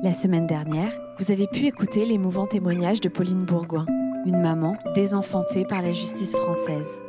La 0.00 0.12
semaine 0.12 0.46
dernière, 0.46 0.92
vous 1.18 1.32
avez 1.32 1.48
pu 1.48 1.66
écouter 1.66 2.06
l'émouvant 2.06 2.46
témoignage 2.46 3.00
de 3.00 3.08
Pauline 3.08 3.44
Bourgoin, 3.44 3.84
une 4.26 4.40
maman 4.40 4.76
désenfantée 4.94 5.64
par 5.64 5.82
la 5.82 5.90
justice 5.90 6.36
française. 6.36 7.02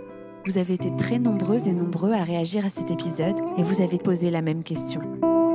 Vous 0.47 0.58
avez 0.58 0.73
été 0.73 0.95
très 0.95 1.19
nombreuses 1.19 1.67
et 1.67 1.75
nombreux 1.75 2.13
à 2.13 2.23
réagir 2.23 2.65
à 2.65 2.69
cet 2.69 2.89
épisode 2.89 3.35
et 3.57 3.61
vous 3.61 3.83
avez 3.83 3.99
posé 3.99 4.31
la 4.31 4.41
même 4.41 4.63
question. 4.63 5.01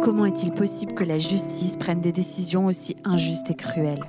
Comment 0.00 0.26
est-il 0.26 0.52
possible 0.52 0.94
que 0.94 1.02
la 1.02 1.18
justice 1.18 1.76
prenne 1.76 2.00
des 2.00 2.12
décisions 2.12 2.66
aussi 2.66 2.94
injustes 3.04 3.50
et 3.50 3.56
cruelles? 3.56 4.04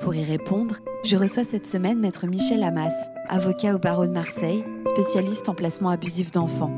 Pour 0.00 0.14
y 0.14 0.24
répondre, 0.24 0.76
je 1.04 1.18
reçois 1.18 1.44
cette 1.44 1.66
semaine 1.66 2.00
maître 2.00 2.26
Michel 2.26 2.62
Hamas, 2.62 2.94
avocat 3.28 3.74
au 3.74 3.78
barreau 3.78 4.06
de 4.06 4.12
Marseille, 4.12 4.64
spécialiste 4.80 5.50
en 5.50 5.54
placement 5.54 5.90
abusif 5.90 6.30
d'enfants. 6.30 6.72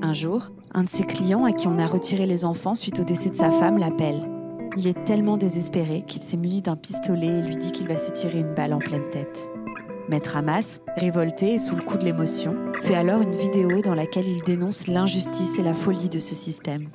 Un 0.00 0.14
jour, 0.14 0.52
un 0.72 0.84
de 0.84 0.88
ses 0.88 1.04
clients 1.04 1.44
à 1.44 1.52
qui 1.52 1.68
on 1.68 1.76
a 1.76 1.86
retiré 1.86 2.24
les 2.24 2.46
enfants 2.46 2.74
suite 2.74 3.00
au 3.00 3.04
décès 3.04 3.28
de 3.28 3.36
sa 3.36 3.50
femme 3.50 3.76
l'appelle. 3.76 4.31
Il 4.76 4.86
est 4.86 5.04
tellement 5.04 5.36
désespéré 5.36 6.02
qu'il 6.06 6.22
s'est 6.22 6.38
muni 6.38 6.62
d'un 6.62 6.76
pistolet 6.76 7.40
et 7.40 7.42
lui 7.42 7.56
dit 7.58 7.72
qu'il 7.72 7.88
va 7.88 7.96
se 7.96 8.10
tirer 8.10 8.40
une 8.40 8.54
balle 8.54 8.72
en 8.72 8.78
pleine 8.78 9.10
tête. 9.10 9.50
Maître 10.08 10.36
Hamas, 10.36 10.80
révolté 10.96 11.54
et 11.54 11.58
sous 11.58 11.76
le 11.76 11.82
coup 11.82 11.98
de 11.98 12.04
l'émotion, 12.04 12.56
fait 12.80 12.94
alors 12.94 13.20
une 13.20 13.34
vidéo 13.34 13.82
dans 13.82 13.94
laquelle 13.94 14.26
il 14.26 14.42
dénonce 14.42 14.86
l'injustice 14.86 15.58
et 15.58 15.62
la 15.62 15.74
folie 15.74 16.08
de 16.08 16.18
ce 16.18 16.34
système. 16.34 16.88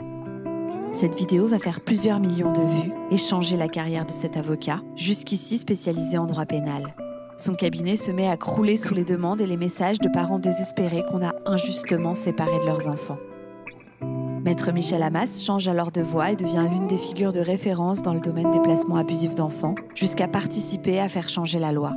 Cette 0.91 1.15
vidéo 1.15 1.45
va 1.45 1.59
faire 1.59 1.81
plusieurs 1.81 2.19
millions 2.19 2.51
de 2.51 2.61
vues 2.61 2.91
et 3.11 3.17
changer 3.17 3.57
la 3.57 3.67
carrière 3.67 4.05
de 4.05 4.11
cet 4.11 4.37
avocat, 4.37 4.81
jusqu'ici 4.95 5.59
spécialisé 5.59 6.17
en 6.17 6.25
droit 6.25 6.45
pénal. 6.45 6.95
Son 7.35 7.53
cabinet 7.53 7.95
se 7.95 8.11
met 8.11 8.27
à 8.27 8.37
crouler 8.37 8.75
sous 8.75 8.95
les 8.95 9.05
demandes 9.05 9.41
et 9.41 9.45
les 9.45 9.57
messages 9.57 9.99
de 9.99 10.09
parents 10.09 10.39
désespérés 10.39 11.03
qu'on 11.07 11.23
a 11.23 11.35
injustement 11.45 12.15
séparés 12.15 12.59
de 12.59 12.65
leurs 12.65 12.87
enfants. 12.87 13.19
Maître 14.47 14.71
Michel 14.71 15.03
Hamas 15.03 15.43
change 15.43 15.67
alors 15.67 15.91
de 15.91 15.99
voix 15.99 16.31
et 16.31 16.37
devient 16.37 16.65
l'une 16.71 16.87
des 16.87 16.95
figures 16.95 17.33
de 17.33 17.41
référence 17.41 18.01
dans 18.01 18.13
le 18.13 18.21
domaine 18.21 18.49
des 18.49 18.61
placements 18.61 18.95
abusifs 18.95 19.35
d'enfants, 19.35 19.75
jusqu'à 19.93 20.29
participer 20.29 21.01
à 21.01 21.09
faire 21.09 21.27
changer 21.27 21.59
la 21.59 21.73
loi. 21.73 21.91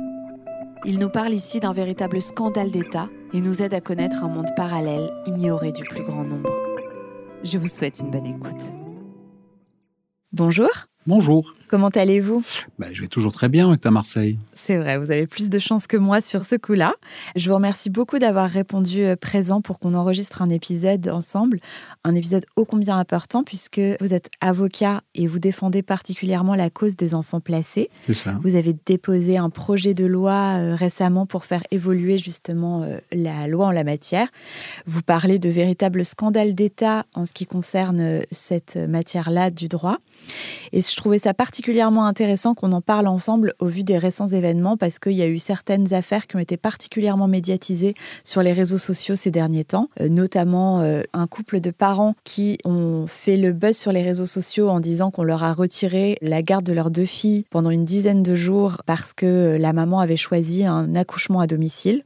Il 0.83 0.99
nous 0.99 1.07
parle 1.07 1.31
ici 1.31 1.61
d'un 1.61 1.71
véritable 1.71 2.19
scandale 2.19 2.69
d'État 2.69 3.07
et 3.31 3.39
nous 3.39 3.61
aide 3.61 3.73
à 3.73 3.79
connaître 3.79 4.25
un 4.25 4.27
monde 4.27 4.49
parallèle 4.57 5.11
ignoré 5.27 5.71
du 5.71 5.85
plus 5.85 6.03
grand 6.03 6.25
nombre. 6.25 6.51
Je 7.41 7.57
vous 7.57 7.69
souhaite 7.69 8.01
une 8.01 8.11
bonne 8.11 8.25
écoute. 8.25 8.73
Bonjour. 10.33 10.71
Bonjour. 11.07 11.55
Comment 11.71 11.87
allez-vous? 11.87 12.43
Bah, 12.79 12.87
Je 12.91 13.01
vais 13.01 13.07
toujours 13.07 13.31
très 13.31 13.47
bien 13.47 13.69
avec 13.69 13.79
ta 13.79 13.91
Marseille. 13.91 14.37
C'est 14.53 14.75
vrai, 14.75 14.99
vous 14.99 15.09
avez 15.09 15.25
plus 15.25 15.49
de 15.49 15.57
chance 15.57 15.87
que 15.87 15.95
moi 15.95 16.19
sur 16.19 16.43
ce 16.43 16.55
coup-là. 16.55 16.93
Je 17.37 17.47
vous 17.49 17.55
remercie 17.55 17.89
beaucoup 17.89 18.19
d'avoir 18.19 18.49
répondu 18.49 19.05
euh, 19.05 19.15
présent 19.15 19.61
pour 19.61 19.79
qu'on 19.79 19.93
enregistre 19.93 20.41
un 20.41 20.49
épisode 20.49 21.07
ensemble. 21.07 21.61
Un 22.03 22.13
épisode 22.13 22.45
ô 22.57 22.65
combien 22.65 22.99
important 22.99 23.45
puisque 23.45 23.79
vous 24.01 24.13
êtes 24.13 24.29
avocat 24.41 25.01
et 25.15 25.27
vous 25.27 25.39
défendez 25.39 25.81
particulièrement 25.81 26.55
la 26.55 26.69
cause 26.69 26.97
des 26.97 27.13
enfants 27.13 27.39
placés. 27.39 27.89
C'est 28.05 28.15
ça. 28.15 28.37
Vous 28.41 28.57
avez 28.57 28.75
déposé 28.85 29.37
un 29.37 29.49
projet 29.49 29.93
de 29.93 30.05
loi 30.05 30.57
euh, 30.57 30.75
récemment 30.75 31.25
pour 31.25 31.45
faire 31.45 31.63
évoluer 31.71 32.17
justement 32.17 32.83
euh, 32.83 32.97
la 33.13 33.47
loi 33.47 33.67
en 33.67 33.71
la 33.71 33.85
matière. 33.85 34.27
Vous 34.87 35.03
parlez 35.03 35.39
de 35.39 35.49
véritables 35.49 36.03
scandales 36.03 36.53
d'État 36.53 37.05
en 37.13 37.23
ce 37.23 37.31
qui 37.31 37.45
concerne 37.45 38.23
cette 38.29 38.75
matière-là 38.75 39.51
du 39.51 39.69
droit. 39.69 39.99
Et 40.73 40.81
je 40.81 40.95
trouvais 40.97 41.17
ça 41.17 41.33
particulièrement 41.33 41.60
intéressant 42.05 42.53
qu'on 42.53 42.71
en 42.71 42.81
parle 42.81 43.07
ensemble 43.07 43.53
au 43.59 43.67
vu 43.67 43.83
des 43.83 43.97
récents 43.97 44.27
événements 44.27 44.77
parce 44.77 44.99
qu'il 44.99 45.13
y 45.13 45.21
a 45.21 45.27
eu 45.27 45.37
certaines 45.37 45.93
affaires 45.93 46.27
qui 46.27 46.35
ont 46.35 46.39
été 46.39 46.57
particulièrement 46.57 47.27
médiatisées 47.27 47.93
sur 48.23 48.41
les 48.41 48.53
réseaux 48.53 48.77
sociaux 48.77 49.15
ces 49.15 49.31
derniers 49.31 49.63
temps, 49.63 49.89
euh, 49.99 50.09
notamment 50.09 50.81
euh, 50.81 51.01
un 51.13 51.27
couple 51.27 51.59
de 51.59 51.71
parents 51.71 52.15
qui 52.23 52.57
ont 52.65 53.05
fait 53.07 53.37
le 53.37 53.53
buzz 53.53 53.77
sur 53.77 53.91
les 53.91 54.01
réseaux 54.01 54.25
sociaux 54.25 54.69
en 54.69 54.79
disant 54.79 55.11
qu'on 55.11 55.23
leur 55.23 55.43
a 55.43 55.53
retiré 55.53 56.17
la 56.21 56.41
garde 56.41 56.65
de 56.65 56.73
leurs 56.73 56.91
deux 56.91 57.05
filles 57.05 57.45
pendant 57.49 57.69
une 57.69 57.85
dizaine 57.85 58.23
de 58.23 58.35
jours 58.35 58.81
parce 58.85 59.13
que 59.13 59.57
la 59.59 59.73
maman 59.73 59.99
avait 59.99 60.17
choisi 60.17 60.65
un 60.65 60.95
accouchement 60.95 61.39
à 61.39 61.47
domicile. 61.47 62.03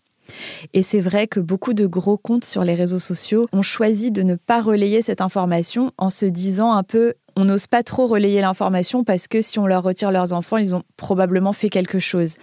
Et 0.74 0.84
c'est 0.84 1.02
vrai 1.02 1.28
que 1.28 1.40
beaucoup 1.40 1.74
de 1.74 1.86
gros 1.86 2.18
comptes 2.18 2.46
sur 2.46 2.64
les 2.64 2.74
réseaux 2.74 3.00
sociaux 3.00 3.48
ont 3.54 3.62
choisi 3.62 4.12
de 4.12 4.24
ne 4.24 4.36
pas 4.36 4.62
relayer 4.62 5.02
cette 5.02 5.22
information 5.22 5.92
en 5.98 6.10
se 6.10 6.26
disant 6.26 6.72
un 6.72 6.84
peu 6.84 7.14
on 7.36 7.46
n'ose 7.46 7.68
pas 7.68 7.84
trop 7.84 8.08
relayer 8.08 8.42
l'information 8.42 9.04
parce 9.04 9.28
que 9.28 9.42
si 9.42 9.60
on 9.60 9.68
leur 9.68 9.84
retire 9.84 10.12
leurs 10.12 10.34
enfants, 10.34 10.58
ils 10.58 10.76
ont 10.76 10.84
probablement 10.98 11.54
fait 11.54 11.70
quelque 11.70 12.00
chose. 12.00 12.36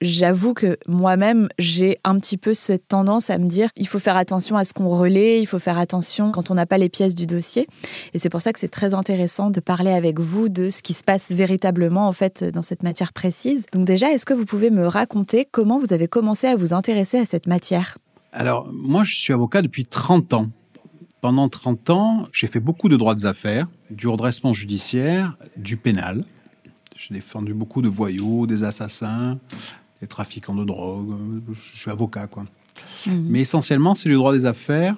J'avoue 0.00 0.54
que 0.54 0.78
moi-même, 0.86 1.48
j'ai 1.58 1.98
un 2.04 2.18
petit 2.18 2.36
peu 2.36 2.54
cette 2.54 2.88
tendance 2.88 3.30
à 3.30 3.38
me 3.38 3.46
dire 3.46 3.70
il 3.76 3.88
faut 3.88 3.98
faire 3.98 4.16
attention 4.16 4.56
à 4.56 4.64
ce 4.64 4.72
qu'on 4.72 4.88
relaie, 4.88 5.40
il 5.40 5.46
faut 5.46 5.58
faire 5.58 5.78
attention 5.78 6.30
quand 6.30 6.50
on 6.50 6.54
n'a 6.54 6.66
pas 6.66 6.78
les 6.78 6.88
pièces 6.88 7.14
du 7.14 7.26
dossier. 7.26 7.66
Et 8.14 8.18
c'est 8.18 8.30
pour 8.30 8.42
ça 8.42 8.52
que 8.52 8.58
c'est 8.58 8.68
très 8.68 8.94
intéressant 8.94 9.50
de 9.50 9.60
parler 9.60 9.90
avec 9.90 10.20
vous 10.20 10.48
de 10.48 10.68
ce 10.68 10.82
qui 10.82 10.92
se 10.92 11.04
passe 11.04 11.32
véritablement 11.32 12.06
en 12.06 12.12
fait 12.12 12.44
dans 12.44 12.62
cette 12.62 12.82
matière 12.82 13.12
précise. 13.12 13.66
Donc 13.72 13.84
déjà, 13.84 14.12
est-ce 14.12 14.26
que 14.26 14.34
vous 14.34 14.44
pouvez 14.44 14.70
me 14.70 14.86
raconter 14.86 15.46
comment 15.50 15.78
vous 15.78 15.92
avez 15.92 16.08
commencé 16.08 16.46
à 16.46 16.56
vous 16.56 16.72
intéresser 16.72 17.18
à 17.18 17.24
cette 17.24 17.46
matière? 17.46 17.98
Alors, 18.32 18.68
moi, 18.70 19.02
je 19.04 19.14
suis 19.14 19.32
avocat 19.32 19.62
depuis 19.62 19.86
30 19.86 20.34
ans. 20.34 20.48
Pendant 21.26 21.48
30 21.48 21.90
ans, 21.90 22.28
j'ai 22.30 22.46
fait 22.46 22.60
beaucoup 22.60 22.88
de 22.88 22.96
droits 22.96 23.16
des 23.16 23.26
affaires, 23.26 23.66
du 23.90 24.06
redressement 24.06 24.52
judiciaire, 24.52 25.36
du 25.56 25.76
pénal. 25.76 26.24
J'ai 26.96 27.14
défendu 27.14 27.52
beaucoup 27.52 27.82
de 27.82 27.88
voyous, 27.88 28.46
des 28.46 28.62
assassins, 28.62 29.36
des 30.00 30.06
trafiquants 30.06 30.54
de 30.54 30.62
drogue. 30.62 31.16
Je 31.52 31.76
suis 31.76 31.90
avocat, 31.90 32.28
quoi. 32.28 32.44
Mhm. 33.08 33.26
Mais 33.28 33.40
essentiellement, 33.40 33.96
c'est 33.96 34.08
du 34.08 34.14
droit 34.14 34.34
des 34.34 34.46
affaires 34.46 34.94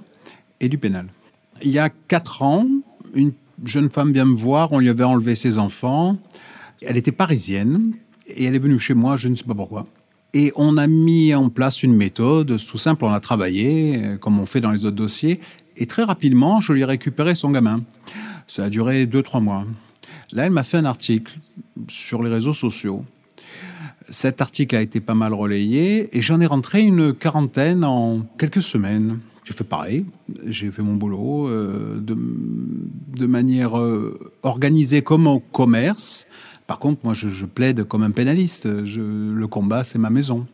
et 0.60 0.68
du 0.68 0.76
pénal. 0.76 1.06
Il 1.62 1.70
y 1.70 1.78
a 1.78 1.88
4 1.88 2.42
ans, 2.42 2.66
une 3.14 3.32
jeune 3.64 3.88
femme 3.88 4.12
vient 4.12 4.26
me 4.26 4.36
voir, 4.36 4.70
on 4.72 4.80
lui 4.80 4.90
avait 4.90 5.04
enlevé 5.04 5.34
ses 5.34 5.56
enfants. 5.56 6.18
Elle 6.82 6.98
était 6.98 7.10
parisienne 7.10 7.94
et 8.26 8.44
elle 8.44 8.54
est 8.54 8.58
venue 8.58 8.78
chez 8.78 8.92
moi, 8.92 9.16
je 9.16 9.28
ne 9.28 9.34
sais 9.34 9.44
pas 9.44 9.54
pourquoi. 9.54 9.86
Et 10.34 10.52
on 10.56 10.76
a 10.76 10.86
mis 10.86 11.34
en 11.34 11.48
place 11.48 11.82
une 11.82 11.94
méthode, 11.94 12.58
tout 12.58 12.76
simple, 12.76 13.06
on 13.06 13.12
a 13.12 13.20
travaillé, 13.20 13.96
euh, 13.96 14.16
comme 14.18 14.38
on 14.38 14.44
fait 14.44 14.60
dans 14.60 14.72
les 14.72 14.84
autres 14.84 14.96
dossiers, 14.96 15.40
et 15.78 15.86
très 15.86 16.02
rapidement, 16.02 16.60
je 16.60 16.72
lui 16.72 16.82
ai 16.82 16.84
récupéré 16.84 17.34
son 17.34 17.50
gamin. 17.50 17.82
Ça 18.46 18.64
a 18.64 18.68
duré 18.68 19.06
deux, 19.06 19.22
trois 19.22 19.40
mois. 19.40 19.64
Là, 20.32 20.46
elle 20.46 20.52
m'a 20.52 20.64
fait 20.64 20.76
un 20.76 20.84
article 20.84 21.38
sur 21.88 22.22
les 22.22 22.30
réseaux 22.30 22.52
sociaux. 22.52 23.04
Cet 24.10 24.40
article 24.40 24.74
a 24.74 24.82
été 24.82 25.00
pas 25.00 25.14
mal 25.14 25.32
relayé 25.32 26.16
et 26.16 26.22
j'en 26.22 26.40
ai 26.40 26.46
rentré 26.46 26.82
une 26.82 27.14
quarantaine 27.14 27.84
en 27.84 28.20
quelques 28.38 28.62
semaines. 28.62 29.20
J'ai 29.44 29.54
fait 29.54 29.64
pareil, 29.64 30.04
j'ai 30.46 30.70
fait 30.70 30.82
mon 30.82 30.96
boulot 30.96 31.48
euh, 31.48 31.98
de, 32.00 32.16
de, 33.16 33.26
manière 33.26 33.78
euh, 33.78 34.18
organisée 34.42 35.00
comme 35.00 35.26
au 35.26 35.38
commerce. 35.38 36.26
Par 36.66 36.78
contre, 36.78 37.00
moi, 37.04 37.14
je, 37.14 37.46
plaide 37.46 37.84
comme 37.84 38.02
un 38.02 38.10
pénaliste. 38.10 38.84
Je, 38.84 39.00
le 39.00 39.46
combat, 39.46 39.84
c'est 39.84 39.98
ma 39.98 40.10
maison. 40.10 40.46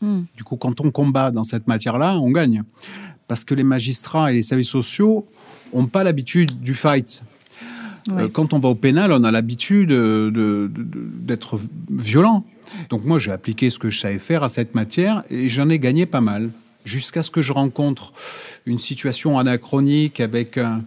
Hmm. 0.00 0.22
Du 0.36 0.42
coup, 0.42 0.56
quand 0.56 0.80
on 0.80 0.90
combat 0.90 1.30
dans 1.30 1.44
cette 1.44 1.68
matière-là, 1.68 2.18
on 2.18 2.32
gagne 2.32 2.64
parce 3.28 3.44
que 3.44 3.54
les 3.54 3.64
magistrats 3.64 4.32
et 4.32 4.34
les 4.34 4.42
services 4.42 4.68
sociaux 4.68 5.26
n'ont 5.74 5.86
pas 5.86 6.04
l'habitude 6.04 6.60
du 6.60 6.74
fight. 6.74 7.22
Euh, 8.10 8.28
quand 8.28 8.52
on 8.52 8.58
va 8.58 8.68
au 8.68 8.74
pénal, 8.74 9.12
on 9.12 9.24
a 9.24 9.30
l'habitude 9.30 9.90
d'être 9.92 11.60
violent. 11.90 12.44
Donc 12.90 13.04
moi, 13.04 13.18
j'ai 13.18 13.30
appliqué 13.30 13.70
ce 13.70 13.78
que 13.78 13.90
je 13.90 13.98
savais 13.98 14.18
faire 14.18 14.42
à 14.42 14.48
cette 14.48 14.74
matière 14.74 15.22
et 15.30 15.48
j'en 15.48 15.68
ai 15.68 15.78
gagné 15.78 16.06
pas 16.06 16.20
mal. 16.20 16.50
Jusqu'à 16.84 17.22
ce 17.22 17.30
que 17.30 17.42
je 17.42 17.52
rencontre 17.52 18.12
une 18.66 18.80
situation 18.80 19.38
anachronique 19.38 20.18
avec 20.18 20.58
un, 20.58 20.84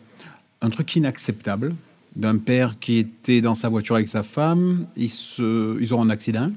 truc 0.72 0.96
inacceptable 0.96 1.74
d'un 2.16 2.38
père 2.38 2.76
qui 2.80 2.98
était 2.98 3.40
dans 3.40 3.56
sa 3.56 3.70
voiture 3.70 3.96
avec 3.96 4.10
sa 4.10 4.24
femme. 4.24 4.88
Ils, 4.98 5.12
se, 5.12 5.80
ils 5.80 5.94
ont 5.94 6.02
un 6.02 6.10
accident. 6.10 6.50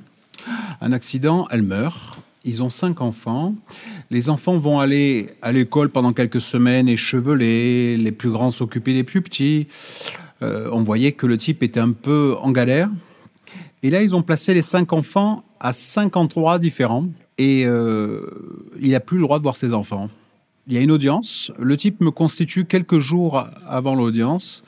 Un 0.80 0.92
accident, 0.92 1.46
elle 1.50 1.62
meurt. 1.62 2.20
Ils 2.44 2.62
ont 2.62 2.71
cinq 2.71 3.00
enfants. 3.00 3.54
Les 4.10 4.31
enfants 4.31 4.59
vont 4.59 4.78
aller 4.78 5.26
à 5.43 5.53
l'école 5.53 5.91
pendant 5.91 6.12
quelques 6.12 6.41
semaines 6.41 6.88
échevelés, 6.88 7.97
les 7.97 8.12
plus 8.12 8.31
grands 8.31 8.50
s'occuper 8.50 8.94
des 8.94 9.04
plus 9.04 9.22
petits. 9.22 9.66
Euh, 10.43 10.71
on 10.72 10.82
voyait 10.84 11.12
que 11.12 11.26
le 11.26 11.37
type 11.37 11.62
était 11.62 11.81
un 11.81 11.93
peu 11.93 12.37
en 12.41 12.53
galère. 12.53 12.88
Et 13.82 13.90
là, 13.90 14.02
ils 14.02 14.14
ont 14.14 14.23
placé 14.23 14.55
les 14.55 14.62
cinq 14.62 14.93
enfants 14.93 15.44
à 15.61 15.73
cinq 15.73 16.17
endroits 16.17 16.58
différents. 16.58 17.08
Et 17.38 17.64
euh, 17.67 18.29
il 18.81 18.91
n'a 18.91 19.00
plus 19.00 19.19
le 19.19 19.25
droit 19.25 19.38
de 19.38 19.43
voir 19.43 19.56
ses 19.56 19.73
enfants. 19.73 20.08
Il 20.67 20.75
y 20.75 20.76
a 20.79 20.81
une 20.81 20.91
audience. 20.91 21.50
Le 21.58 21.76
type 21.76 22.00
me 22.00 22.11
constitue 22.11 22.67
quelques 22.67 22.99
jours 22.99 23.46
avant 23.67 23.94
l'audience. 23.94 24.62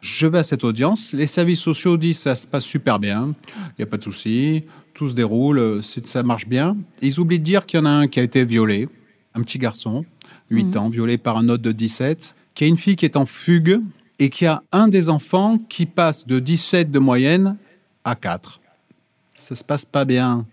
Je 0.00 0.26
vais 0.26 0.38
à 0.38 0.42
cette 0.42 0.64
audience. 0.64 1.12
Les 1.12 1.26
services 1.26 1.60
sociaux 1.60 1.96
disent 1.96 2.20
ça 2.20 2.34
se 2.34 2.46
passe 2.46 2.64
super 2.64 2.98
bien. 2.98 3.34
Il 3.56 3.74
n'y 3.80 3.82
a 3.82 3.86
pas 3.86 3.96
de 3.96 4.04
souci 4.04 4.64
tout 4.98 5.08
se 5.08 5.14
déroule, 5.14 5.60
euh, 5.60 5.80
ça 5.80 6.24
marche 6.24 6.48
bien. 6.48 6.76
ils 7.02 7.20
oublient 7.20 7.38
de 7.38 7.44
dire 7.44 7.66
qu'il 7.66 7.78
y 7.78 7.80
en 7.80 7.86
a 7.86 7.90
un 7.90 8.08
qui 8.08 8.18
a 8.18 8.24
été 8.24 8.44
violé, 8.44 8.88
un 9.36 9.42
petit 9.42 9.58
garçon, 9.58 10.04
8 10.50 10.64
mhm. 10.64 10.76
ans, 10.76 10.88
violé 10.88 11.18
par 11.18 11.36
un 11.36 11.48
autre 11.48 11.62
de 11.62 11.70
17, 11.70 12.34
qui 12.56 12.64
a 12.64 12.66
une 12.66 12.76
fille 12.76 12.96
qui 12.96 13.04
est 13.04 13.16
en 13.16 13.24
fugue 13.24 13.80
et 14.18 14.28
qui 14.28 14.44
a 14.44 14.64
un 14.72 14.88
des 14.88 15.08
enfants 15.08 15.58
qui 15.68 15.86
passe 15.86 16.26
de 16.26 16.40
17 16.40 16.90
de 16.90 16.98
moyenne 16.98 17.56
à 18.04 18.16
4. 18.16 18.60
Ça 19.34 19.54
se 19.54 19.62
passe 19.62 19.84
pas 19.84 20.04
bien. 20.04 20.44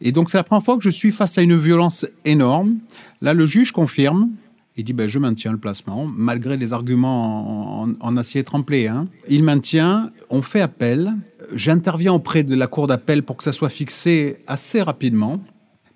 Et 0.00 0.12
donc 0.12 0.30
c'est 0.30 0.38
la 0.38 0.44
première 0.44 0.64
fois 0.64 0.76
que 0.76 0.84
je 0.84 0.90
suis 0.90 1.10
face 1.10 1.36
à 1.36 1.42
une 1.42 1.56
violence 1.56 2.06
énorme. 2.24 2.76
Là, 3.20 3.34
le 3.34 3.46
juge 3.46 3.72
confirme 3.72 4.30
Il 4.76 4.84
dit 4.84 4.92
ben, 4.92 5.08
Je 5.08 5.18
maintiens 5.18 5.52
le 5.52 5.58
placement, 5.58 6.06
malgré 6.06 6.56
les 6.56 6.72
arguments 6.72 7.82
en, 8.00 8.16
acier 8.16 8.42
tremplé. 8.44 8.88
Hein. 8.88 9.08
Il 9.28 9.44
maintient, 9.44 10.10
on 10.30 10.42
fait 10.42 10.60
appel. 10.60 11.12
J'interviens 11.54 12.12
auprès 12.12 12.42
de 12.42 12.54
la 12.54 12.66
cour 12.66 12.86
d'appel 12.86 13.22
pour 13.22 13.36
que 13.36 13.44
ça 13.44 13.52
soit 13.52 13.68
fixé 13.68 14.36
assez 14.46 14.80
rapidement. 14.80 15.40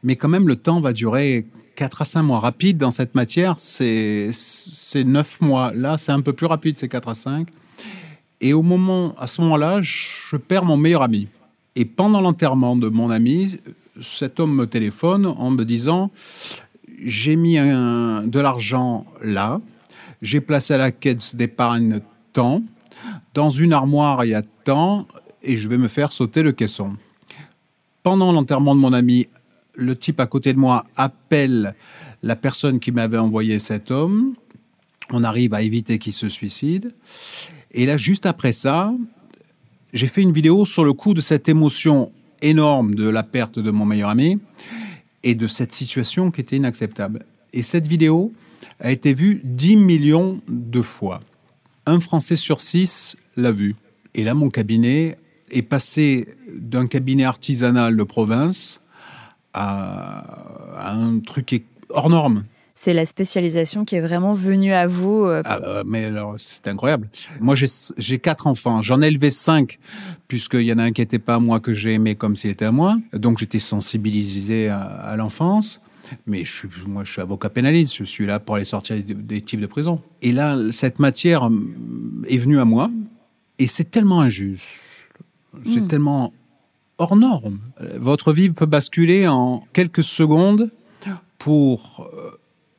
Mais 0.02 0.16
quand 0.16 0.28
même, 0.28 0.46
le 0.46 0.56
temps 0.56 0.80
va 0.80 0.92
durer 0.92 1.46
4 1.76 2.02
à 2.02 2.04
5 2.04 2.22
mois. 2.22 2.40
Rapide 2.40 2.78
dans 2.78 2.90
cette 2.90 3.14
matière, 3.14 3.58
c'est 3.58 4.30
9 4.94 5.40
mois. 5.40 5.72
Là, 5.74 5.96
c'est 5.96 6.12
un 6.12 6.20
peu 6.20 6.32
plus 6.32 6.46
rapide, 6.46 6.76
c'est 6.78 6.88
4 6.88 7.08
à 7.08 7.14
5. 7.14 7.48
Et 8.40 8.52
au 8.52 8.62
moment, 8.62 9.14
à 9.18 9.26
ce 9.26 9.40
moment-là, 9.40 9.80
je 9.80 10.36
perds 10.36 10.64
mon 10.64 10.76
meilleur 10.76 11.02
ami. 11.02 11.28
Et 11.74 11.84
pendant 11.84 12.20
l'enterrement 12.20 12.76
de 12.76 12.88
mon 12.88 13.10
ami, 13.10 13.58
cet 14.02 14.40
homme 14.40 14.54
me 14.54 14.66
téléphone 14.66 15.26
en 15.26 15.50
me 15.50 15.64
disant 15.64 16.10
J'ai 17.04 17.36
mis 17.36 17.56
de 17.56 18.40
l'argent 18.40 19.06
là, 19.22 19.60
j'ai 20.22 20.40
placé 20.40 20.74
à 20.74 20.78
la 20.78 20.90
caisse 20.90 21.34
d'épargne 21.34 22.00
tant, 22.32 22.62
dans 23.34 23.50
une 23.50 23.72
armoire 23.72 24.24
il 24.24 24.30
y 24.30 24.34
a 24.34 24.42
tant, 24.64 25.06
et 25.42 25.56
je 25.56 25.68
vais 25.68 25.78
me 25.78 25.88
faire 25.88 26.12
sauter 26.12 26.42
le 26.42 26.52
caisson. 26.52 26.96
Pendant 28.02 28.32
l'enterrement 28.32 28.74
de 28.74 28.80
mon 28.80 28.92
ami, 28.92 29.26
le 29.74 29.96
type 29.96 30.20
à 30.20 30.26
côté 30.26 30.52
de 30.52 30.58
moi 30.58 30.84
appelle 30.96 31.74
la 32.22 32.36
personne 32.36 32.80
qui 32.80 32.92
m'avait 32.92 33.18
envoyé 33.18 33.58
cet 33.58 33.90
homme. 33.90 34.34
On 35.10 35.22
arrive 35.22 35.54
à 35.54 35.62
éviter 35.62 35.98
qu'il 35.98 36.12
se 36.12 36.28
suicide. 36.28 36.94
Et 37.72 37.84
là, 37.84 37.96
juste 37.96 38.26
après 38.26 38.52
ça, 38.52 38.92
j'ai 39.92 40.06
fait 40.06 40.22
une 40.22 40.32
vidéo 40.32 40.64
sur 40.64 40.84
le 40.84 40.92
coup 40.92 41.14
de 41.14 41.20
cette 41.20 41.48
émotion 41.48 42.10
énorme 42.42 42.94
de 42.94 43.08
la 43.08 43.22
perte 43.22 43.58
de 43.58 43.70
mon 43.70 43.84
meilleur 43.84 44.08
ami 44.08 44.38
et 45.26 45.34
de 45.34 45.48
cette 45.48 45.72
situation 45.72 46.30
qui 46.30 46.40
était 46.40 46.56
inacceptable. 46.56 47.26
Et 47.52 47.62
cette 47.62 47.88
vidéo 47.88 48.32
a 48.78 48.92
été 48.92 49.12
vue 49.12 49.40
10 49.42 49.74
millions 49.74 50.40
de 50.46 50.80
fois. 50.82 51.18
Un 51.84 51.98
Français 51.98 52.36
sur 52.36 52.60
six 52.60 53.16
l'a 53.36 53.50
vue. 53.50 53.74
Et 54.14 54.22
là, 54.22 54.34
mon 54.34 54.50
cabinet 54.50 55.16
est 55.50 55.62
passé 55.62 56.28
d'un 56.54 56.86
cabinet 56.86 57.24
artisanal 57.24 57.96
de 57.96 58.02
province 58.04 58.80
à, 59.52 60.92
un 60.92 61.18
truc 61.18 61.64
hors 61.90 62.08
norme. 62.08 62.44
C'est 62.86 62.94
la 62.94 63.04
spécialisation 63.04 63.84
qui 63.84 63.96
est 63.96 64.00
vraiment 64.00 64.32
venue 64.32 64.72
à 64.72 64.86
vous. 64.86 65.24
Euh, 65.24 65.42
ah, 65.44 65.58
euh, 65.60 65.82
mais 65.84 66.04
alors, 66.04 66.36
c'est 66.38 66.68
incroyable. 66.68 67.08
Moi, 67.40 67.56
j'ai 67.56 68.18
quatre 68.20 68.46
enfants. 68.46 68.80
J'en 68.80 69.02
ai 69.02 69.08
élevé 69.08 69.30
cinq, 69.30 69.80
puisqu'il 70.28 70.62
y 70.62 70.72
en 70.72 70.78
a 70.78 70.84
un 70.84 70.92
qui 70.92 71.00
n'était 71.00 71.18
pas 71.18 71.34
à 71.34 71.38
moi, 71.40 71.58
que 71.58 71.74
j'ai 71.74 71.94
aimé 71.94 72.14
comme 72.14 72.36
s'il 72.36 72.52
était 72.52 72.64
à 72.64 72.70
moi. 72.70 72.96
Donc, 73.12 73.38
j'étais 73.38 73.58
sensibilisé 73.58 74.68
à, 74.68 75.16
l'enfance. 75.16 75.80
Mais 76.28 76.44
je 76.44 76.52
suis, 76.58 76.68
moi, 76.86 77.02
je 77.02 77.10
suis 77.10 77.20
avocat 77.20 77.48
pénaliste. 77.48 77.96
Je 77.96 78.04
suis 78.04 78.24
là 78.24 78.38
pour 78.38 78.54
aller 78.54 78.64
sortir 78.64 78.96
des, 79.04 79.40
types 79.40 79.60
de 79.60 79.66
prison. 79.66 80.00
Et 80.22 80.30
là, 80.30 80.56
cette 80.70 81.00
matière 81.00 81.42
hum, 81.42 82.24
est 82.28 82.38
venue 82.38 82.60
à 82.60 82.64
moi. 82.64 82.88
Et 83.58 83.66
c'est 83.66 83.90
tellement 83.90 84.20
injuste. 84.20 84.78
C'est 85.66 85.80
hmm. 85.80 85.88
tellement 85.88 86.32
hors 86.98 87.16
norme. 87.16 87.58
Votre 87.96 88.32
vie 88.32 88.50
peut 88.50 88.64
basculer 88.64 89.26
en 89.26 89.64
quelques 89.72 90.04
secondes 90.04 90.70
pour, 91.38 92.08
euh, 92.14 92.30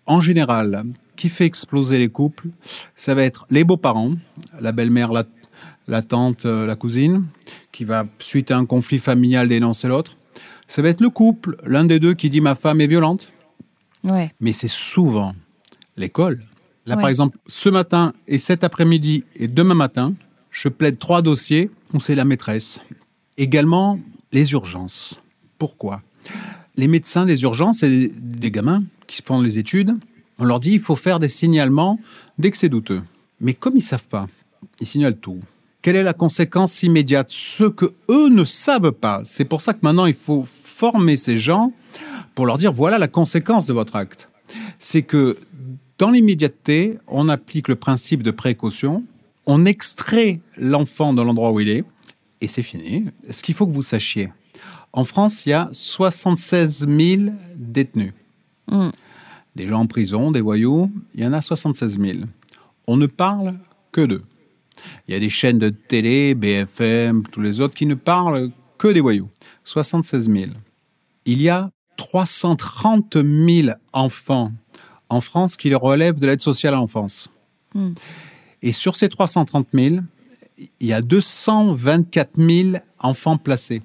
en 0.08 0.22
général, 0.22 0.84
qui 1.16 1.30
fait 1.30 1.46
exploser 1.46 2.00
les 2.00 2.10
couples, 2.10 2.50
ça 2.96 3.14
va 3.14 3.24
être 3.24 3.46
les 3.50 3.64
beaux-parents, 3.64 4.14
la 4.60 4.72
belle-mère, 4.72 5.12
la, 5.88 6.02
tante, 6.02 6.46
euh, 6.46 6.66
la 6.66 6.76
cousine, 6.76 7.26
qui 7.72 7.84
va, 7.84 8.06
suite 8.20 8.52
à 8.52 8.58
un 8.58 8.66
conflit 8.66 9.00
familial, 9.00 9.48
dénoncer 9.50 9.88
l'autre. 9.88 10.18
Ça 10.68 10.82
va 10.82 10.90
être 10.90 11.02
le 11.02 11.10
couple, 11.10 11.58
l'un 11.66 11.86
des 11.86 12.00
deux 12.00 12.14
qui 12.14 12.30
dit 12.30 12.42
ma 12.42 12.56
femme 12.56 12.82
est 12.82 12.88
violente. 12.88 13.32
Ouais. 14.04 14.34
Mais 14.40 14.54
c'est 14.54 14.68
souvent 14.68 15.34
l'école. 15.96 16.42
Là, 16.86 16.96
par 16.96 17.10
exemple, 17.10 17.38
ce 17.48 17.68
matin 17.68 18.14
et 18.28 18.38
cet 18.38 18.64
après-midi 18.64 19.26
et 19.36 19.50
demain 19.50 19.76
matin, 19.76 20.14
je 20.52 20.70
plaide 20.70 20.98
trois 20.98 21.22
dossiers 21.22 21.70
où 21.94 22.00
c'est 22.00 22.16
la 22.16 22.24
maîtresse 22.24 22.80
Également, 23.38 24.00
les 24.32 24.54
urgences. 24.54 25.20
Pourquoi? 25.58 26.02
Les 26.78 26.88
médecins 26.88 27.26
des 27.26 27.42
urgences 27.42 27.84
et 27.84 28.12
des 28.14 28.52
gamins 28.52 28.84
qui 29.08 29.22
font 29.24 29.42
les 29.42 29.58
études, 29.58 29.98
on 30.38 30.46
leur 30.46 30.60
dit 30.60 30.72
il 30.72 30.80
faut 30.80 30.96
faire 30.96 31.20
des 31.20 31.30
signalements 31.30 32.00
dès 32.38 32.52
que 32.52 32.58
c'est 32.58 32.70
douteux. 32.70 33.02
Mais 33.42 33.54
comme 33.54 33.76
ils 33.76 33.82
savent 33.82 34.04
pas, 34.04 34.28
ils 34.80 34.88
signalent 34.88 35.18
tout. 35.18 35.40
Quelle 35.82 35.96
est 35.96 36.04
la 36.04 36.14
conséquence 36.14 36.84
immédiate? 36.84 37.30
Ce 37.30 37.64
que 37.64 37.94
eux 38.10 38.30
ne 38.30 38.44
savent 38.44 38.92
pas. 38.92 39.22
C'est 39.26 39.46
pour 39.46 39.62
ça 39.62 39.74
que 39.74 39.80
maintenant 39.82 40.06
il 40.06 40.14
faut 40.14 40.46
former 40.64 41.18
ces 41.18 41.40
gens 41.40 41.74
pour 42.36 42.46
leur 42.46 42.58
dire 42.60 42.72
voilà 42.72 43.00
la 43.00 43.08
conséquence 43.08 43.66
de 43.66 43.74
votre 43.74 43.96
acte. 43.96 44.30
C'est 44.78 45.02
que 45.02 45.38
dans 45.98 46.12
l'immédiateté, 46.12 47.00
on 47.08 47.28
applique 47.28 47.68
le 47.68 47.76
principe 47.76 48.22
de 48.22 48.30
précaution, 48.30 49.04
on 49.48 49.66
extrait 49.66 50.40
l'enfant 50.58 51.14
de 51.14 51.24
l'endroit 51.24 51.52
où 51.52 51.60
il 51.60 51.70
est, 51.70 51.84
et 52.42 52.48
c'est 52.48 52.62
fini. 52.62 53.06
Ce 53.32 53.42
qu'il 53.42 53.56
faut 53.56 53.66
que 53.66 53.72
vous 53.72 53.82
sachiez, 53.82 54.30
en 54.94 55.04
France, 55.04 55.46
il 55.46 55.50
y 55.50 55.54
a 55.54 55.70
76 55.72 56.88
000 56.88 57.34
détenus. 57.56 58.14
Hmm. 58.68 58.90
Des 59.56 59.68
gens 59.68 59.82
en 59.82 59.88
prison, 59.88 60.32
des 60.32 60.42
voyous, 60.42 60.92
il 61.16 61.24
y 61.24 61.28
en 61.28 61.34
a 61.34 61.42
76 61.42 62.00
000. 62.00 62.20
On 62.88 62.98
ne 62.98 63.08
parle 63.08 63.56
que 63.92 64.02
d'eux. 64.02 64.24
Il 65.08 65.14
y 65.14 65.18
a 65.18 65.20
des 65.20 65.30
chaînes 65.30 65.60
de 65.60 65.70
télé, 65.70 66.36
BFM, 66.36 67.24
tous 67.32 67.42
les 67.42 67.60
autres, 67.60 67.76
qui 67.76 67.86
ne 67.86 67.96
parlent 67.96 68.52
que 68.78 68.88
des 68.88 69.02
voyous. 69.02 69.30
76 69.64 70.32
000. 70.32 70.52
Il 71.26 71.42
y 71.42 71.50
a 71.50 71.70
330 71.98 73.18
000 73.18 73.70
enfants 73.94 74.52
en 75.10 75.22
France 75.22 75.58
qui 75.58 75.74
relèvent 75.74 76.20
de 76.20 76.28
l'aide 76.28 76.42
sociale 76.42 76.74
à 76.74 76.78
l'enfance. 76.78 77.30
Hmm. 77.74 77.94
Et 78.62 78.72
sur 78.72 78.96
ces 78.96 79.10
330 79.10 79.68
000, 79.74 79.96
il 80.80 80.88
y 80.88 80.94
a 80.94 81.02
224 81.02 82.32
000 82.38 82.78
enfants 83.00 83.38
placés, 83.38 83.82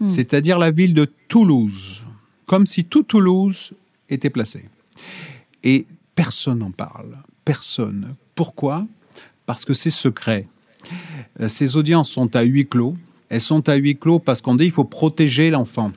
hmm. 0.00 0.08
c'est-à-dire 0.08 0.58
la 0.58 0.70
ville 0.70 0.94
de 0.94 1.06
Toulouse, 1.28 2.04
comme 2.46 2.66
si 2.66 2.84
tout 2.84 3.02
Toulouse 3.02 3.72
était 4.08 4.30
placé. 4.30 4.64
Et 5.62 5.86
personne 6.14 6.58
n'en 6.58 6.70
parle, 6.70 7.18
personne. 7.44 8.14
Pourquoi? 8.34 8.86
Parce 9.46 9.64
que 9.64 9.72
c'est 9.72 9.90
secret. 9.90 10.46
Euh, 11.40 11.48
ces 11.48 11.76
audiences 11.76 12.10
sont 12.10 12.34
à 12.36 12.42
huis 12.42 12.66
clos. 12.66 12.96
Elles 13.28 13.40
sont 13.40 13.68
à 13.68 13.74
huis 13.74 13.96
clos 13.96 14.18
parce 14.18 14.40
qu'on 14.40 14.54
dit 14.54 14.64
qu'il 14.64 14.72
faut 14.72 14.84
protéger 14.84 15.50
l'enfant. 15.50 15.92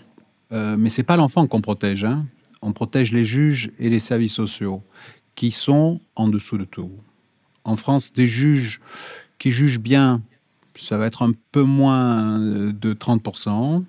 Euh, 0.51 0.75
mais 0.77 0.89
c'est 0.89 1.04
pas 1.04 1.18
l'enfant 1.18 1.48
qu'on 1.48 1.62
protège. 1.62 2.04
Hein. 2.04 2.25
On 2.62 2.74
protège 2.74 3.12
les 3.12 3.25
juges 3.25 3.72
et 3.80 3.89
les 3.89 4.00
services 4.00 4.34
sociaux 4.34 4.84
qui 5.36 5.51
sont 5.51 6.01
en 6.16 6.27
dessous 6.27 6.57
de 6.57 6.66
tout. 6.66 6.92
En 7.63 7.77
France, 7.77 8.13
des 8.13 8.27
juges 8.27 8.81
qui 9.39 9.51
jugent 9.51 9.80
bien, 9.80 10.22
ça 10.76 10.98
va 10.98 11.06
être 11.06 11.24
un 11.24 11.32
peu 11.52 11.64
moins 11.64 12.40
de 12.40 12.94
30%. 12.94 13.84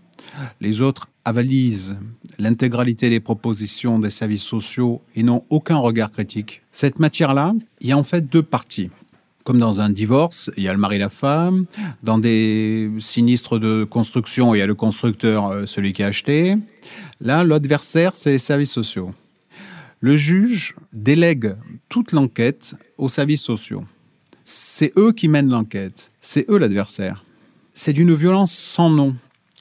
Les 0.61 0.81
autres 0.81 1.09
avalisent 1.25 1.97
l'intégralité 2.39 3.11
des 3.11 3.21
propositions 3.21 3.99
des 3.99 4.11
services 4.11 4.43
sociaux 4.43 5.03
et 5.15 5.23
n'ont 5.23 5.45
aucun 5.51 5.77
regard 5.77 6.11
critique. 6.11 6.63
Cette 6.73 6.99
matière-là, 6.99 7.55
il 7.81 7.89
y 7.89 7.93
a 7.93 7.99
en 7.99 8.03
fait 8.03 8.29
deux 8.29 8.43
parties. 8.43 8.91
Comme 9.45 9.59
dans 9.59 9.81
un 9.81 9.91
divorce, 9.91 10.51
il 10.57 10.63
y 10.63 10.69
a 10.69 10.73
le 10.73 10.79
mari 10.79 10.97
et 10.97 10.99
la 11.01 11.09
femme. 11.09 11.67
Dans 12.03 12.19
des 12.19 12.91
sinistres 12.99 13.59
de 13.59 13.83
construction, 13.85 14.55
il 14.55 14.59
y 14.59 14.63
a 14.63 14.67
le 14.67 14.77
constructeur, 14.77 15.49
euh, 15.49 15.67
celui 15.67 15.93
qui 15.93 16.05
a 16.05 16.07
acheté. 16.07 16.57
Là, 17.21 17.43
l'adversaire, 17.43 18.15
c'est 18.15 18.31
les 18.31 18.39
services 18.39 18.71
sociaux. 18.71 19.13
Le 19.99 20.17
juge 20.17 20.77
délègue 20.93 21.57
toute 21.89 22.13
l'enquête 22.13 22.75
aux 22.99 23.09
services 23.09 23.43
sociaux. 23.43 23.85
C'est 24.45 24.93
eux 24.97 25.13
qui 25.13 25.29
mènent 25.29 25.51
l'enquête. 25.51 26.11
C'est 26.21 26.47
eux 26.49 26.59
l'adversaire. 26.59 27.25
C'est 27.75 27.93
d'une 27.93 28.15
violence 28.15 28.53
sans 28.53 28.91
nom. 28.91 29.17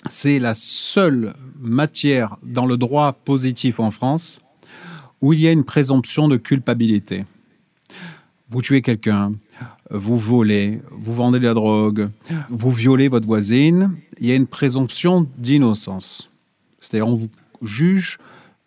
C'est 0.10 0.40
la 0.40 0.54
seule 0.54 1.34
matière 1.60 2.38
dans 2.44 2.66
le 2.66 2.78
droit 2.78 3.14
positif 3.14 3.80
en 3.80 3.92
France 3.92 4.42
où 5.22 5.34
il 5.34 5.40
y 5.40 5.48
a 5.48 5.52
une 5.52 5.64
présomption 5.64 6.28
de 6.28 6.38
culpabilité. 6.38 7.26
Vous 8.50 8.62
tuez 8.62 8.82
quelqu'un, 8.82 9.34
vous 9.92 10.18
volez, 10.18 10.82
vous 10.92 11.14
vendez 11.14 11.40
de 11.40 11.46
la 11.46 11.54
drogue, 11.54 12.10
vous 12.50 12.72
violez 12.72 13.08
votre 13.08 13.28
voisine, 13.28 13.96
il 14.20 14.28
y 14.28 14.32
a 14.32 14.36
une 14.36 14.48
présomption 14.48 15.28
d'innocence. 15.38 16.30
C'est-à-dire 16.80 17.08
on 17.08 17.16
vous 17.16 17.30
juge 17.62 18.18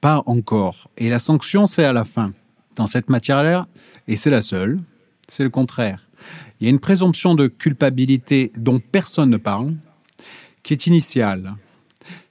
pas 0.00 0.22
encore. 0.26 0.88
Et 0.96 1.08
la 1.08 1.18
sanction, 1.18 1.66
c'est 1.66 1.84
à 1.84 1.92
la 1.92 2.04
fin. 2.04 2.32
Dans 2.76 2.86
cette 2.86 3.08
matière-là, 3.08 3.66
et 4.06 4.16
c'est 4.16 4.30
la 4.30 4.42
seule, 4.42 4.80
c'est 5.28 5.44
le 5.44 5.50
contraire. 5.50 6.03
Il 6.64 6.68
y 6.68 6.70
a 6.70 6.70
une 6.70 6.80
présomption 6.80 7.34
de 7.34 7.46
culpabilité 7.46 8.50
dont 8.56 8.78
personne 8.80 9.28
ne 9.28 9.36
parle, 9.36 9.74
qui 10.62 10.72
est 10.72 10.86
initiale. 10.86 11.56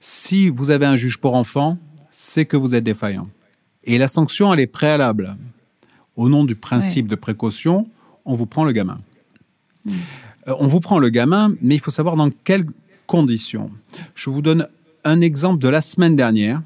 Si 0.00 0.48
vous 0.48 0.70
avez 0.70 0.86
un 0.86 0.96
juge 0.96 1.18
pour 1.18 1.36
enfants, 1.36 1.78
c'est 2.10 2.44
que 2.44 2.56
vous 2.56 2.74
êtes 2.74 2.82
défaillant. 2.82 3.28
Et 3.84 3.96
la 3.96 4.08
sanction, 4.08 4.52
elle 4.52 4.58
est 4.58 4.66
préalable. 4.66 5.36
Au 6.16 6.28
nom 6.28 6.42
du 6.42 6.56
principe 6.56 7.06
de 7.06 7.14
précaution, 7.14 7.86
on 8.24 8.34
vous 8.34 8.46
prend 8.46 8.64
le 8.64 8.72
gamin. 8.72 8.98
Hmm. 9.84 9.92
Euh, 10.48 10.54
on 10.58 10.66
vous 10.66 10.80
prend 10.80 10.98
le 10.98 11.10
gamin, 11.10 11.54
mais 11.62 11.76
il 11.76 11.80
faut 11.80 11.92
savoir 11.92 12.16
dans 12.16 12.30
quelles 12.42 12.66
conditions. 13.06 13.70
Je 14.16 14.30
vous 14.30 14.42
donne 14.42 14.66
un 15.04 15.20
exemple 15.20 15.62
de 15.62 15.68
la 15.68 15.80
semaine 15.80 16.16
dernière. 16.16 16.60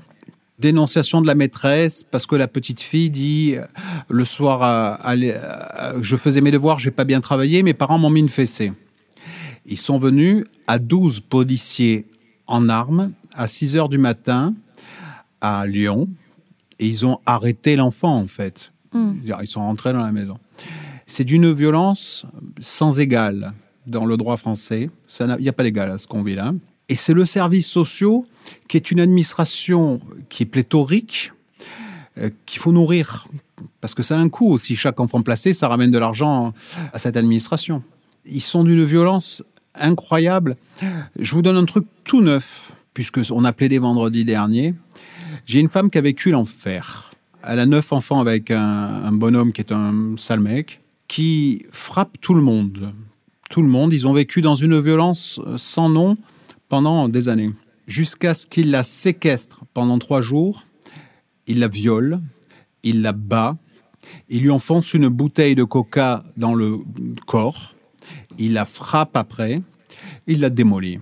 Dénonciation 0.58 1.20
de 1.20 1.26
la 1.26 1.34
maîtresse 1.34 2.04
parce 2.04 2.26
que 2.26 2.36
la 2.36 2.48
petite 2.48 2.80
fille 2.80 3.10
dit 3.10 3.54
euh, 3.56 3.64
le 4.08 4.24
soir, 4.24 4.62
euh, 4.62 5.14
euh, 5.14 5.98
je 6.02 6.16
faisais 6.16 6.40
mes 6.40 6.50
devoirs, 6.50 6.78
j'ai 6.78 6.90
pas 6.90 7.04
bien 7.04 7.20
travaillé, 7.20 7.62
mes 7.62 7.74
parents 7.74 7.98
m'ont 7.98 8.10
mis 8.10 8.20
une 8.20 8.28
fessée. 8.28 8.72
Ils 9.66 9.78
sont 9.78 9.98
venus 9.98 10.44
à 10.66 10.78
12 10.78 11.20
policiers 11.20 12.06
en 12.46 12.68
armes 12.68 13.12
à 13.34 13.46
6 13.46 13.76
heures 13.76 13.88
du 13.88 13.98
matin 13.98 14.54
à 15.40 15.66
Lyon 15.66 16.08
et 16.78 16.86
ils 16.86 17.06
ont 17.06 17.18
arrêté 17.26 17.76
l'enfant 17.76 18.16
en 18.16 18.26
fait. 18.26 18.72
Hmm. 18.92 19.16
Ils 19.24 19.46
sont 19.46 19.60
rentrés 19.60 19.92
dans 19.92 20.02
la 20.02 20.12
maison. 20.12 20.38
C'est 21.06 21.24
d'une 21.24 21.52
violence 21.52 22.24
sans 22.60 22.98
égale 22.98 23.52
dans 23.86 24.06
le 24.06 24.16
droit 24.16 24.36
français. 24.36 24.90
Il 25.20 25.36
n'y 25.40 25.48
a 25.48 25.52
pas 25.52 25.62
d'égal 25.62 25.90
à 25.90 25.98
ce 25.98 26.06
qu'on 26.06 26.22
vit 26.22 26.34
là. 26.34 26.52
Et 26.88 26.96
c'est 26.96 27.12
le 27.12 27.24
service 27.24 27.68
social 27.68 28.20
qui 28.66 28.76
est 28.76 28.90
une 28.90 29.00
administration 29.00 30.00
qui 30.28 30.44
est 30.44 30.46
pléthorique, 30.46 31.32
euh, 32.18 32.30
qu'il 32.46 32.60
faut 32.60 32.72
nourrir. 32.72 33.28
Parce 33.80 33.94
que 33.94 34.02
ça 34.02 34.16
a 34.16 34.18
un 34.18 34.28
coût 34.28 34.50
aussi. 34.50 34.76
Chaque 34.76 34.98
enfant 35.00 35.22
placé, 35.22 35.52
ça 35.52 35.68
ramène 35.68 35.90
de 35.90 35.98
l'argent 35.98 36.54
à 36.92 36.98
cette 36.98 37.16
administration. 37.16 37.82
Ils 38.24 38.40
sont 38.40 38.64
d'une 38.64 38.84
violence 38.84 39.42
incroyable. 39.74 40.56
Je 41.18 41.34
vous 41.34 41.42
donne 41.42 41.56
un 41.56 41.64
truc 41.64 41.86
tout 42.04 42.22
neuf, 42.22 42.72
puisque 42.94 43.20
on 43.30 43.44
a 43.44 43.52
plaidé 43.52 43.78
vendredi 43.78 44.24
dernier. 44.24 44.74
J'ai 45.44 45.60
une 45.60 45.68
femme 45.68 45.90
qui 45.90 45.98
a 45.98 46.00
vécu 46.00 46.30
l'enfer. 46.30 47.10
Elle 47.42 47.58
a 47.58 47.66
neuf 47.66 47.92
enfants 47.92 48.20
avec 48.20 48.50
un, 48.50 48.58
un 48.58 49.12
bonhomme 49.12 49.52
qui 49.52 49.60
est 49.60 49.72
un 49.72 50.14
sale 50.16 50.40
mec, 50.40 50.80
qui 51.06 51.64
frappe 51.70 52.20
tout 52.20 52.34
le 52.34 52.42
monde. 52.42 52.92
Tout 53.50 53.62
le 53.62 53.68
monde. 53.68 53.92
Ils 53.92 54.06
ont 54.06 54.12
vécu 54.12 54.40
dans 54.40 54.54
une 54.54 54.80
violence 54.80 55.40
sans 55.56 55.88
nom 55.88 56.16
pendant 56.68 57.08
des 57.08 57.28
années. 57.28 57.50
Jusqu'à 57.86 58.34
ce 58.34 58.46
qu'il 58.46 58.70
la 58.70 58.82
séquestre 58.82 59.64
pendant 59.74 59.98
trois 59.98 60.20
jours. 60.20 60.64
Il 61.46 61.60
la 61.60 61.68
viole, 61.68 62.20
il 62.82 63.00
la 63.00 63.12
bat, 63.12 63.56
il 64.28 64.42
lui 64.42 64.50
enfonce 64.50 64.92
une 64.92 65.08
bouteille 65.08 65.54
de 65.54 65.64
coca 65.64 66.22
dans 66.36 66.54
le 66.54 66.80
corps, 67.26 67.74
il 68.38 68.52
la 68.52 68.66
frappe 68.66 69.16
après, 69.16 69.62
il 70.26 70.40
la 70.40 70.50
démolit. 70.50 71.00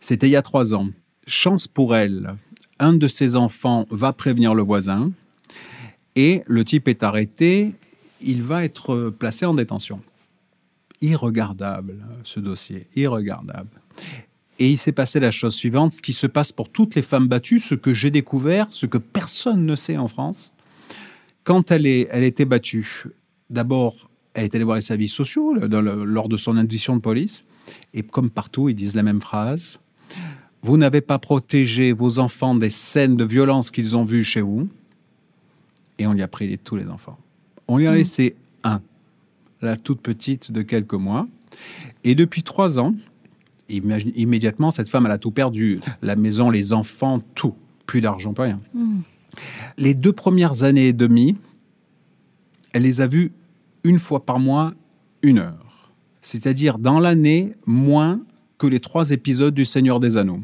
C'était 0.00 0.28
il 0.28 0.32
y 0.32 0.36
a 0.36 0.42
trois 0.42 0.74
ans. 0.74 0.88
Chance 1.26 1.66
pour 1.66 1.96
elle, 1.96 2.36
un 2.78 2.92
de 2.92 3.08
ses 3.08 3.36
enfants 3.36 3.86
va 3.90 4.12
prévenir 4.12 4.54
le 4.54 4.62
voisin 4.62 5.12
et 6.14 6.42
le 6.46 6.64
type 6.64 6.88
est 6.88 7.02
arrêté, 7.02 7.72
il 8.20 8.42
va 8.42 8.64
être 8.64 9.10
placé 9.10 9.46
en 9.46 9.54
détention. 9.54 10.00
Irregardable, 11.00 12.04
ce 12.22 12.40
dossier, 12.40 12.86
irregardable. 12.94 13.80
Et 14.58 14.70
il 14.70 14.78
s'est 14.78 14.92
passé 14.92 15.20
la 15.20 15.30
chose 15.30 15.54
suivante, 15.54 15.92
ce 15.92 16.02
qui 16.02 16.12
se 16.14 16.26
passe 16.26 16.50
pour 16.50 16.70
toutes 16.70 16.94
les 16.94 17.02
femmes 17.02 17.28
battues, 17.28 17.60
ce 17.60 17.74
que 17.74 17.92
j'ai 17.92 18.10
découvert, 18.10 18.68
ce 18.70 18.86
que 18.86 18.98
personne 18.98 19.66
ne 19.66 19.76
sait 19.76 19.98
en 19.98 20.08
France. 20.08 20.54
Quand 21.44 21.70
elle, 21.70 21.86
est, 21.86 22.08
elle 22.10 22.24
était 22.24 22.46
battue, 22.46 23.04
d'abord, 23.50 24.08
elle 24.34 24.44
est 24.44 24.54
allée 24.54 24.64
voir 24.64 24.76
les 24.76 24.82
services 24.82 25.12
sociaux 25.12 25.58
dans 25.58 25.80
le- 25.82 26.04
lors 26.04 26.28
de 26.28 26.36
son 26.36 26.56
audition 26.56 26.96
de 26.96 27.00
police. 27.02 27.44
Et 27.94 28.02
comme 28.02 28.30
partout, 28.30 28.68
ils 28.68 28.74
disent 28.74 28.94
la 28.96 29.02
même 29.02 29.20
phrase. 29.20 29.78
Vous 30.62 30.76
n'avez 30.78 31.00
pas 31.02 31.18
protégé 31.18 31.92
vos 31.92 32.18
enfants 32.18 32.54
des 32.54 32.70
scènes 32.70 33.16
de 33.16 33.24
violence 33.24 33.70
qu'ils 33.70 33.94
ont 33.94 34.04
vues 34.04 34.24
chez 34.24 34.40
vous. 34.40 34.68
Et 35.98 36.06
on 36.06 36.12
lui 36.14 36.22
a 36.22 36.28
pris 36.28 36.48
les- 36.48 36.58
tous 36.58 36.76
les 36.76 36.88
enfants. 36.88 37.18
On 37.68 37.76
lui 37.78 37.86
a 37.86 37.94
laissé 37.94 38.36
un, 38.64 38.80
la 39.60 39.76
toute 39.76 40.00
petite 40.00 40.50
de 40.50 40.62
quelques 40.62 40.94
mois. 40.94 41.28
Et 42.04 42.14
depuis 42.14 42.42
trois 42.42 42.78
ans, 42.80 42.94
imagine- 43.68 44.12
immédiatement, 44.14 44.70
cette 44.70 44.88
femme, 44.88 45.06
elle 45.06 45.12
a 45.12 45.18
tout 45.18 45.30
perdu. 45.30 45.80
La 46.02 46.16
maison, 46.16 46.50
les 46.50 46.72
enfants, 46.72 47.20
tout. 47.34 47.54
Plus 47.86 48.00
d'argent, 48.00 48.32
plus 48.32 48.44
rien. 48.44 48.60
Les 49.78 49.94
deux 49.94 50.12
premières 50.12 50.62
années 50.64 50.88
et 50.88 50.92
demie, 50.92 51.36
elle 52.72 52.82
les 52.82 53.00
a 53.00 53.06
vus 53.06 53.32
une 53.84 53.98
fois 54.00 54.24
par 54.24 54.38
mois, 54.40 54.74
une 55.22 55.38
heure. 55.38 55.92
C'est-à-dire 56.22 56.78
dans 56.78 56.98
l'année, 56.98 57.54
moins 57.66 58.20
que 58.58 58.66
les 58.66 58.80
trois 58.80 59.10
épisodes 59.10 59.54
du 59.54 59.64
Seigneur 59.64 60.00
des 60.00 60.16
Anneaux. 60.16 60.40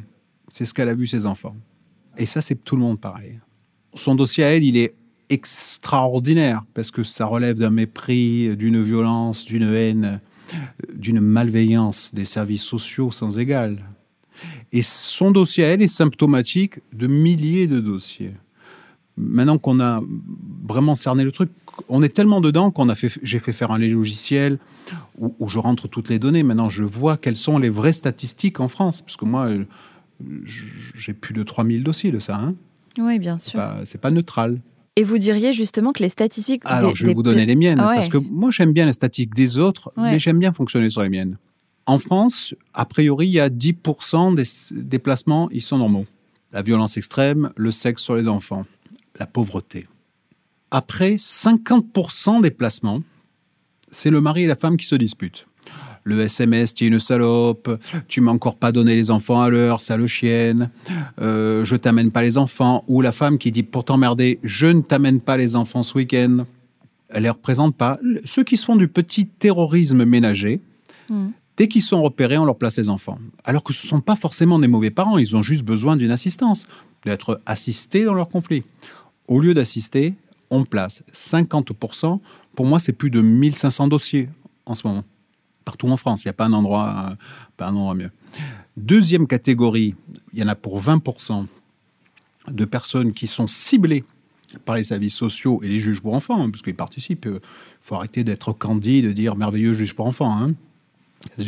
C'est 0.48 0.64
ce 0.66 0.74
qu'elle 0.74 0.88
a 0.88 0.94
vu 0.94 1.06
ses 1.06 1.26
enfants. 1.26 1.56
Et 2.16 2.26
ça, 2.26 2.40
c'est 2.40 2.54
tout 2.62 2.76
le 2.76 2.82
monde 2.82 3.00
pareil. 3.00 3.40
Son 3.94 4.14
dossier 4.14 4.44
à 4.44 4.54
elle, 4.54 4.64
il 4.64 4.76
est 4.76 4.94
extraordinaire 5.30 6.62
parce 6.74 6.90
que 6.90 7.02
ça 7.02 7.26
relève 7.26 7.56
d'un 7.58 7.70
mépris, 7.70 8.54
d'une 8.56 8.82
violence, 8.82 9.44
d'une 9.44 9.62
haine, 9.62 10.20
d'une 10.94 11.20
malveillance 11.20 12.12
des 12.14 12.24
services 12.24 12.62
sociaux 12.62 13.10
sans 13.10 13.38
égal. 13.38 13.78
Et 14.72 14.82
son 14.82 15.30
dossier 15.30 15.64
à 15.64 15.68
elle 15.68 15.82
est 15.82 15.88
symptomatique 15.88 16.80
de 16.92 17.06
milliers 17.06 17.66
de 17.66 17.80
dossiers. 17.80 18.32
Maintenant 19.16 19.58
qu'on 19.58 19.78
a 19.80 20.02
vraiment 20.66 20.94
cerné 20.94 21.22
le 21.24 21.32
truc, 21.32 21.50
on 21.88 22.02
est 22.02 22.08
tellement 22.08 22.40
dedans 22.40 22.70
qu'on 22.70 22.88
a 22.88 22.94
fait, 22.94 23.10
j'ai 23.22 23.38
fait 23.38 23.52
faire 23.52 23.70
un 23.70 23.78
logiciel 23.78 24.58
où, 25.18 25.34
où 25.38 25.48
je 25.48 25.58
rentre 25.58 25.88
toutes 25.88 26.08
les 26.08 26.18
données. 26.18 26.42
Maintenant, 26.42 26.68
je 26.68 26.82
vois 26.84 27.16
quelles 27.16 27.36
sont 27.36 27.58
les 27.58 27.70
vraies 27.70 27.92
statistiques 27.92 28.60
en 28.60 28.68
France, 28.68 29.02
parce 29.02 29.16
que 29.16 29.24
moi, 29.24 29.46
euh, 29.48 29.64
j'ai 30.94 31.12
plus 31.12 31.34
de 31.34 31.42
3000 31.42 31.82
dossiers 31.82 32.10
de 32.10 32.18
ça. 32.18 32.36
Hein. 32.36 32.54
Oui, 32.98 33.18
bien 33.18 33.38
C'est 33.38 33.50
sûr. 33.50 33.58
pas, 33.58 33.80
c'est 33.84 34.00
pas 34.00 34.10
neutral. 34.10 34.60
Et 34.96 35.04
vous 35.04 35.16
diriez 35.18 35.52
justement 35.52 35.92
que 35.92 36.02
les 36.02 36.08
statistiques. 36.10 36.62
Alors, 36.66 36.90
des- 36.90 36.96
je 36.96 37.02
vais 37.04 37.08
des- 37.10 37.14
vous 37.14 37.22
donner 37.22 37.46
les 37.46 37.56
miennes, 37.56 37.80
Ah 37.80 37.88
ouais. 37.88 37.94
parce 37.94 38.08
que 38.08 38.18
moi, 38.18 38.50
j'aime 38.50 38.72
bien 38.72 38.84
les 38.86 38.92
statistiques 38.92 39.34
des 39.34 39.56
autres, 39.58 39.90
Ouais. 39.96 40.12
mais 40.12 40.20
j'aime 40.20 40.38
bien 40.38 40.52
fonctionner 40.52 40.90
sur 40.90 41.02
les 41.02 41.08
miennes. 41.08 41.38
En 41.86 41.98
France, 41.98 42.54
a 42.74 42.84
priori, 42.84 43.26
il 43.26 43.32
y 43.32 43.40
a 43.40 43.48
10% 43.48 44.32
des 44.32 44.44
déplacements, 44.72 45.48
ils 45.50 45.62
sont 45.62 45.78
normaux. 45.78 46.06
La 46.52 46.60
violence 46.62 46.96
extrême, 46.98 47.50
le 47.56 47.70
sexe 47.70 48.02
sur 48.02 48.14
les 48.14 48.28
enfants, 48.28 48.66
la 49.18 49.26
pauvreté. 49.26 49.88
Après, 50.70 51.16
50% 51.16 52.40
des 52.40 52.50
placements, 52.50 53.02
c'est 53.90 54.10
le 54.10 54.20
mari 54.20 54.44
et 54.44 54.46
la 54.46 54.54
femme 54.56 54.76
qui 54.76 54.86
se 54.86 54.94
disputent. 54.94 55.46
Le 56.04 56.20
SMS, 56.20 56.74
tu 56.74 56.84
es 56.84 56.86
une 56.88 56.98
salope, 56.98 57.80
tu 58.08 58.20
m'as 58.20 58.32
encore 58.32 58.56
pas 58.56 58.72
donné 58.72 58.94
les 58.96 59.10
enfants 59.10 59.40
à 59.40 59.48
l'heure, 59.48 59.80
sale 59.80 60.06
chienne, 60.06 60.70
euh, 61.20 61.64
je 61.64 61.76
t'amène 61.76 62.10
pas 62.10 62.22
les 62.22 62.38
enfants, 62.38 62.84
ou 62.88 63.02
la 63.02 63.12
femme 63.12 63.38
qui 63.38 63.52
dit 63.52 63.62
pour 63.62 63.84
t'emmerder, 63.84 64.40
je 64.42 64.66
ne 64.66 64.80
t'amène 64.80 65.20
pas 65.20 65.36
les 65.36 65.54
enfants 65.54 65.82
ce 65.82 65.96
week-end. 65.96 66.44
Elle 67.10 67.24
les 67.24 67.30
représente 67.30 67.76
pas. 67.76 67.98
Ceux 68.24 68.42
qui 68.42 68.56
se 68.56 68.64
font 68.64 68.76
du 68.76 68.88
petit 68.88 69.26
terrorisme 69.26 70.04
ménager, 70.04 70.60
Mm. 71.08 71.30
dès 71.56 71.68
qu'ils 71.68 71.82
sont 71.82 72.02
repérés, 72.02 72.38
on 72.38 72.44
leur 72.44 72.56
place 72.56 72.76
les 72.76 72.88
enfants. 72.88 73.18
Alors 73.44 73.62
que 73.62 73.72
ce 73.72 73.86
ne 73.86 73.88
sont 73.90 74.00
pas 74.00 74.16
forcément 74.16 74.58
des 74.58 74.68
mauvais 74.68 74.90
parents, 74.90 75.18
ils 75.18 75.36
ont 75.36 75.42
juste 75.42 75.62
besoin 75.62 75.96
d'une 75.96 76.10
assistance, 76.10 76.66
d'être 77.04 77.40
assistés 77.46 78.04
dans 78.04 78.14
leur 78.14 78.28
conflit. 78.28 78.64
Au 79.28 79.40
lieu 79.40 79.54
d'assister, 79.54 80.14
on 80.50 80.64
place 80.64 81.02
50%. 81.12 82.20
Pour 82.54 82.66
moi, 82.66 82.78
c'est 82.78 82.92
plus 82.92 83.10
de 83.10 83.20
1500 83.20 83.88
dossiers 83.88 84.28
en 84.66 84.74
ce 84.74 84.86
moment. 84.86 85.04
Partout 85.64 85.88
en 85.88 85.96
France, 85.96 86.24
il 86.24 86.28
n'y 86.28 86.30
a 86.30 86.34
pas 86.34 86.46
un 86.46 86.52
endroit, 86.52 87.10
euh, 87.10 87.14
pas 87.56 87.66
un 87.66 87.74
endroit 87.74 87.94
mieux. 87.94 88.10
Deuxième 88.76 89.26
catégorie, 89.26 89.94
il 90.32 90.40
y 90.40 90.42
en 90.42 90.48
a 90.48 90.54
pour 90.54 90.80
20% 90.80 91.46
de 92.48 92.64
personnes 92.64 93.12
qui 93.12 93.26
sont 93.26 93.46
ciblées 93.46 94.04
par 94.64 94.76
les 94.76 94.84
services 94.84 95.14
sociaux 95.14 95.60
et 95.62 95.68
les 95.68 95.80
juges 95.80 96.00
pour 96.00 96.14
enfants, 96.14 96.42
hein, 96.42 96.50
parce 96.50 96.62
qu'ils 96.62 96.74
participent. 96.74 97.26
Il 97.26 97.40
faut 97.80 97.94
arrêter 97.94 98.24
d'être 98.24 98.52
candide, 98.52 99.06
de 99.06 99.12
dire 99.12 99.36
merveilleux 99.36 99.74
juge 99.74 99.94
pour 99.94 100.06
enfants. 100.06 100.36
Hein. 100.36 100.54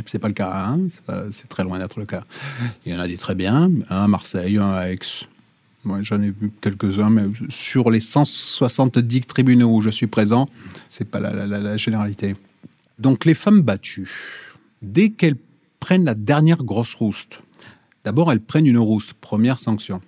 C'est 0.06 0.18
pas 0.18 0.28
le 0.28 0.34
cas, 0.34 0.52
hein. 0.54 0.80
C'est 1.30 1.48
très 1.48 1.64
loin 1.64 1.78
d'être 1.78 1.98
le 1.98 2.06
cas. 2.06 2.24
Il 2.86 2.92
y 2.92 2.94
en 2.94 3.00
a 3.00 3.08
des 3.08 3.16
très 3.16 3.34
bien, 3.34 3.70
un 3.90 4.04
à 4.04 4.08
Marseille, 4.08 4.56
un 4.56 4.70
à 4.70 4.90
Aix. 4.90 4.98
J'en 6.00 6.22
ai 6.22 6.30
vu 6.30 6.50
quelques-uns, 6.60 7.10
mais 7.10 7.24
sur 7.50 7.90
les 7.90 8.00
170 8.00 9.22
tribunaux 9.22 9.76
où 9.76 9.80
je 9.82 9.90
suis 9.90 10.06
présent, 10.06 10.48
c'est 10.88 11.10
pas 11.10 11.20
la 11.20 11.76
généralité. 11.76 12.36
Donc, 12.98 13.24
les 13.24 13.34
femmes 13.34 13.62
battues, 13.62 14.10
dès 14.82 15.10
qu'elles 15.10 15.36
prennent 15.80 16.04
la 16.04 16.14
dernière 16.14 16.62
grosse 16.62 16.94
rouste, 16.94 17.40
d'abord 18.04 18.30
elles 18.32 18.40
prennent 18.40 18.66
une 18.66 18.78
rouste, 18.78 19.14
première 19.14 19.58
sanction. 19.58 20.00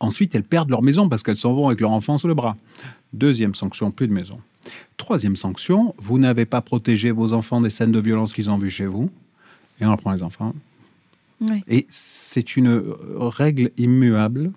Ensuite, 0.00 0.34
elles 0.34 0.42
perdent 0.42 0.70
leur 0.70 0.82
maison 0.82 1.08
parce 1.08 1.22
qu'elles 1.22 1.36
s'en 1.36 1.54
vont 1.54 1.68
avec 1.68 1.80
leur 1.80 1.92
enfant 1.92 2.18
sous 2.18 2.26
le 2.26 2.34
bras. 2.34 2.56
Deuxième 3.12 3.54
sanction, 3.54 3.92
plus 3.92 4.08
de 4.08 4.12
maison. 4.12 4.40
Troisième 4.96 5.36
sanction, 5.36 5.94
vous 5.98 6.18
n'avez 6.18 6.44
pas 6.44 6.60
protégé 6.60 7.10
vos 7.10 7.32
enfants 7.32 7.60
des 7.60 7.70
scènes 7.70 7.92
de 7.92 8.00
violence 8.00 8.32
qu'ils 8.32 8.50
ont 8.50 8.58
vues 8.58 8.70
chez 8.70 8.86
vous. 8.86 9.10
Et 9.80 9.84
on 9.84 9.88
leur 9.88 9.98
prend 9.98 10.12
les 10.12 10.22
enfants. 10.22 10.54
Oui. 11.40 11.62
Et 11.68 11.86
c'est 11.90 12.56
une 12.56 12.68
euh, 12.68 12.96
règle 13.18 13.70
immuable. 13.76 14.52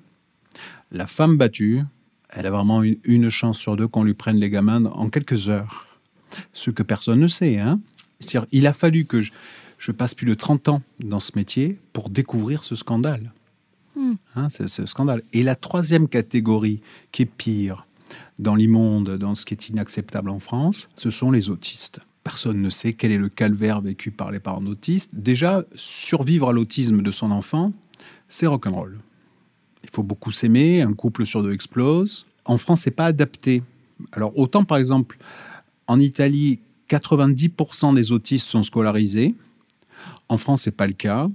La 0.92 1.08
femme 1.08 1.38
battue, 1.38 1.82
elle 2.30 2.46
a 2.46 2.51
vraiment 2.51 2.84
une, 2.84 2.98
une 3.04 3.30
chance 3.30 3.58
sur 3.58 3.75
deux 3.75 3.88
qu'on 3.88 4.04
lui 4.04 4.13
prenne 4.13 4.38
les 4.38 4.50
gamins 4.50 4.86
en 4.86 5.10
quelques 5.10 5.50
heures. 5.50 5.94
Ce 6.54 6.72
que 6.72 6.84
personne 6.84 7.20
ne 7.20 7.27
sait. 7.27 7.58
Hein 7.58 7.80
C'est-à-dire, 8.20 8.48
il 8.51 8.68
a 8.68 8.74
fallu 8.74 9.06
que 9.06 9.22
je, 9.22 9.32
je 9.77 9.92
passe 9.92 10.15
plus 10.15 10.27
de 10.27 10.34
30 10.34 10.70
ans 10.70 10.82
dans 11.00 11.20
ce 11.20 11.32
métier 11.36 11.80
pour 11.94 12.10
découvrir 12.10 12.63
ce 12.63 12.75
scandale. 12.75 13.32
Hmm. 13.96 14.13
Hein, 14.36 14.50
c'est 14.50 14.68
ce 14.68 14.86
scandale. 14.86 15.22
Et 15.34 15.44
la 15.44 15.56
troisième 15.56 16.08
catégorie, 16.08 16.82
qui 17.12 17.24
est 17.24 17.25
pire 17.25 17.86
dans 18.39 18.56
l'immonde, 18.56 19.18
dans 19.18 19.36
ce 19.36 19.46
qui 19.46 19.54
est 19.54 19.70
inacceptable 19.70 20.30
en 20.30 20.39
France, 20.39 20.89
ce 20.96 21.12
sont 21.12 21.32
les 21.32 21.50
autistes. 21.50 22.00
Personne 22.24 22.62
ne 22.62 22.70
sait 22.70 22.94
quel 22.94 23.12
est 23.12 23.18
le 23.18 23.30
calvaire 23.30 23.82
vécu 23.82 24.12
par 24.12 24.32
les 24.32 24.39
parents 24.39 24.65
autistes. 24.65 25.12
Déjà, 25.13 25.63
survivre 25.75 26.50
à 26.50 26.54
l'autisme 26.54 27.01
de 27.01 27.12
son 27.12 27.32
enfant, 27.32 27.72
c'est 28.27 28.48
rock'n'roll. 28.48 29.00
Il 29.84 29.89
faut 29.92 30.04
beaucoup 30.04 30.32
s'aimer, 30.32 30.82
un 30.82 30.94
couple 30.94 31.25
sur 31.25 31.44
deux 31.44 31.54
explose. 31.54 32.25
En 32.44 32.58
France, 32.58 32.82
c'est 32.82 32.92
pas 32.92 33.06
adapté. 33.06 33.63
Alors 34.12 34.38
autant 34.38 34.65
par 34.65 34.77
exemple 34.77 35.18
en 35.88 36.00
Italie, 36.00 36.60
90% 36.89 37.96
des 37.96 38.12
autistes 38.12 38.48
sont 38.48 38.63
scolarisés. 38.63 39.36
En 40.30 40.38
France, 40.38 40.63
c'est 40.63 40.72
pas 40.72 40.88
le 40.88 40.94
cas. 40.94 41.30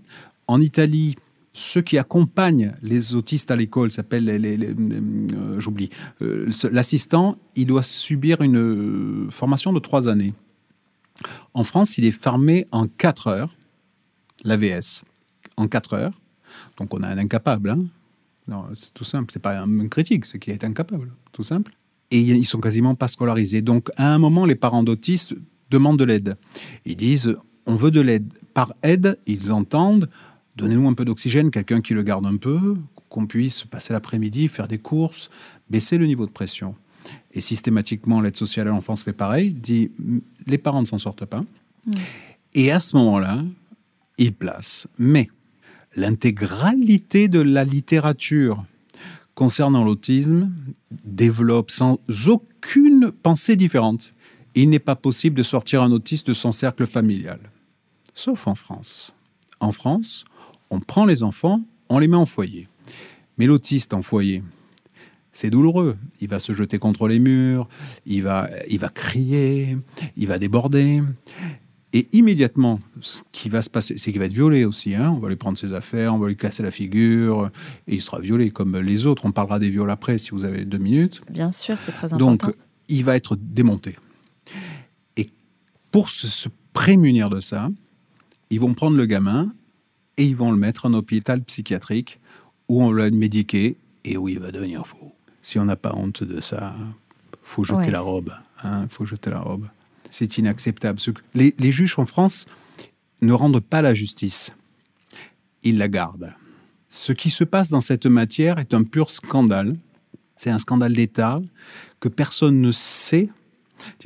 En 0.47 0.61
Italie, 0.61 1.17
ceux 1.53 1.83
qui 1.83 1.99
accompagnent 1.99 2.75
les 2.83 3.15
autistes 3.15 3.51
à 3.51 3.57
l'école 3.57 3.91
s'appellent 3.91 4.29
euh, 4.29 5.61
j'oublie 5.61 5.91
euh, 6.23 6.49
l'assistant 6.71 7.37
il 7.57 7.67
doit 7.67 7.83
subir 7.83 8.41
une 8.41 8.57
euh, 8.57 9.31
formation 9.31 9.73
de 9.73 9.81
trois 9.81 10.09
années 10.09 10.33
en 11.55 11.65
France 11.65 11.99
il 11.99 12.05
est 12.05 12.13
formé 12.13 12.69
en 12.71 12.87
quatre 12.87 13.27
heures 13.27 13.55
l'AVS 14.45 15.03
en 15.57 15.67
quatre 15.67 15.95
heures 15.95 16.21
donc 16.79 16.95
on 16.95 17.03
a 17.03 17.09
un 17.09 17.19
incapable 17.19 17.71
hein. 17.71 17.85
non 18.47 18.67
c'est 18.77 18.95
tout 18.95 19.05
simple 19.05 19.33
c'est 19.33 19.43
pas 19.43 19.59
un 19.59 19.89
critique 19.89 20.27
c'est 20.27 20.39
qu'il 20.39 20.53
est 20.53 20.63
incapable 20.63 21.13
tout 21.33 21.43
simple 21.43 21.73
et 22.11 22.21
ils 22.21 22.47
sont 22.47 22.61
quasiment 22.61 22.95
pas 22.95 23.09
scolarisés 23.09 23.63
donc 23.63 23.91
à 23.97 24.13
un 24.13 24.19
moment 24.19 24.45
les 24.45 24.55
parents 24.55 24.83
d'autistes 24.83 25.35
demandent 25.71 25.99
de 25.99 26.05
l'aide 26.05 26.37
ils 26.85 26.97
disent 26.97 27.35
on 27.67 27.77
veut 27.77 27.91
de 27.91 28.01
l'aide 28.01 28.33
par 28.55 28.75
aide 28.83 29.19
ils 29.27 29.53
entendent 29.53 30.09
donnez-nous 30.61 30.89
un 30.89 30.95
peu 30.95 31.05
d'oxygène, 31.05 31.51
quelqu'un 31.51 31.81
qui 31.81 31.95
le 31.95 32.03
garde 32.03 32.27
un 32.27 32.37
peu, 32.37 32.77
qu'on 33.09 33.27
puisse 33.27 33.65
passer 33.65 33.93
l'après-midi, 33.93 34.49
faire 34.49 34.69
des 34.69 34.79
courses, 34.79 35.31
baisser 35.69 35.99
le 35.99 36.07
niveau 36.07 36.27
de 36.27 36.31
pression. 36.31 36.75
Et 37.33 37.41
systématiquement, 37.41 38.21
l'aide 38.21 38.37
sociale 38.37 38.69
à 38.69 38.71
l'enfance 38.71 39.03
fait 39.03 39.13
pareil, 39.13 39.55
dit 39.55 39.91
les 40.47 40.59
parents 40.59 40.83
ne 40.83 40.87
s'en 40.87 40.99
sortent 40.99 41.25
pas. 41.25 41.43
Mm. 41.87 41.93
Et 42.55 42.71
à 42.71 42.79
ce 42.79 42.97
moment-là, 42.97 43.43
il 44.19 44.33
place. 44.33 44.87
Mais 44.99 45.29
l'intégralité 45.97 47.29
de 47.29 47.41
la 47.41 47.65
littérature 47.65 48.65
concernant 49.41 49.85
l'autisme 49.85 50.53
développe 51.03 51.71
sans 51.71 51.99
aucune 52.29 53.11
pensée 53.11 53.57
différente. 53.57 54.13
Il 54.55 54.69
n'est 54.69 54.79
pas 54.79 54.97
possible 54.97 55.35
de 55.35 55.43
sortir 55.43 55.83
un 55.83 55.93
autiste 55.93 56.27
de 56.27 56.35
son 56.35 56.53
cercle 56.53 56.87
familial, 56.87 57.41
sauf 58.13 58.47
en 58.47 58.55
France. 58.55 59.15
En 59.59 59.73
France, 59.73 60.27
on 60.69 60.81
prend 60.81 61.07
les 61.07 61.23
enfants, 61.23 61.63
on 61.89 61.99
les 61.99 62.07
met 62.07 62.19
en 62.19 62.27
foyer. 62.27 62.69
Mais 63.39 63.47
l'autiste 63.47 63.95
en 63.95 64.03
foyer, 64.03 64.43
c'est 65.33 65.49
douloureux. 65.49 65.97
Il 66.21 66.29
va 66.29 66.39
se 66.39 66.53
jeter 66.53 66.79
contre 66.79 67.09
les 67.09 67.19
murs, 67.19 67.67
il 68.05 68.23
va, 68.23 68.47
crier, 68.93 69.79
il 70.19 70.27
va 70.27 70.39
déborder. 70.39 71.01
Et 71.93 72.09
immédiatement, 72.13 72.81
ce 73.01 73.23
qui 73.33 73.49
va 73.49 73.63
se 73.63 73.71
passer, 73.71 73.99
c'est 73.99 74.13
qu'il 74.13 74.21
va 74.21 74.27
être 74.27 74.33
violé 74.33 74.65
aussi. 74.65 74.95
Hein. 74.95 75.11
on 75.11 75.19
va 75.19 75.29
lui 75.29 75.37
prendre 75.37 75.59
ses 75.59 75.73
affaires, 75.73 76.15
on 76.15 76.19
va 76.19 76.29
lui 76.29 76.37
casser 76.37 76.63
la 76.63 76.71
figure, 76.71 77.51
et 77.89 77.97
il 77.97 78.03
sera 78.03 78.21
violé 78.21 78.51
comme 78.51 78.77
les 78.79 79.07
autres. 79.07 79.27
On 79.27 79.33
parlera 79.33 79.59
des 79.59 79.71
viols 79.71 79.91
après 79.91 80.19
si 80.19 80.31
vous 80.31 80.45
avez 80.45 80.65
deux 80.65 80.79
minutes. 80.79 81.21
Bien 81.29 81.51
sûr, 81.51 81.81
c'est 81.81 81.93
très 81.93 82.13
important. 82.13 82.47
Donc, 82.47 82.55
il 82.89 83.05
va 83.05 83.17
être 83.17 83.37
démonté. 83.37 83.97
Et 85.17 85.31
pour 85.91 86.11
se 86.11 86.49
prémunir 86.73 87.29
de 87.29 87.41
ça, 87.41 87.71
ils 88.51 88.61
vont 88.61 88.75
prendre 88.75 88.97
le 88.97 89.07
gamin 89.07 89.53
et 90.17 90.25
ils 90.25 90.37
vont 90.37 90.53
le 90.53 90.59
mettre 90.59 90.87
en 90.87 90.95
hôpital 90.95 91.43
psychiatrique 91.43 92.21
où 92.69 92.83
on 92.85 92.93
l'a 92.93 93.11
médiqué 93.11 93.77
et 94.05 94.17
où 94.17 94.29
il 94.29 94.39
va 94.39 94.53
devenir 94.53 94.87
fou. 94.87 95.13
Si 95.43 95.59
on 95.59 95.65
n'a 95.65 95.77
pas 95.77 95.95
honte 95.95 96.23
de 96.23 96.41
ça, 96.41 96.75
faut 97.43 97.65
jeter 97.65 97.91
la 97.91 98.01
robe. 98.01 98.33
Hein, 98.63 98.87
faut 98.91 99.05
jeter 99.05 99.31
la 99.31 99.41
robe. 99.41 99.67
C'est 100.11 100.39
inacceptable. 100.39 100.99
Les, 101.35 101.55
les 101.59 101.73
juges 101.73 101.99
en 101.99 102.07
France 102.07 102.47
ne 103.23 103.33
rendent 103.33 103.61
pas 103.61 103.83
la 103.83 103.95
justice. 103.95 104.53
Ils 105.63 105.79
la 105.79 105.89
gardent. 105.89 106.35
Ce 106.89 107.13
qui 107.13 107.31
se 107.31 107.45
passe 107.45 107.71
dans 107.71 107.81
cette 107.81 108.07
matière 108.07 108.59
est 108.59 108.75
un 108.75 108.83
pur 108.83 109.11
scandale. 109.11 109.77
C'est 110.37 110.51
un 110.51 110.59
scandale 110.59 110.93
d'État 110.93 111.41
que 112.01 112.09
personne 112.09 112.61
ne 112.61 112.73
sait. 112.73 113.29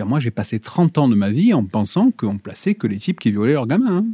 moi, 0.00 0.20
j'ai 0.20 0.30
passé 0.30 0.60
30 0.60 0.98
ans 0.98 1.08
de 1.08 1.14
ma 1.14 1.30
vie 1.30 1.54
en 1.54 1.64
pensant 1.64 2.10
qu'on 2.10 2.38
plaçait 2.38 2.74
que 2.74 2.86
les 2.86 2.98
types 2.98 3.20
qui 3.20 3.30
violaient 3.30 3.54
leurs 3.54 3.66
gamins. 3.66 3.98
Hein. 3.98 4.06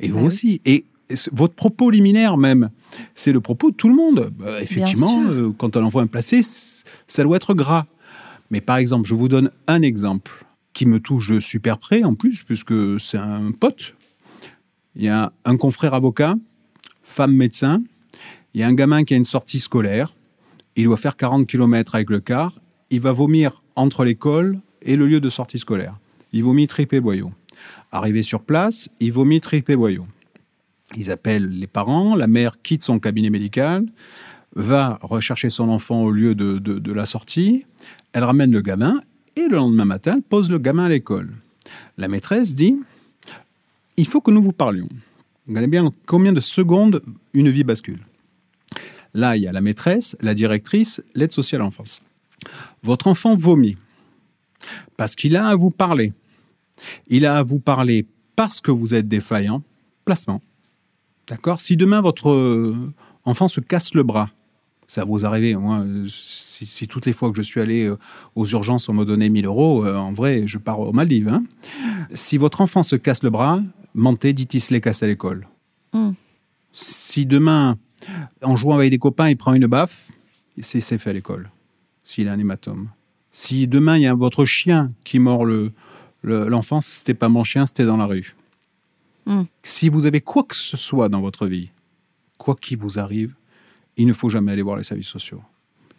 Et 0.00 0.08
vous 0.08 0.18
bah 0.18 0.26
aussi. 0.26 0.60
Et 0.64 0.84
votre 1.32 1.54
propos 1.54 1.90
liminaire 1.90 2.36
même, 2.36 2.70
c'est 3.14 3.32
le 3.32 3.40
propos 3.40 3.70
de 3.70 3.76
tout 3.76 3.88
le 3.88 3.94
monde. 3.94 4.30
Bah, 4.36 4.60
effectivement, 4.60 5.22
euh, 5.24 5.52
quand 5.56 5.76
on 5.76 5.84
envoie 5.84 6.02
un 6.02 6.06
placé, 6.06 6.42
ça 6.42 7.22
doit 7.22 7.36
être 7.36 7.54
gras. 7.54 7.86
Mais 8.50 8.60
par 8.60 8.76
exemple, 8.76 9.08
je 9.08 9.14
vous 9.14 9.28
donne 9.28 9.50
un 9.66 9.80
exemple 9.80 10.44
qui 10.72 10.86
me 10.86 11.00
touche 11.00 11.28
de 11.28 11.40
super 11.40 11.78
près 11.78 12.04
en 12.04 12.14
plus, 12.14 12.42
puisque 12.44 13.00
c'est 13.00 13.18
un 13.18 13.52
pote. 13.52 13.94
Il 14.94 15.02
y 15.02 15.08
a 15.08 15.32
un 15.44 15.56
confrère 15.56 15.94
avocat, 15.94 16.34
femme 17.02 17.34
médecin. 17.34 17.82
Il 18.54 18.60
y 18.60 18.64
a 18.64 18.66
un 18.66 18.74
gamin 18.74 19.04
qui 19.04 19.14
a 19.14 19.16
une 19.16 19.24
sortie 19.24 19.60
scolaire. 19.60 20.12
Il 20.76 20.84
doit 20.84 20.96
faire 20.96 21.16
40 21.16 21.46
km 21.46 21.94
avec 21.94 22.10
le 22.10 22.20
car. 22.20 22.52
Il 22.90 23.00
va 23.00 23.12
vomir 23.12 23.62
entre 23.76 24.04
l'école 24.04 24.58
et 24.82 24.96
le 24.96 25.06
lieu 25.06 25.20
de 25.20 25.30
sortie 25.30 25.58
scolaire. 25.58 25.98
Il 26.32 26.44
vomit 26.44 26.66
tripé 26.66 27.00
boyau. 27.00 27.32
Arrivé 27.90 28.22
sur 28.22 28.42
place, 28.42 28.90
il 29.00 29.12
vomit 29.12 29.40
tripé 29.40 29.76
boyau. 29.76 30.06
Ils 30.96 31.10
appellent 31.10 31.48
les 31.48 31.66
parents, 31.66 32.16
la 32.16 32.26
mère 32.26 32.60
quitte 32.62 32.82
son 32.82 32.98
cabinet 32.98 33.30
médical, 33.30 33.86
va 34.54 34.98
rechercher 35.02 35.50
son 35.50 35.68
enfant 35.68 36.02
au 36.02 36.10
lieu 36.10 36.34
de, 36.34 36.92
la 36.92 37.06
sortie, 37.06 37.64
elle 38.12 38.24
ramène 38.24 38.52
le 38.52 38.60
gamin 38.60 39.00
et 39.36 39.48
le 39.48 39.56
lendemain 39.56 39.84
matin, 39.84 40.14
elle 40.16 40.22
pose 40.22 40.50
le 40.50 40.58
gamin 40.58 40.84
à 40.84 40.88
l'école. 40.88 41.32
La 41.96 42.08
maîtresse 42.08 42.54
dit 42.54 42.76
Il 43.96 44.06
faut 44.06 44.20
que 44.20 44.30
nous 44.30 44.42
vous 44.42 44.52
parlions. 44.52 44.88
Vous 45.46 45.54
savez 45.54 45.66
bien 45.66 45.90
combien 46.06 46.32
de 46.32 46.40
secondes 46.40 47.02
une 47.32 47.50
vie 47.50 47.64
bascule? 47.64 48.00
Là, 49.14 49.36
il 49.36 49.42
y 49.42 49.46
a 49.46 49.52
la 49.52 49.60
maîtresse, 49.60 50.16
la 50.20 50.34
directrice, 50.34 51.02
l'aide 51.14 51.32
sociale 51.32 51.62
enfance. 51.62 52.02
Votre 52.82 53.08
enfant 53.08 53.36
vomit 53.36 53.76
parce 54.96 55.14
qu'il 55.14 55.36
a 55.36 55.48
à 55.48 55.56
vous 55.56 55.70
parler. 55.70 56.12
Il 57.08 57.26
a 57.26 57.38
à 57.38 57.42
vous 57.42 57.58
parler 57.58 58.06
parce 58.36 58.60
que 58.60 58.70
vous 58.70 58.94
êtes 58.94 59.08
défaillant. 59.08 59.62
Placement. 60.04 60.40
D'accord? 61.28 61.60
Si 61.60 61.76
demain 61.76 62.00
votre 62.00 62.30
euh, 62.30 62.92
enfant 63.24 63.48
se 63.48 63.60
casse 63.60 63.94
le 63.94 64.02
bras, 64.02 64.30
ça 64.88 65.04
vous 65.04 65.24
arrive. 65.24 65.58
Moi, 65.58 65.84
si, 66.66 66.88
toutes 66.88 67.06
les 67.06 67.12
fois 67.12 67.30
que 67.30 67.36
je 67.36 67.42
suis 67.42 67.60
allé 67.60 67.84
euh, 67.84 67.96
aux 68.34 68.46
urgences, 68.46 68.88
on 68.88 68.94
me 68.94 69.04
donnait 69.04 69.28
1000 69.28 69.46
euros, 69.46 69.84
euh, 69.84 69.96
en 69.96 70.12
vrai, 70.12 70.44
je 70.46 70.58
pars 70.58 70.80
aux 70.80 70.92
Maldives. 70.92 71.28
Hein. 71.28 71.44
Si 72.14 72.38
votre 72.38 72.60
enfant 72.60 72.82
se 72.82 72.96
casse 72.96 73.22
le 73.22 73.30
bras, 73.30 73.60
mentez, 73.94 74.32
dites 74.32 74.54
il 74.54 74.60
se 74.60 74.72
les 74.72 74.80
casse 74.80 75.02
à 75.02 75.06
l'école. 75.06 75.46
Hmm. 75.92 76.12
Si 76.72 77.26
demain, 77.26 77.76
en 78.42 78.56
jouant 78.56 78.76
avec 78.76 78.90
des 78.90 78.98
copains, 78.98 79.28
il 79.28 79.36
prend 79.36 79.54
une 79.54 79.66
baffe, 79.66 80.08
c'est 80.60 80.80
fait 80.80 81.10
à 81.10 81.12
l'école, 81.12 81.50
s'il 82.02 82.28
a 82.28 82.32
un 82.32 82.38
hématome. 82.38 82.88
Si 83.30 83.66
demain, 83.66 83.96
il 83.96 84.02
y 84.02 84.06
a 84.06 84.14
votre 84.14 84.44
chien 84.44 84.92
qui 85.04 85.18
mord 85.18 85.44
l'enfant, 85.44 85.72
le, 86.22 86.48
l'enfant, 86.48 86.80
c'était 86.80 87.14
pas 87.14 87.28
mon 87.28 87.44
chien, 87.44 87.66
c'était 87.66 87.86
dans 87.86 87.96
la 87.96 88.06
rue. 88.06 88.34
Hmm. 89.26 89.44
Si 89.62 89.88
vous 89.88 90.06
avez 90.06 90.20
quoi 90.20 90.42
que 90.42 90.56
ce 90.56 90.76
soit 90.76 91.08
dans 91.08 91.20
votre 91.20 91.46
vie, 91.46 91.70
quoi 92.38 92.56
qu'il 92.56 92.78
vous 92.78 92.98
arrive, 92.98 93.34
il 93.96 94.06
ne 94.06 94.12
faut 94.12 94.30
jamais 94.30 94.52
aller 94.52 94.62
voir 94.62 94.76
les 94.76 94.82
services 94.82 95.08
sociaux. 95.08 95.42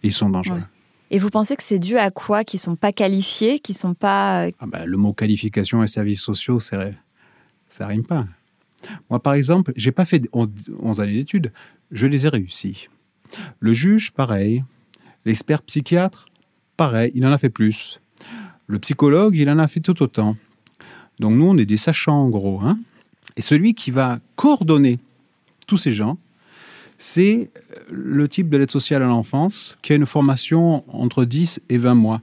Ils 0.04 0.14
sont 0.14 0.30
dangereux. 0.30 0.64
Et 1.12 1.20
vous 1.20 1.30
pensez 1.30 1.56
que 1.56 1.64
c'est 1.64 1.80
dû 1.80 1.98
à 1.98 2.12
quoi 2.12 2.44
Qu'ils 2.44 2.60
sont 2.60 2.76
pas 2.76 2.92
qualifiés, 2.92 3.60
qu'ils 3.60 3.76
sont 3.76 3.94
pas. 3.94 4.46
Euh, 4.46 4.52
ah 4.60 4.66
ben, 4.68 4.86
le 4.86 4.98
mot 4.98 5.14
qualification 5.14 5.84
et 5.84 5.88
services 5.88 6.22
sociaux, 6.22 6.60
ça 6.60 7.88
rime 7.88 8.04
pas. 8.04 8.26
Moi, 9.10 9.22
par 9.22 9.34
exemple, 9.34 9.72
j'ai 9.76 9.92
pas 9.92 10.06
fait 10.06 10.28
11 10.34 11.00
années 11.00 11.14
d'études, 11.14 11.54
je 11.92 12.06
les 12.08 12.26
ai 12.26 12.30
réussis. 12.30 12.90
Le 13.60 13.74
juge, 13.74 14.12
pareil. 14.12 14.64
L'expert 15.26 15.62
psychiatre, 15.62 16.26
pareil, 16.76 17.12
il 17.16 17.26
en 17.26 17.32
a 17.32 17.38
fait 17.38 17.50
plus. 17.50 18.02
Le 18.68 18.80
psychologue, 18.80 19.36
il 19.36 19.50
en 19.50 19.58
a 19.58 19.68
fait 19.68 19.80
tout 19.80 20.02
autant. 20.04 20.36
Donc 21.20 21.34
nous, 21.34 21.46
on 21.46 21.58
est 21.58 21.66
des 21.66 21.78
sachants 21.78 22.24
en 22.24 22.30
gros. 22.30 22.60
Hein 22.62 22.78
et 23.36 23.42
celui 23.42 23.74
qui 23.74 23.92
va 23.92 24.20
coordonner 24.36 25.00
tous 25.68 25.78
ces 25.78 25.94
gens, 25.94 26.18
c'est 26.98 27.52
le 27.90 28.28
type 28.28 28.50
de 28.50 28.58
l'aide 28.58 28.72
sociale 28.72 29.04
à 29.04 29.08
l'enfance 29.08 29.76
qui 29.82 29.94
a 29.94 29.96
une 29.96 30.06
formation 30.06 30.84
entre 30.94 31.26
10 31.26 31.62
et 31.70 31.78
20 31.78 31.96
mois, 31.96 32.22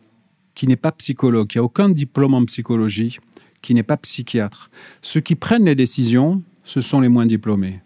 qui 0.54 0.66
n'est 0.66 0.76
pas 0.76 0.92
psychologue, 0.92 1.48
qui 1.48 1.58
a 1.58 1.62
aucun 1.62 1.88
diplôme 1.88 2.34
en 2.34 2.44
psychologie, 2.44 3.18
qui 3.62 3.74
n'est 3.74 3.82
pas 3.82 3.96
psychiatre. 3.96 4.70
Ceux 5.02 5.20
qui 5.20 5.34
prennent 5.34 5.64
les 5.64 5.74
décisions, 5.74 6.42
ce 6.64 6.80
sont 6.80 7.00
les 7.00 7.08
moins 7.08 7.26
diplômés. 7.26 7.80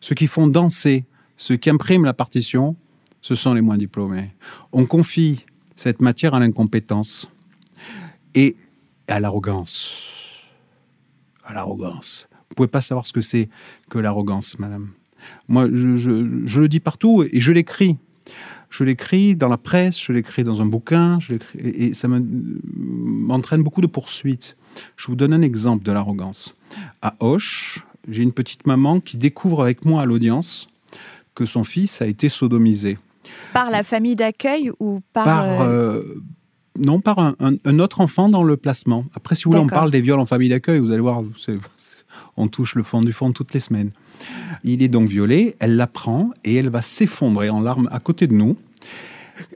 Ceux 0.00 0.14
qui 0.14 0.26
font 0.26 0.46
danser, 0.46 1.04
ceux 1.36 1.56
qui 1.56 1.70
impriment 1.70 2.04
la 2.04 2.14
partition, 2.14 2.76
ce 3.20 3.34
sont 3.34 3.54
les 3.54 3.60
moins 3.60 3.78
diplômés. 3.78 4.34
On 4.72 4.84
confie 4.84 5.44
cette 5.76 6.00
matière 6.00 6.34
à 6.34 6.40
l'incompétence 6.40 7.28
et 8.34 8.56
à 9.08 9.20
l'arrogance. 9.20 10.10
À 11.44 11.54
l'arrogance. 11.54 12.26
Vous 12.48 12.54
pouvez 12.56 12.68
pas 12.68 12.80
savoir 12.80 13.06
ce 13.06 13.12
que 13.12 13.20
c'est 13.20 13.48
que 13.88 13.98
l'arrogance, 13.98 14.58
madame. 14.58 14.90
Moi, 15.48 15.68
je, 15.72 16.60
le 16.60 16.68
dis 16.68 16.80
partout 16.80 17.24
et 17.30 17.40
je 17.40 17.52
l'écris. 17.52 17.98
Je 18.70 18.84
l'écris 18.84 19.36
dans 19.36 19.48
la 19.48 19.58
presse, 19.58 20.00
je 20.02 20.12
l'écris 20.12 20.44
dans 20.44 20.62
un 20.62 20.66
bouquin, 20.66 21.18
je 21.20 21.34
et, 21.58 21.92
ça 21.92 22.08
m'entraîne 22.08 23.62
beaucoup 23.62 23.82
de 23.82 23.86
poursuites. 23.86 24.56
Je 24.96 25.08
vous 25.08 25.16
donne 25.16 25.34
un 25.34 25.42
exemple 25.42 25.84
de 25.84 25.92
l'arrogance. 25.92 26.54
À 27.02 27.14
Hoche, 27.20 27.84
j'ai 28.08 28.22
une 28.22 28.32
petite 28.32 28.66
maman 28.66 29.00
qui 29.00 29.18
découvre 29.18 29.62
avec 29.62 29.84
moi 29.84 30.02
à 30.02 30.06
l'audience 30.06 30.68
que 31.34 31.44
son 31.44 31.64
fils 31.64 32.00
a 32.00 32.06
été 32.06 32.28
sodomisé. 32.30 32.98
Par 33.52 33.70
la 33.70 33.82
famille 33.82 34.16
d'accueil 34.16 34.70
ou 34.80 35.00
par... 35.12 35.24
Par, 35.24 35.60
euh, 35.62 36.02
non, 36.78 37.00
par 37.00 37.18
un, 37.18 37.34
un- 37.40 37.56
un 37.64 37.78
autre 37.78 38.00
enfant 38.00 38.30
dans 38.30 38.42
le 38.42 38.56
placement. 38.56 39.04
Après, 39.14 39.34
si 39.34 39.44
vous 39.44 39.50
voulez, 39.50 39.62
on 39.62 39.66
parle 39.66 39.90
des 39.90 40.00
viols 40.00 40.20
en 40.20 40.26
famille 40.26 40.48
d'accueil. 40.48 40.78
Vous 40.78 40.90
allez 40.90 41.00
voir, 41.02 41.22
on 42.36 42.48
touche 42.48 42.74
le 42.74 42.82
fond 42.82 43.00
du 43.00 43.12
fond 43.12 43.32
toutes 43.32 43.52
les 43.54 43.60
semaines. 43.60 43.90
Il 44.64 44.82
est 44.82 44.88
donc 44.88 45.08
violé, 45.08 45.54
elle 45.60 45.76
l'apprend 45.76 46.30
et 46.44 46.54
elle 46.54 46.68
va 46.70 46.82
s'effondrer 46.82 47.50
en 47.50 47.60
larmes 47.60 47.88
à 47.92 47.98
côté 48.00 48.26
de 48.26 48.34
nous. 48.34 48.56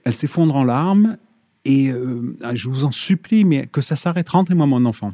Elle 0.05 0.13
s'effondre 0.13 0.55
en 0.57 0.65
larmes 0.65 1.17
et 1.65 1.89
euh, 1.91 2.37
je 2.55 2.69
vous 2.69 2.85
en 2.85 2.93
supplie, 2.93 3.45
mais 3.45 3.67
que 3.67 3.81
ça 3.81 3.97
s'arrête, 3.97 4.29
rentrez-moi 4.29 4.67
mon 4.67 4.85
enfant. 4.85 5.13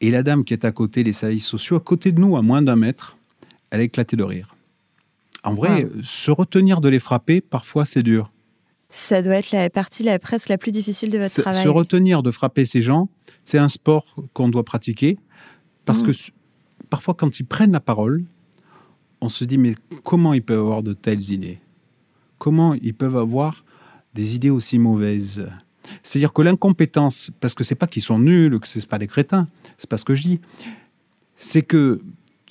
Et 0.00 0.10
la 0.10 0.22
dame 0.22 0.44
qui 0.44 0.52
est 0.52 0.64
à 0.64 0.72
côté 0.72 1.04
des 1.04 1.12
services 1.12 1.46
sociaux, 1.46 1.76
à 1.76 1.80
côté 1.80 2.10
de 2.12 2.20
nous, 2.20 2.36
à 2.36 2.42
moins 2.42 2.62
d'un 2.62 2.76
mètre, 2.76 3.16
elle 3.70 3.80
a 3.80 3.84
éclaté 3.84 4.16
de 4.16 4.24
rire. 4.24 4.54
En 5.44 5.54
vrai, 5.54 5.88
se 6.04 6.30
retenir 6.30 6.80
de 6.80 6.88
les 6.88 6.98
frapper, 7.00 7.40
parfois 7.40 7.84
c'est 7.84 8.02
dur. 8.02 8.30
Ça 8.88 9.22
doit 9.22 9.36
être 9.36 9.52
la 9.52 9.70
partie 9.70 10.02
la, 10.02 10.18
presque 10.18 10.48
la 10.48 10.58
plus 10.58 10.70
difficile 10.70 11.10
de 11.10 11.18
votre 11.18 11.30
Se- 11.30 11.40
travail. 11.40 11.62
Se 11.62 11.68
retenir 11.68 12.22
de 12.22 12.30
frapper 12.30 12.64
ces 12.64 12.82
gens, 12.82 13.08
c'est 13.42 13.58
un 13.58 13.68
sport 13.68 14.04
qu'on 14.34 14.48
doit 14.50 14.64
pratiquer 14.64 15.18
parce 15.84 16.02
Mm. 16.02 16.06
que 16.06 16.12
parfois, 16.92 17.14
quand 17.14 17.40
ils 17.40 17.44
prennent 17.46 17.72
la 17.72 17.80
parole, 17.80 18.22
on 19.22 19.30
se 19.30 19.44
dit 19.46 19.56
mais 19.56 19.74
comment 20.04 20.34
ils 20.34 20.42
peuvent 20.42 20.60
avoir 20.60 20.82
de 20.82 20.92
telles 20.92 21.30
idées? 21.30 21.58
Comment 22.38 22.74
ils 22.74 22.92
peuvent 22.94 23.16
avoir 23.16 23.64
des 24.14 24.34
idées 24.36 24.50
aussi 24.50 24.78
mauvaises? 24.78 25.46
C'est-à-dire 26.02 26.32
que 26.34 26.42
l'incompétence, 26.42 27.30
parce 27.40 27.54
que 27.54 27.64
c'est 27.64 27.74
pas 27.82 27.86
qu'ils 27.86 28.02
sont 28.02 28.18
nuls, 28.18 28.58
que 28.60 28.68
c'est 28.68 28.86
pas 28.86 28.98
des 28.98 29.06
crétins, 29.06 29.48
c'est 29.78 29.88
pas 29.88 29.96
ce 29.96 30.04
que 30.04 30.14
je 30.14 30.22
dis, 30.22 30.40
c'est 31.36 31.62
que 31.62 32.00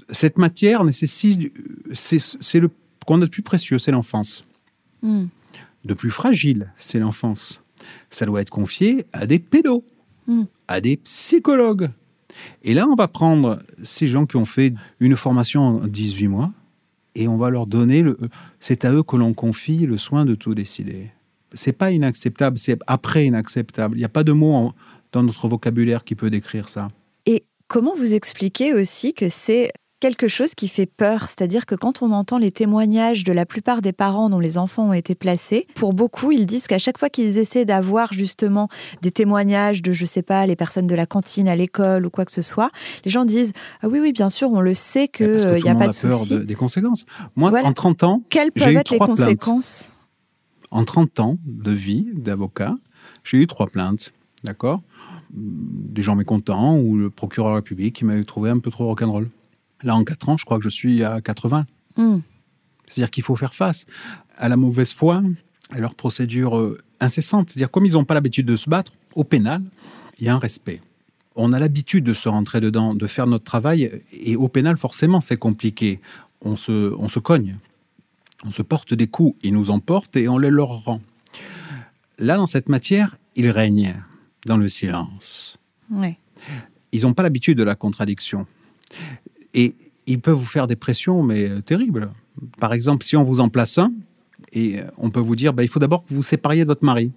cette 0.10 0.38
matière 0.40 0.84
nécessite, 0.84 1.54
c'est 1.94 2.60
le 2.60 2.70
qu'on 3.06 3.22
a 3.22 3.26
de 3.26 3.30
plus 3.30 3.44
précieux, 3.44 3.78
c'est 3.78 3.92
l'enfance 3.92 4.44
Hmm. 5.04 5.26
de 5.86 5.94
plus 5.96 6.12
fragile, 6.12 6.72
c'est 6.78 7.00
l'enfance. 7.00 7.60
Ça 8.12 8.26
doit 8.28 8.42
être 8.42 8.52
confié 8.52 9.06
à 9.14 9.26
des 9.26 9.40
pédos, 9.40 9.84
Mm. 10.28 10.44
à 10.68 10.80
des 10.82 10.98
psychologues. 10.98 11.90
Et 12.64 12.74
là, 12.74 12.88
on 12.88 12.96
va 12.96 13.08
prendre 13.08 13.60
ces 13.84 14.08
gens 14.08 14.26
qui 14.26 14.38
ont 14.38 14.46
fait 14.46 14.74
une 15.00 15.16
formation 15.16 15.62
en 15.62 15.88
18 15.88 16.28
mois 16.28 16.52
et 17.16 17.28
on 17.28 17.38
va 17.38 17.50
leur 17.50 17.68
donner, 17.68 18.02
le, 18.02 18.18
c'est 18.60 18.86
à 18.86 18.92
eux 18.92 19.04
que 19.04 19.16
l'on 19.16 19.34
confie 19.34 19.86
le 19.86 19.98
soin 19.98 20.26
de 20.26 20.36
tout 20.36 20.56
décider. 20.56 21.10
C'est 21.54 21.74
pas 21.74 21.92
inacceptable, 21.92 22.58
c'est 22.58 22.78
après 22.88 23.26
inacceptable. 23.26 23.96
Il 23.96 24.00
n'y 24.00 24.06
a 24.06 24.10
pas 24.10 24.24
de 24.24 24.32
mot 24.32 24.72
dans 25.12 25.24
notre 25.24 25.48
vocabulaire 25.48 26.04
qui 26.04 26.16
peut 26.16 26.30
décrire 26.30 26.70
ça. 26.70 26.88
Et 27.26 27.44
comment 27.68 27.94
vous 27.96 28.14
expliquez 28.14 28.74
aussi 28.74 29.14
que 29.14 29.28
c'est 29.28 29.72
quelque 30.02 30.28
chose 30.28 30.54
qui 30.56 30.68
fait 30.68 30.86
peur 30.86 31.30
C'est-à-dire 31.30 31.66
que 31.66 31.76
quand 31.76 32.02
on 32.02 32.12
entend 32.12 32.38
les 32.38 32.52
témoignages 32.52 33.24
de 33.24 33.32
la 33.32 33.46
plupart 33.46 33.82
des 33.82 33.94
parents 33.94 34.30
dont 34.30 34.40
les 34.40 34.58
enfants 34.58 34.90
ont 34.90 34.94
été 34.94 35.16
placés, 35.16 35.66
pour 35.76 35.94
beaucoup, 35.94 36.34
ils 36.34 36.46
disent 36.46 36.68
qu'à 36.68 36.80
chaque 36.80 36.98
fois 36.98 37.10
qu'ils 37.10 37.38
essaient 37.38 37.64
d'avoir 37.64 38.12
justement 38.12 38.68
des 39.02 39.12
témoignages 39.12 39.82
de, 39.82 39.94
je 39.94 40.06
sais 40.06 40.24
pas, 40.24 40.46
les 40.46 40.58
personnes 40.58 40.88
de 40.88 40.96
la 40.96 41.06
cantine 41.06 41.48
à 41.48 41.56
l'école 41.56 42.06
ou 42.06 42.10
quoi 42.10 42.26
que 42.26 42.32
ce 42.34 42.42
soit, 42.42 42.70
les 43.06 43.12
gens 43.12 43.24
disent 43.24 43.54
Ah 43.82 43.88
oui, 43.88 44.00
oui, 44.02 44.12
bien 44.12 44.30
sûr, 44.30 44.52
on 44.52 44.60
le 44.60 44.74
sait 44.74 45.08
qu'il 45.08 45.32
Parce 45.32 45.46
que 45.46 45.56
n'y 45.56 45.62
tout 45.62 45.68
a 45.70 45.76
pas 45.76 45.88
de 45.88 45.94
souci. 45.94 46.34
de- 46.34 46.44
des 46.44 46.56
conséquences. 46.56 47.06
Moi, 47.38 47.50
Voilà. 47.52 47.68
en 47.68 47.74
30 47.74 48.04
ans, 48.04 48.22
Quelles 48.30 48.52
peuvent 48.52 48.74
eu 48.74 48.76
être 48.78 48.92
les 48.92 48.98
plaintes. 48.98 49.10
conséquences? 49.12 49.92
En 50.72 50.84
30 50.84 51.20
ans 51.20 51.38
de 51.46 51.72
vie 51.72 52.08
d'avocat, 52.14 52.76
j'ai 53.24 53.38
eu 53.38 53.46
trois 53.48 53.68
plaintes, 53.68 54.12
d'accord? 54.44 54.82
Des 55.34 56.02
gens 56.02 56.16
mécontents 56.16 56.78
ou 56.78 56.98
le 56.98 57.10
procureur 57.10 57.50
de 57.50 57.52
la 57.52 57.56
République 57.58 57.96
qui 57.96 58.06
m'avait 58.06 58.24
trouvé 58.24 58.50
un 58.50 58.60
peu 58.60 58.72
trop 58.72 58.88
rock'n'roll. 58.88 59.30
Là, 59.84 59.96
en 59.96 60.04
4 60.04 60.30
ans, 60.30 60.38
je 60.38 60.46
crois 60.46 60.58
que 60.58 60.64
je 60.64 60.70
suis 60.70 61.04
à 61.04 61.22
80. 61.22 61.66
Hmm. 61.98 62.20
C'est-à-dire 62.88 63.12
qu'il 63.12 63.24
faut 63.24 63.36
faire 63.36 63.54
face 63.54 63.86
à 64.38 64.50
la 64.50 64.58
mauvaise 64.58 64.94
foi, 64.94 65.22
à 65.72 65.80
leur 65.80 65.96
procédure 65.96 66.58
euh, 66.58 66.80
incessante. 67.00 67.52
C'est-à-dire, 67.52 67.72
comme 67.72 67.86
ils 67.86 67.94
n'ont 67.94 68.06
pas 68.06 68.14
l'habitude 68.14 68.46
de 68.46 68.56
se 68.56 68.70
battre, 68.70 68.92
au 69.16 69.24
pénal, 69.24 69.62
il 70.20 70.26
y 70.26 70.30
a 70.30 70.36
un 70.36 70.40
respect. 70.40 70.82
On 71.36 71.54
a 71.54 71.60
l'habitude 71.60 72.04
de 72.04 72.14
se 72.14 72.28
rentrer 72.28 72.60
dedans, 72.60 72.94
de 72.94 73.08
faire 73.08 73.28
notre 73.28 73.46
travail, 73.46 74.02
et 74.12 74.36
au 74.36 74.50
pénal, 74.50 74.78
forcément, 74.78 75.22
c'est 75.22 75.38
compliqué. 75.38 76.02
On 76.42 76.56
se, 76.56 76.94
on 76.96 77.08
se 77.08 77.20
cogne, 77.20 77.58
on 78.44 78.52
se 78.52 78.62
porte 78.62 78.94
des 78.94 79.08
coups, 79.08 79.38
ils 79.44 79.54
nous 79.54 79.70
emportent 79.70 80.16
et 80.16 80.28
on 80.28 80.38
les 80.38 80.50
leur 80.50 80.84
rend. 80.84 81.02
Là, 82.18 82.38
dans 82.38 82.48
cette 82.48 82.70
matière, 82.70 83.18
ils 83.36 83.50
règnent 83.50 83.96
dans 84.46 84.58
le 84.58 84.68
silence. 84.68 85.58
Ils 86.92 87.04
n'ont 87.04 87.14
pas 87.14 87.24
l'habitude 87.24 87.58
de 87.58 87.64
la 87.64 87.76
contradiction. 87.76 88.46
Et 89.54 89.76
ils 90.08 90.20
peuvent 90.20 90.38
vous 90.38 90.46
faire 90.46 90.68
des 90.68 90.76
pressions, 90.76 91.24
mais 91.24 91.50
euh, 91.50 91.62
terribles. 91.62 92.10
Par 92.60 92.74
exemple, 92.74 93.04
si 93.06 93.16
on 93.16 93.24
vous 93.24 93.40
en 93.40 93.50
place 93.50 93.78
un, 93.78 93.92
et 94.54 94.80
euh, 94.80 94.84
on 94.98 95.10
peut 95.10 95.20
vous 95.20 95.36
dire, 95.36 95.54
bah, 95.54 95.64
il 95.64 95.70
faut 95.70 95.80
d'abord 95.80 96.04
que 96.04 96.10
vous 96.10 96.18
vous 96.18 96.24
sépariez 96.24 96.64
de 96.64 96.68
votre 96.70 96.84
mari. 96.86 97.12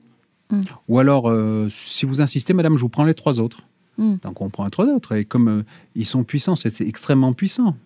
Mm. 0.51 0.61
Ou 0.89 0.99
alors, 0.99 1.31
euh, 1.31 1.69
si 1.71 2.05
vous 2.07 2.21
insistez, 2.21 2.53
madame, 2.53 2.77
je 2.77 2.83
vous 2.83 2.89
prends 2.89 3.05
les 3.05 3.15
trois 3.15 3.41
autres. 3.41 3.63
Mm. 3.99 4.17
Donc 4.23 4.41
on 4.41 4.51
prend 4.51 4.65
les 4.65 4.71
trois 4.71 4.87
autres. 4.87 5.13
Et 5.17 5.25
comme 5.25 5.49
euh, 5.49 5.63
ils 5.95 6.07
sont 6.07 6.25
puissants, 6.25 6.57
c'est 6.57 6.71
c'est 6.71 6.87
extrêmement 6.87 7.33
puissant. 7.33 7.77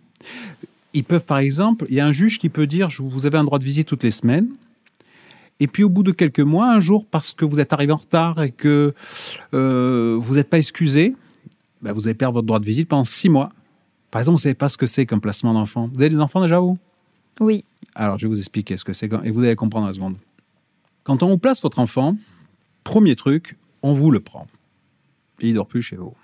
Ils 0.95 1.05
peuvent, 1.05 1.25
par 1.25 1.39
exemple, 1.39 1.87
il 1.91 1.95
y 1.95 2.01
a 2.01 2.07
un 2.07 2.13
juge 2.13 2.39
qui 2.39 2.49
peut 2.49 2.67
dire, 2.67 2.91
je- 2.91 3.03
vous 3.03 3.27
avez 3.27 3.39
un 3.39 3.45
droit 3.45 3.59
de 3.59 3.65
visite 3.65 3.87
toutes 3.87 4.03
les 4.03 4.11
semaines. 4.11 4.49
Et 5.61 5.67
puis 5.67 5.83
au 5.85 5.89
bout 5.89 6.03
de 6.03 6.13
quelques 6.13 6.41
mois, 6.41 6.73
un 6.73 6.81
jour, 6.81 7.05
parce 7.05 7.33
que 7.33 7.45
vous 7.45 7.61
êtes 7.61 7.73
arrivé 7.73 7.93
en 7.93 7.97
retard 7.97 8.43
et 8.43 8.51
que 8.53 8.95
euh, 9.55 10.17
vous 10.21 10.35
n'êtes 10.37 10.49
pas 10.49 10.59
excusé, 10.59 11.15
bah, 11.83 11.93
vous 11.93 12.07
allez 12.07 12.15
perdre 12.15 12.35
votre 12.35 12.47
droit 12.47 12.61
de 12.61 12.65
visite 12.65 12.89
pendant 12.89 13.05
six 13.05 13.29
mois. 13.29 13.51
Par 14.11 14.21
exemple, 14.21 14.35
vous 14.35 14.41
ne 14.41 14.43
savez 14.43 14.55
pas 14.55 14.69
ce 14.69 14.77
que 14.77 14.87
c'est 14.87 15.07
qu'un 15.07 15.19
placement 15.19 15.55
d'enfant. 15.55 15.91
Vous 15.93 16.01
avez 16.01 16.09
des 16.09 16.21
enfants 16.21 16.41
déjà, 16.41 16.59
vous? 16.61 16.79
Oui. 17.41 17.65
Alors, 17.95 18.19
je 18.19 18.27
vais 18.27 18.31
vous 18.31 18.39
expliquer 18.39 18.77
ce 18.77 18.85
que 18.85 18.93
c'est 18.93 19.11
et 19.25 19.31
vous 19.31 19.45
allez 19.45 19.57
comprendre 19.57 19.85
en 19.85 19.89
la 19.89 19.95
seconde. 19.95 20.17
Quand 21.05 21.23
on 21.23 21.29
vous 21.29 21.39
place 21.39 21.63
votre 21.63 21.79
enfant, 21.79 22.17
premier 22.85 23.17
truc, 23.17 23.57
on 23.83 23.95
vous 23.95 24.11
le 24.11 24.21
prend. 24.21 24.47
Il 25.41 25.55
dort 25.55 25.67
plus 25.67 25.83
chez 25.83 25.97
vous. 25.97 26.15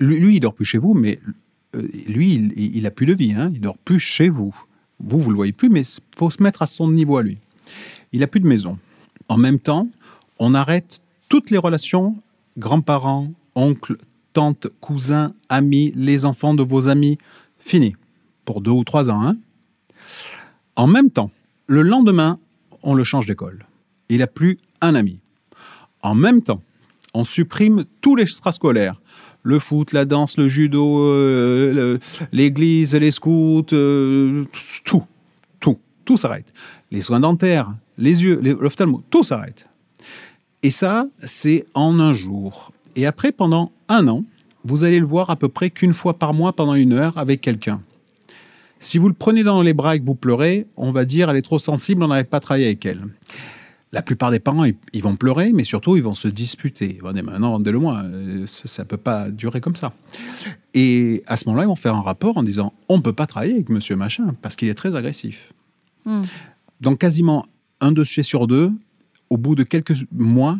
Lui, 0.00 0.18
lui, 0.18 0.36
il 0.36 0.40
dort 0.40 0.54
plus 0.54 0.64
chez 0.64 0.78
vous, 0.78 0.94
mais 0.94 1.18
euh, 1.76 1.86
lui, 2.06 2.34
il, 2.34 2.76
il 2.76 2.86
a 2.86 2.90
plus 2.90 3.06
de 3.06 3.14
vie. 3.14 3.32
Hein. 3.32 3.50
Il 3.54 3.60
dort 3.60 3.78
plus 3.78 4.00
chez 4.00 4.28
vous. 4.28 4.54
Vous, 5.00 5.20
vous 5.20 5.30
le 5.30 5.36
voyez 5.36 5.52
plus, 5.52 5.68
mais 5.68 5.82
il 5.82 6.16
faut 6.16 6.30
se 6.30 6.42
mettre 6.42 6.62
à 6.62 6.66
son 6.66 6.90
niveau 6.90 7.16
à 7.18 7.22
lui. 7.22 7.38
Il 8.12 8.22
a 8.22 8.26
plus 8.26 8.40
de 8.40 8.46
maison. 8.46 8.78
En 9.28 9.36
même 9.36 9.58
temps, 9.58 9.88
on 10.38 10.54
arrête 10.54 11.02
toutes 11.28 11.50
les 11.50 11.58
relations 11.58 12.16
grands-parents, 12.58 13.32
oncles, 13.54 13.96
tantes, 14.34 14.66
cousins, 14.80 15.32
amis, 15.48 15.94
les 15.96 16.26
enfants 16.26 16.54
de 16.54 16.62
vos 16.62 16.90
amis. 16.90 17.16
Fini. 17.58 17.96
Pour 18.44 18.60
deux 18.60 18.72
ou 18.72 18.84
trois 18.84 19.10
ans. 19.10 19.22
Hein. 19.22 19.38
En 20.76 20.86
même 20.86 21.10
temps, 21.10 21.30
le 21.66 21.80
lendemain, 21.80 22.38
on 22.82 22.94
le 22.94 23.04
change 23.04 23.24
d'école. 23.24 23.64
Il 24.10 24.18
n'a 24.18 24.26
plus 24.26 24.58
un 24.82 24.94
ami. 24.94 25.20
En 26.02 26.14
même 26.14 26.42
temps, 26.42 26.60
on 27.14 27.24
supprime 27.24 27.84
tout 28.02 28.16
l'extrascolaire. 28.16 29.00
Le 29.42 29.58
foot, 29.58 29.92
la 29.92 30.04
danse, 30.04 30.36
le 30.36 30.48
judo, 30.48 31.00
euh, 31.06 31.98
l'église, 32.32 32.94
les 32.94 33.10
scouts, 33.10 33.66
euh, 33.72 34.44
tout, 34.84 35.04
tout, 35.60 35.78
tout 36.04 36.16
s'arrête. 36.16 36.46
Les 36.90 37.02
soins 37.02 37.20
dentaires, 37.20 37.74
les 37.96 38.22
yeux, 38.22 38.40
l'ophtalmo, 38.60 39.02
tout 39.10 39.22
s'arrête. 39.22 39.66
Et 40.62 40.70
ça, 40.70 41.06
c'est 41.22 41.66
en 41.74 42.00
un 42.00 42.14
jour. 42.14 42.72
Et 42.96 43.06
après, 43.06 43.32
pendant 43.32 43.72
un 43.88 44.06
an, 44.08 44.24
vous 44.64 44.84
allez 44.84 45.00
le 45.00 45.06
voir 45.06 45.30
à 45.30 45.36
peu 45.36 45.48
près 45.48 45.70
qu'une 45.70 45.94
fois 45.94 46.18
par 46.18 46.34
mois 46.34 46.52
pendant 46.54 46.74
une 46.74 46.92
heure 46.92 47.18
avec 47.18 47.40
quelqu'un. 47.40 47.80
Si 48.80 48.98
vous 48.98 49.08
le 49.08 49.14
prenez 49.14 49.42
dans 49.42 49.62
les 49.62 49.72
bras 49.72 49.96
et 49.96 50.00
que 50.00 50.04
vous 50.04 50.14
pleurez, 50.14 50.66
on 50.76 50.90
va 50.90 51.04
dire 51.04 51.30
elle 51.30 51.36
est 51.36 51.42
trop 51.42 51.58
sensible, 51.58 52.02
on 52.02 52.08
n'arrive 52.08 52.26
pas 52.26 52.38
à 52.38 52.40
travailler 52.40 52.66
avec 52.66 52.84
elle. 52.84 53.02
La 53.92 54.02
plupart 54.02 54.32
des 54.32 54.40
parents, 54.40 54.64
ils, 54.64 55.02
vont 55.02 55.14
pleurer, 55.14 55.52
mais 55.52 55.62
surtout, 55.62 55.96
ils 55.96 56.02
vont 56.02 56.14
se 56.14 56.26
disputer. 56.26 56.96
Ils 56.96 57.00
vont 57.00 57.12
dire, 57.12 57.22
maintenant, 57.22 57.52
rendez-le-moi, 57.52 58.02
euh, 58.04 58.44
ça 58.46 58.82
ne 58.82 58.88
peut 58.88 58.96
pas 58.96 59.30
durer 59.30 59.60
comme 59.60 59.76
ça. 59.76 59.92
Et 60.74 61.22
à 61.28 61.36
ce 61.36 61.46
moment-là, 61.46 61.64
ils 61.64 61.68
vont 61.68 61.76
faire 61.76 61.94
un 61.94 62.00
rapport 62.00 62.36
en 62.36 62.42
disant, 62.42 62.72
on 62.88 62.96
ne 62.96 63.02
peut 63.02 63.12
pas 63.12 63.28
travailler 63.28 63.54
avec 63.54 63.68
monsieur 63.68 63.94
machin, 63.94 64.34
parce 64.42 64.56
qu'il 64.56 64.68
est 64.68 64.74
très 64.74 64.96
agressif. 64.96 65.52
Hmm. 66.06 66.24
Donc, 66.80 66.98
quasiment 66.98 67.46
un 67.80 67.92
dossier 67.92 68.24
sur 68.24 68.48
deux, 68.48 68.72
au 69.30 69.36
bout 69.36 69.54
de 69.54 69.62
quelques 69.62 69.94
mois, 70.10 70.58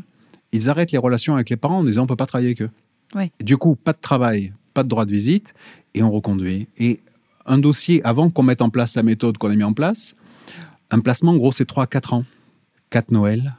ils 0.55 0.71
arrêtent 0.71 0.93
les 0.93 0.99
relations 0.99 1.35
avec 1.35 1.51
les 1.51 1.57
parents 1.57 1.79
en 1.81 1.85
disant, 1.85 2.03
on 2.03 2.05
ne 2.05 2.09
peut 2.09 2.17
pas 2.17 2.27
travailler 2.27 2.49
avec 2.49 2.63
eux. 2.63 2.71
Oui. 3.15 3.31
Du 3.43 3.57
coup, 3.57 3.75
pas 3.77 3.93
de 3.93 3.99
travail, 4.01 4.53
pas 4.73 4.83
de 4.83 4.89
droit 4.89 5.05
de 5.05 5.11
visite, 5.13 5.53
et 5.95 6.03
on 6.03 6.11
reconduit. 6.11 6.69
Et 6.79 7.01
un 7.47 7.59
dossier, 7.59 8.03
avant 8.05 8.31
qu'on 8.31 8.43
mette 8.43 8.63
en 8.63 8.71
place 8.71 8.97
la 8.97 9.03
méthode 9.03 9.37
qu'on 9.39 9.51
a 9.51 9.55
mis 9.55 9.63
en 9.65 9.73
place, 9.75 10.15
un 10.91 11.01
placement, 11.01 11.33
en 11.33 11.37
gros, 11.37 11.53
c'est 11.53 11.65
3 11.67 11.85
à 11.85 11.87
4 11.87 12.13
ans. 12.15 12.25
4 12.91 13.11
Noël, 13.11 13.55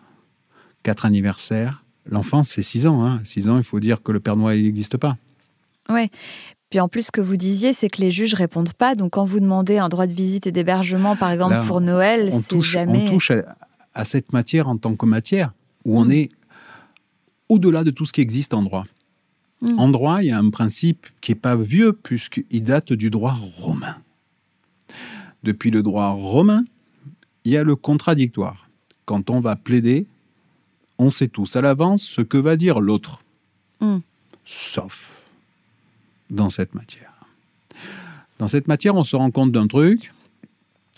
4 0.84 1.06
anniversaires. 1.06 1.84
L'enfant, 2.10 2.44
c'est 2.44 2.62
6 2.62 2.86
ans. 2.86 3.04
Hein. 3.06 3.20
6 3.24 3.50
ans, 3.50 3.58
il 3.58 3.64
faut 3.64 3.80
dire 3.80 4.02
que 4.04 4.12
le 4.12 4.20
Père 4.20 4.36
Noël, 4.36 4.62
n'existe 4.62 4.98
pas. 4.98 5.18
Ouais. 5.90 6.10
Puis 6.70 6.80
en 6.80 6.88
plus, 6.88 7.08
ce 7.08 7.12
que 7.12 7.22
vous 7.22 7.38
disiez, 7.38 7.74
c'est 7.74 7.90
que 7.90 8.02
les 8.02 8.12
juges 8.12 8.34
répondent 8.34 8.74
pas. 8.74 8.96
Donc 8.96 9.12
quand 9.14 9.24
vous 9.26 9.40
demandez 9.40 9.78
un 9.78 9.90
droit 9.90 10.08
de 10.08 10.14
visite 10.14 10.48
et 10.48 10.52
d'hébergement, 10.52 11.16
par 11.16 11.32
exemple, 11.32 11.54
Là, 11.56 11.60
pour 11.62 11.82
Noël, 11.82 12.32
c'est 12.44 12.62
jamais. 12.62 13.06
on 13.08 13.14
touche 13.14 13.32
à, 13.32 13.56
à 13.94 14.06
cette 14.06 14.34
matière 14.34 14.68
en 14.68 14.78
tant 14.78 14.96
que 14.96 15.06
matière, 15.06 15.52
où 15.86 16.00
on 16.00 16.06
Mm. 16.06 16.12
est 16.12 16.30
au-delà 17.50 17.84
de 17.84 17.92
tout 17.92 18.06
ce 18.06 18.14
qui 18.14 18.22
existe 18.22 18.54
en 18.54 18.64
droit. 18.64 18.86
Mm. 19.62 19.80
En 19.80 19.90
droit, 19.90 20.22
il 20.22 20.28
y 20.28 20.32
a 20.32 20.38
un 20.38 20.50
principe 20.50 21.08
qui 21.22 21.32
n'est 21.32 21.40
pas 21.40 21.56
vieux, 21.56 21.94
puisqu'il 21.94 22.64
date 22.64 22.94
du 22.94 23.10
droit 23.10 23.38
romain. 23.58 23.98
Depuis 25.44 25.72
le 25.72 25.84
droit 25.84 26.10
romain, 26.10 26.66
il 27.44 27.52
y 27.52 27.58
a 27.58 27.64
le 27.64 27.76
contradictoire. 27.76 28.70
Quand 29.06 29.30
on 29.30 29.40
va 29.40 29.56
plaider, 29.56 30.08
on 30.98 31.12
sait 31.12 31.28
tous 31.28 31.56
à 31.56 31.62
l'avance 31.62 32.04
ce 32.04 32.22
que 32.22 32.38
va 32.38 32.56
dire 32.56 32.80
l'autre. 32.80 33.22
Mm. 33.80 33.98
Sauf 34.46 35.12
dans 36.30 36.50
cette 36.50 36.74
matière. 36.76 37.12
Dans 38.40 38.48
cette 38.48 38.68
matière, 38.68 38.96
on 38.96 39.04
se 39.04 39.16
rend 39.16 39.32
compte 39.32 39.52
d'un 39.52 39.68
truc, 39.68 40.12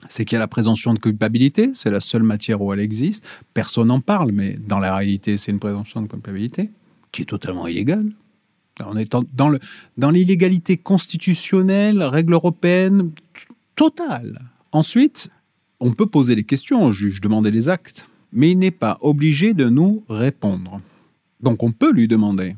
c'est 0.09 0.25
qu'il 0.25 0.35
y 0.35 0.37
a 0.37 0.39
la 0.39 0.47
présomption 0.47 0.93
de 0.93 0.99
culpabilité, 0.99 1.71
c'est 1.73 1.89
la 1.91 1.99
seule 1.99 2.23
matière 2.23 2.61
où 2.61 2.71
elle 2.73 2.79
existe. 2.79 3.25
Personne 3.53 3.87
n'en 3.87 3.99
parle, 3.99 4.31
mais 4.31 4.57
dans 4.67 4.79
la 4.79 4.95
réalité, 4.95 5.37
c'est 5.37 5.51
une 5.51 5.59
présomption 5.59 6.01
de 6.01 6.07
culpabilité 6.07 6.69
qui 7.11 7.23
est 7.23 7.25
totalement 7.25 7.67
illégale. 7.67 8.11
On 8.85 8.95
est 8.95 9.15
en- 9.15 9.23
dans 9.33 9.49
le- 9.49 9.59
dans 9.97 10.11
l'illégalité 10.11 10.77
constitutionnelle, 10.77 12.03
règle 12.03 12.33
européenne 12.33 13.11
totale. 13.75 14.39
Ensuite, 14.71 15.29
on 15.79 15.93
peut 15.93 16.05
poser 16.05 16.35
des 16.35 16.43
questions 16.43 16.83
au 16.83 16.91
juge, 16.91 17.21
demander 17.21 17.49
les 17.51 17.69
actes, 17.69 18.07
mais 18.31 18.51
il 18.51 18.59
n'est 18.59 18.71
pas 18.71 18.97
obligé 19.01 19.53
de 19.53 19.65
nous 19.69 20.03
répondre. 20.09 20.79
Donc 21.41 21.63
on 21.63 21.71
peut 21.71 21.91
lui 21.91 22.07
demander, 22.07 22.55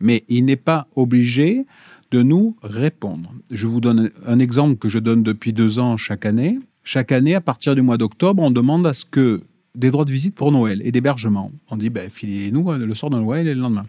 mais 0.00 0.24
il 0.28 0.44
n'est 0.44 0.56
pas 0.56 0.86
obligé 0.96 1.64
de 2.12 2.22
nous 2.22 2.54
répondre. 2.62 3.32
Je 3.50 3.66
vous 3.66 3.80
donne 3.80 4.10
un 4.26 4.38
exemple 4.38 4.76
que 4.76 4.88
je 4.88 4.98
donne 4.98 5.22
depuis 5.22 5.52
deux 5.52 5.78
ans 5.78 5.96
chaque 5.96 6.26
année. 6.26 6.58
Chaque 6.84 7.10
année, 7.10 7.34
à 7.34 7.40
partir 7.40 7.74
du 7.74 7.80
mois 7.80 7.96
d'octobre, 7.96 8.42
on 8.42 8.50
demande 8.50 8.86
à 8.86 8.92
ce 8.92 9.04
que 9.06 9.42
des 9.74 9.90
droits 9.90 10.04
de 10.04 10.12
visite 10.12 10.34
pour 10.34 10.52
Noël 10.52 10.82
et 10.84 10.92
d'hébergement. 10.92 11.50
On 11.70 11.76
dit, 11.76 11.88
ben, 11.88 12.10
filez-nous 12.10 12.70
le 12.70 12.94
soir 12.94 13.08
de 13.08 13.16
Noël 13.16 13.48
et 13.48 13.54
le 13.54 13.60
lendemain. 13.60 13.86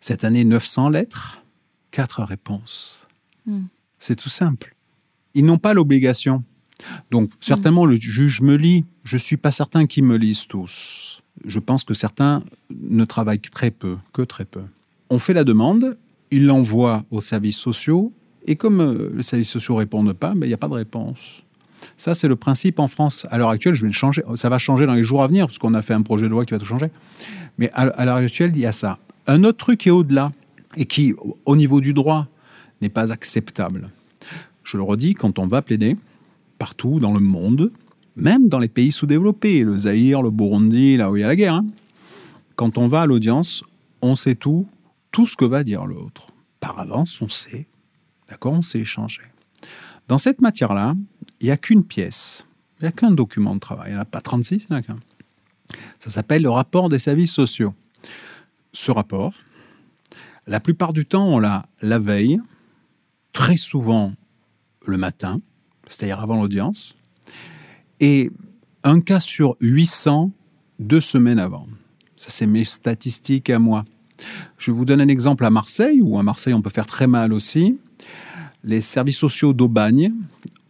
Cette 0.00 0.24
année, 0.24 0.44
900 0.44 0.88
lettres, 0.88 1.42
4 1.90 2.22
réponses. 2.22 3.06
Hmm. 3.44 3.64
C'est 3.98 4.16
tout 4.16 4.30
simple. 4.30 4.74
Ils 5.34 5.44
n'ont 5.44 5.58
pas 5.58 5.74
l'obligation. 5.74 6.42
Donc, 7.10 7.30
certainement, 7.40 7.84
le 7.84 7.96
juge 7.96 8.40
me 8.40 8.56
lit. 8.56 8.86
Je 9.04 9.16
ne 9.16 9.20
suis 9.20 9.36
pas 9.36 9.50
certain 9.50 9.86
qu'ils 9.86 10.04
me 10.04 10.16
lisent 10.16 10.46
tous. 10.46 11.22
Je 11.44 11.58
pense 11.58 11.84
que 11.84 11.92
certains 11.92 12.42
ne 12.70 13.04
travaillent 13.04 13.40
que 13.40 13.50
très 13.50 13.70
peu, 13.70 13.98
que 14.14 14.22
très 14.22 14.46
peu. 14.46 14.62
On 15.10 15.18
fait 15.18 15.34
la 15.34 15.44
demande, 15.44 15.98
il 16.30 16.46
l'envoie 16.46 17.04
aux 17.10 17.20
services 17.20 17.58
sociaux, 17.58 18.12
et 18.46 18.56
comme 18.56 18.80
euh, 18.80 19.12
les 19.14 19.22
services 19.22 19.50
sociaux 19.50 19.74
ne 19.74 19.80
répondent 19.80 20.12
pas, 20.12 20.34
ben, 20.34 20.46
il 20.46 20.48
n'y 20.48 20.54
a 20.54 20.58
pas 20.58 20.68
de 20.68 20.74
réponse. 20.74 21.42
Ça, 21.96 22.14
c'est 22.14 22.28
le 22.28 22.36
principe 22.36 22.78
en 22.78 22.88
France. 22.88 23.26
À 23.30 23.38
l'heure 23.38 23.50
actuelle, 23.50 23.74
je 23.74 23.82
vais 23.82 23.88
le 23.88 23.92
changer. 23.92 24.22
Ça 24.34 24.48
va 24.48 24.58
changer 24.58 24.86
dans 24.86 24.94
les 24.94 25.04
jours 25.04 25.22
à 25.22 25.26
venir, 25.26 25.46
parce 25.46 25.58
qu'on 25.58 25.74
a 25.74 25.82
fait 25.82 25.94
un 25.94 26.02
projet 26.02 26.26
de 26.26 26.30
loi 26.30 26.44
qui 26.44 26.52
va 26.52 26.58
tout 26.58 26.66
changer. 26.66 26.90
Mais 27.58 27.70
à, 27.72 27.82
à 27.82 28.04
l'heure 28.04 28.16
actuelle, 28.16 28.52
il 28.54 28.60
y 28.60 28.66
a 28.66 28.72
ça. 28.72 28.98
Un 29.26 29.44
autre 29.44 29.58
truc 29.58 29.80
qui 29.80 29.88
est 29.88 29.92
au-delà, 29.92 30.32
et 30.76 30.84
qui, 30.84 31.14
au 31.44 31.56
niveau 31.56 31.80
du 31.80 31.92
droit, 31.92 32.26
n'est 32.80 32.88
pas 32.88 33.12
acceptable. 33.12 33.90
Je 34.62 34.76
le 34.76 34.82
redis, 34.82 35.14
quand 35.14 35.38
on 35.38 35.46
va 35.46 35.62
plaider, 35.62 35.96
partout 36.58 37.00
dans 37.00 37.12
le 37.12 37.20
monde, 37.20 37.72
même 38.16 38.48
dans 38.48 38.58
les 38.58 38.68
pays 38.68 38.92
sous-développés, 38.92 39.62
le 39.62 39.78
Zaïre, 39.78 40.22
le 40.22 40.30
Burundi, 40.30 40.96
là 40.96 41.10
où 41.10 41.16
il 41.16 41.20
y 41.20 41.24
a 41.24 41.28
la 41.28 41.36
guerre, 41.36 41.54
hein, 41.54 41.64
quand 42.56 42.78
on 42.78 42.88
va 42.88 43.02
à 43.02 43.06
l'audience, 43.06 43.62
on 44.02 44.16
sait 44.16 44.34
tout, 44.34 44.66
tout 45.16 45.26
ce 45.26 45.34
que 45.34 45.46
va 45.46 45.64
dire 45.64 45.86
l'autre. 45.86 46.32
Par 46.60 46.78
avance, 46.78 47.22
on 47.22 47.30
sait. 47.30 47.66
D'accord 48.28 48.52
On 48.52 48.60
sait 48.60 48.80
échanger. 48.80 49.22
Dans 50.08 50.18
cette 50.18 50.42
matière-là, 50.42 50.94
il 51.40 51.46
n'y 51.46 51.50
a 51.50 51.56
qu'une 51.56 51.84
pièce. 51.84 52.44
Il 52.78 52.82
n'y 52.82 52.88
a 52.88 52.92
qu'un 52.92 53.12
document 53.12 53.54
de 53.54 53.60
travail. 53.60 53.88
Il 53.88 53.92
n'y 53.94 53.98
en 53.98 54.02
a 54.02 54.04
pas 54.04 54.20
36, 54.20 54.56
il 54.56 54.66
n'y 54.68 54.76
en 54.76 54.80
a 54.80 54.82
qu'un. 54.82 54.98
Ça 56.00 56.10
s'appelle 56.10 56.42
le 56.42 56.50
rapport 56.50 56.90
des 56.90 56.98
services 56.98 57.32
sociaux. 57.32 57.72
Ce 58.74 58.90
rapport, 58.90 59.32
la 60.46 60.60
plupart 60.60 60.92
du 60.92 61.06
temps, 61.06 61.26
on 61.26 61.38
l'a 61.38 61.64
la 61.80 61.98
veille, 61.98 62.38
très 63.32 63.56
souvent 63.56 64.12
le 64.86 64.98
matin, 64.98 65.40
c'est-à-dire 65.86 66.20
avant 66.20 66.42
l'audience, 66.42 66.94
et 68.00 68.30
un 68.84 69.00
cas 69.00 69.20
sur 69.20 69.56
800 69.62 70.30
deux 70.78 71.00
semaines 71.00 71.38
avant. 71.38 71.66
Ça, 72.16 72.28
c'est 72.28 72.46
mes 72.46 72.64
statistiques 72.64 73.48
à 73.48 73.58
moi. 73.58 73.86
Je 74.58 74.70
vous 74.70 74.84
donne 74.84 75.00
un 75.00 75.08
exemple 75.08 75.44
à 75.44 75.50
Marseille, 75.50 76.00
où 76.02 76.18
à 76.18 76.22
Marseille, 76.22 76.54
on 76.54 76.62
peut 76.62 76.70
faire 76.70 76.86
très 76.86 77.06
mal 77.06 77.32
aussi. 77.32 77.78
Les 78.64 78.80
services 78.80 79.18
sociaux 79.18 79.52
d'Aubagne 79.52 80.12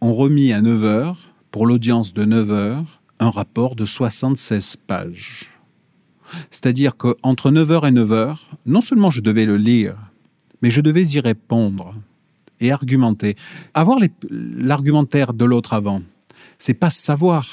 ont 0.01 0.13
remis 0.13 0.53
à 0.53 0.61
9h, 0.61 1.15
pour 1.51 1.65
l'audience 1.65 2.13
de 2.13 2.25
9h, 2.25 2.83
un 3.19 3.29
rapport 3.29 3.75
de 3.75 3.85
76 3.85 4.77
pages. 4.87 5.49
C'est-à-dire 6.51 6.97
qu'entre 6.97 7.51
9h 7.51 7.87
et 7.87 7.91
9h, 7.91 8.37
non 8.65 8.81
seulement 8.81 9.09
je 9.09 9.21
devais 9.21 9.45
le 9.45 9.57
lire, 9.57 9.95
mais 10.61 10.69
je 10.69 10.81
devais 10.81 11.05
y 11.07 11.19
répondre 11.19 11.95
et 12.59 12.71
argumenter. 12.71 13.35
Avoir 13.73 13.99
l'argumentaire 14.29 15.33
de 15.33 15.45
l'autre 15.45 15.73
avant, 15.73 16.01
c'est 16.59 16.73
pas 16.73 16.89
savoir, 16.89 17.47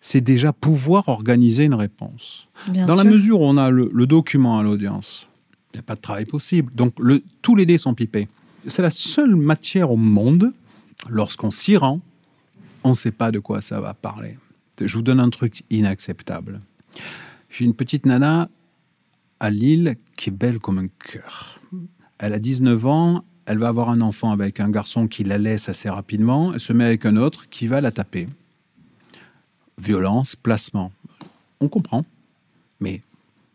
c'est 0.00 0.20
déjà 0.20 0.52
pouvoir 0.52 1.08
organiser 1.08 1.64
une 1.64 1.74
réponse. 1.74 2.48
Bien 2.68 2.86
Dans 2.86 2.94
sûr. 2.94 3.04
la 3.04 3.10
mesure 3.10 3.40
où 3.40 3.44
on 3.44 3.56
a 3.56 3.70
le, 3.70 3.90
le 3.92 4.06
document 4.06 4.58
à 4.58 4.62
l'audience, 4.62 5.26
il 5.72 5.76
n'y 5.76 5.80
a 5.80 5.82
pas 5.82 5.94
de 5.94 6.00
travail 6.00 6.24
possible. 6.24 6.72
Donc 6.74 6.94
le- 6.98 7.22
tous 7.42 7.54
les 7.56 7.66
dés 7.66 7.78
sont 7.78 7.94
pipés. 7.94 8.28
C'est 8.66 8.82
la 8.82 8.90
seule 8.90 9.36
matière 9.36 9.90
au 9.90 9.96
monde, 9.96 10.52
lorsqu'on 11.08 11.50
s'y 11.50 11.76
rend, 11.76 12.00
on 12.84 12.90
ne 12.90 12.94
sait 12.94 13.10
pas 13.12 13.30
de 13.30 13.38
quoi 13.38 13.60
ça 13.60 13.80
va 13.80 13.94
parler. 13.94 14.38
Je 14.80 14.94
vous 14.96 15.02
donne 15.02 15.20
un 15.20 15.28
truc 15.30 15.62
inacceptable. 15.70 16.60
J'ai 17.50 17.64
une 17.66 17.74
petite 17.74 18.06
nana 18.06 18.48
à 19.38 19.50
Lille 19.50 19.96
qui 20.16 20.30
est 20.30 20.32
belle 20.32 20.58
comme 20.58 20.78
un 20.78 20.88
cœur. 20.88 21.60
Elle 22.18 22.32
a 22.34 22.38
19 22.38 22.86
ans, 22.86 23.24
elle 23.46 23.58
va 23.58 23.68
avoir 23.68 23.90
un 23.90 24.00
enfant 24.00 24.30
avec 24.30 24.60
un 24.60 24.70
garçon 24.70 25.08
qui 25.08 25.24
la 25.24 25.36
laisse 25.38 25.68
assez 25.68 25.88
rapidement, 25.90 26.52
elle 26.54 26.60
se 26.60 26.72
met 26.72 26.84
avec 26.84 27.04
un 27.06 27.16
autre 27.16 27.48
qui 27.50 27.66
va 27.66 27.80
la 27.80 27.90
taper. 27.90 28.28
Violence, 29.80 30.36
placement. 30.36 30.92
On 31.60 31.68
comprend, 31.68 32.04
mais 32.80 33.02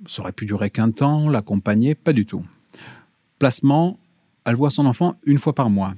ça 0.08 0.22
aurait 0.22 0.32
pu 0.32 0.46
durer 0.46 0.70
qu'un 0.70 0.92
temps, 0.92 1.30
l'accompagner, 1.30 1.96
pas 1.96 2.14
du 2.14 2.26
tout. 2.26 2.44
Placement, 3.40 3.98
elle 4.46 4.56
voit 4.56 4.70
son 4.70 4.86
enfant 4.86 5.16
une 5.26 5.40
fois 5.40 5.54
par 5.54 5.70
mois. 5.70 5.94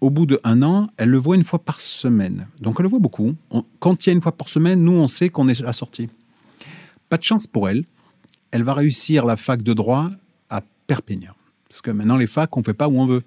Au 0.00 0.10
bout 0.10 0.26
d'un 0.26 0.62
an, 0.62 0.88
elle 0.96 1.10
le 1.10 1.18
voit 1.18 1.36
une 1.36 1.44
fois 1.44 1.58
par 1.58 1.80
semaine. 1.80 2.46
Donc 2.60 2.76
elle 2.78 2.84
le 2.84 2.88
voit 2.90 2.98
beaucoup. 2.98 3.34
On- 3.50 3.64
quand 3.78 4.04
il 4.04 4.08
y 4.08 4.10
a 4.10 4.14
une 4.14 4.22
fois 4.22 4.32
par 4.36 4.48
semaine, 4.48 4.82
nous, 4.82 4.92
on 4.92 5.08
sait 5.08 5.28
qu'on 5.28 5.48
est 5.48 5.60
à 5.60 5.64
la 5.66 5.72
sortie. 5.72 6.08
Pas 7.08 7.16
de 7.18 7.22
chance 7.22 7.46
pour 7.46 7.68
elle. 7.68 7.84
Elle 8.50 8.62
va 8.62 8.74
réussir 8.74 9.26
la 9.26 9.36
fac 9.36 9.62
de 9.62 9.72
droit 9.74 10.10
à 10.48 10.62
Perpignan. 10.86 11.32
Parce 11.68 11.82
que 11.82 11.90
maintenant, 11.90 12.16
les 12.16 12.26
facs, 12.26 12.56
on 12.56 12.60
ne 12.60 12.64
fait 12.64 12.74
pas 12.74 12.88
où 12.88 12.98
on 12.98 13.06
veut. 13.06 13.22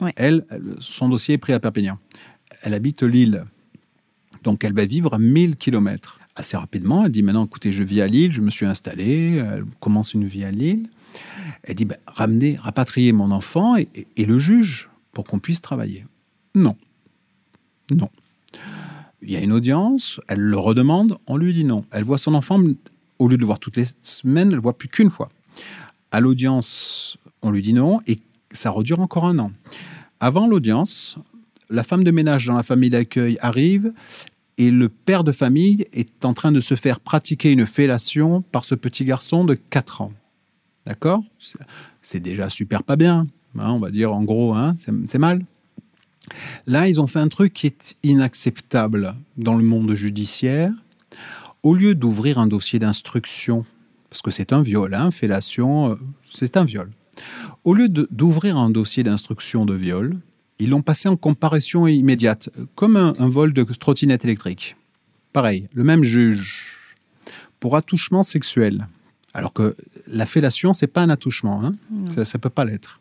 Ouais. 0.00 0.12
Elle- 0.16 0.44
son 0.80 1.08
dossier 1.08 1.34
est 1.34 1.38
pris 1.38 1.52
à 1.52 1.60
Perpignan. 1.60 1.98
Elle 2.62 2.74
habite 2.74 3.02
Lille. 3.02 3.44
Donc 4.44 4.64
elle 4.64 4.72
va 4.72 4.84
vivre 4.84 5.14
à 5.14 5.18
1000 5.18 5.56
km. 5.56 6.20
Assez 6.36 6.56
rapidement, 6.56 7.04
elle 7.04 7.10
dit 7.10 7.22
maintenant, 7.22 7.46
écoutez, 7.46 7.72
je 7.72 7.82
vis 7.82 8.00
à 8.00 8.06
Lille, 8.06 8.30
je 8.30 8.40
me 8.40 8.50
suis 8.50 8.66
installée, 8.66 9.36
elle 9.36 9.64
commence 9.80 10.14
une 10.14 10.26
vie 10.26 10.44
à 10.44 10.52
Lille. 10.52 10.88
Elle 11.64 11.74
dit, 11.74 11.84
ben, 11.84 11.96
ramenez, 12.06 12.56
rapatriez 12.56 13.12
mon 13.12 13.30
enfant 13.30 13.76
et, 13.76 13.88
le 14.24 14.38
juge 14.38 14.88
pour 15.12 15.24
qu'on 15.24 15.40
puisse 15.40 15.60
travailler. 15.60 16.06
Non. 16.54 16.76
Non. 17.90 18.08
Il 19.22 19.32
y 19.32 19.36
a 19.36 19.40
une 19.40 19.52
audience, 19.52 20.20
elle 20.28 20.38
le 20.38 20.58
redemande, 20.58 21.18
on 21.26 21.36
lui 21.36 21.52
dit 21.52 21.64
non. 21.64 21.84
Elle 21.90 22.04
voit 22.04 22.18
son 22.18 22.34
enfant, 22.34 22.60
au 23.18 23.28
lieu 23.28 23.36
de 23.36 23.40
le 23.40 23.46
voir 23.46 23.58
toutes 23.58 23.76
les 23.76 23.86
semaines, 24.02 24.48
elle 24.48 24.56
ne 24.56 24.62
voit 24.62 24.78
plus 24.78 24.88
qu'une 24.88 25.10
fois. 25.10 25.28
À 26.12 26.20
l'audience, 26.20 27.18
on 27.42 27.50
lui 27.50 27.62
dit 27.62 27.72
non 27.72 28.00
et 28.06 28.20
ça 28.52 28.70
redure 28.70 29.00
encore 29.00 29.24
un 29.24 29.38
an. 29.40 29.52
Avant 30.20 30.46
l'audience, 30.46 31.16
la 31.70 31.82
femme 31.84 32.04
de 32.04 32.10
ménage 32.10 32.46
dans 32.46 32.56
la 32.56 32.62
famille 32.62 32.90
d'accueil 32.90 33.36
arrive 33.40 33.92
et 34.56 34.70
le 34.70 34.88
père 34.88 35.22
de 35.24 35.32
famille 35.32 35.86
est 35.92 36.24
en 36.24 36.34
train 36.34 36.50
de 36.52 36.60
se 36.60 36.74
faire 36.74 36.98
pratiquer 37.00 37.52
une 37.52 37.66
fellation 37.66 38.42
par 38.42 38.64
ce 38.64 38.74
petit 38.74 39.04
garçon 39.04 39.44
de 39.44 39.54
4 39.54 40.00
ans. 40.00 40.12
D'accord? 40.86 41.22
C'est- 42.02 42.20
déjà 42.20 42.48
super 42.48 42.82
pas 42.82 42.96
bien. 42.96 43.26
hein, 43.58 43.70
on 43.72 43.78
va 43.78 43.90
dire 43.90 44.12
en 44.12 44.24
gros, 44.24 44.54
hein, 44.54 44.74
c'est 45.06 45.18
mal. 45.18 45.44
Là, 46.66 46.88
ils 46.88 47.00
ont 47.00 47.06
fait 47.06 47.18
un 47.20 47.28
truc 47.28 47.52
qui 47.52 47.66
est 47.68 47.96
inacceptable 48.02 49.14
dans 49.36 49.54
le 49.56 49.62
monde 49.64 49.94
judiciaire. 49.94 50.72
Au 51.62 51.74
lieu 51.74 51.94
d'ouvrir 51.94 52.38
un 52.38 52.46
dossier 52.46 52.78
d'instruction, 52.78 53.64
parce 54.10 54.22
que 54.22 54.30
c'est 54.30 54.52
un 54.52 54.62
viol, 54.62 54.94
hein, 54.94 55.10
fellation, 55.10 55.92
euh, 55.92 55.94
c'est 56.30 56.56
un 56.56 56.64
viol. 56.64 56.90
Au 57.64 57.74
lieu 57.74 57.88
d'ouvrir 57.88 58.56
un 58.56 58.70
dossier 58.70 59.02
d'instruction 59.02 59.66
de 59.66 59.74
viol, 59.74 60.14
ils 60.58 60.70
l'ont 60.70 60.82
passé 60.82 61.08
en 61.08 61.16
comparution 61.16 61.86
immédiate, 61.86 62.50
comme 62.74 62.96
un, 62.96 63.12
un 63.18 63.28
vol 63.28 63.52
de 63.52 63.62
trottinette 63.64 64.24
électrique. 64.24 64.76
Pareil, 65.32 65.68
le 65.72 65.84
même 65.84 66.02
juge 66.02 66.78
pour 67.60 67.76
attouchement 67.76 68.22
sexuel. 68.22 68.86
Alors 69.34 69.52
que 69.52 69.76
la 70.08 70.26
fellation, 70.26 70.72
c'est 70.72 70.86
pas 70.86 71.02
un 71.02 71.10
attouchement, 71.10 71.64
hein. 71.64 71.74
ça, 72.10 72.24
ça 72.24 72.38
peut 72.38 72.50
pas 72.50 72.64
l'être. 72.64 73.00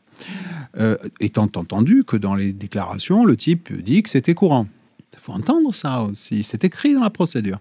Euh, 0.78 0.98
étant 1.20 1.44
entendu 1.44 2.04
que 2.04 2.18
dans 2.18 2.36
les 2.36 2.54
déclarations, 2.54 3.26
le 3.26 3.38
type 3.38 3.74
dit 3.82 4.04
que 4.04 4.10
c'était 4.10 4.34
courant. 4.34 4.68
Il 5.14 5.20
faut 5.20 5.32
entendre 5.32 5.74
ça 5.74 6.02
aussi, 6.02 6.44
c'est 6.44 6.64
écrit 6.64 6.94
dans 6.94 7.02
la 7.02 7.10
procédure. 7.10 7.60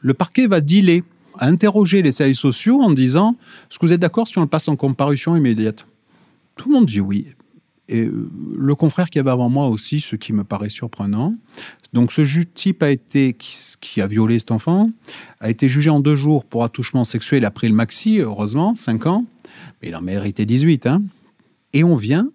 Le 0.00 0.14
parquet 0.14 0.46
va 0.46 0.60
dealer, 0.60 1.02
interroger 1.40 2.02
les 2.02 2.12
services 2.12 2.38
sociaux 2.38 2.80
en 2.80 2.92
disant 2.92 3.36
Est-ce 3.70 3.78
que 3.78 3.86
vous 3.86 3.92
êtes 3.92 4.00
d'accord 4.00 4.28
si 4.28 4.38
on 4.38 4.42
le 4.42 4.46
passe 4.46 4.68
en 4.68 4.76
comparution 4.76 5.34
immédiate? 5.34 5.86
Tout 6.56 6.68
le 6.68 6.74
monde 6.74 6.86
dit 6.86 7.00
oui. 7.00 7.26
Et 7.88 8.02
euh, 8.02 8.30
le 8.56 8.74
confrère 8.74 9.08
qui 9.10 9.18
avait 9.18 9.30
avant 9.30 9.48
moi 9.48 9.68
aussi, 9.68 10.00
ce 10.00 10.16
qui 10.16 10.32
me 10.32 10.44
paraît 10.44 10.68
surprenant. 10.68 11.34
Donc 11.92 12.12
ce 12.12 12.24
juge 12.24 12.46
type 12.54 12.82
a 12.82 12.90
été 12.90 13.34
qui, 13.34 14.00
a 14.00 14.06
violé 14.06 14.38
cet 14.38 14.50
enfant 14.50 14.90
a 15.40 15.48
été 15.48 15.68
jugé 15.68 15.88
en 15.88 16.00
deux 16.00 16.16
jours 16.16 16.44
pour 16.44 16.64
attouchement 16.64 17.04
sexuel. 17.04 17.42
Il 17.42 17.46
a 17.46 17.50
pris 17.50 17.68
le 17.68 17.74
maxi, 17.74 18.18
heureusement, 18.18 18.74
5 18.74 19.06
ans, 19.06 19.24
mais 19.80 19.88
il 19.88 19.96
en 19.96 20.02
méritait 20.02 20.44
18. 20.44 20.86
Hein. 20.86 21.02
Et 21.72 21.84
on 21.84 21.94
vient. 21.94 22.28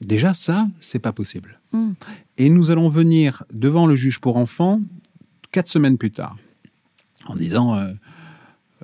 Déjà 0.00 0.34
ça, 0.34 0.66
c'est 0.80 0.98
pas 0.98 1.12
possible. 1.12 1.60
Hmm. 1.72 1.92
Et 2.36 2.48
nous 2.48 2.72
allons 2.72 2.88
venir 2.88 3.44
devant 3.52 3.86
le 3.86 3.94
juge 3.94 4.20
pour 4.20 4.36
enfants 4.36 4.80
quatre 5.52 5.68
semaines 5.68 5.98
plus 5.98 6.10
tard, 6.10 6.36
en 7.26 7.36
disant 7.36 7.74
euh, 7.76 7.92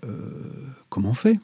euh, 0.04 0.66
comment 0.88 1.10
on 1.10 1.14
fait? 1.14 1.40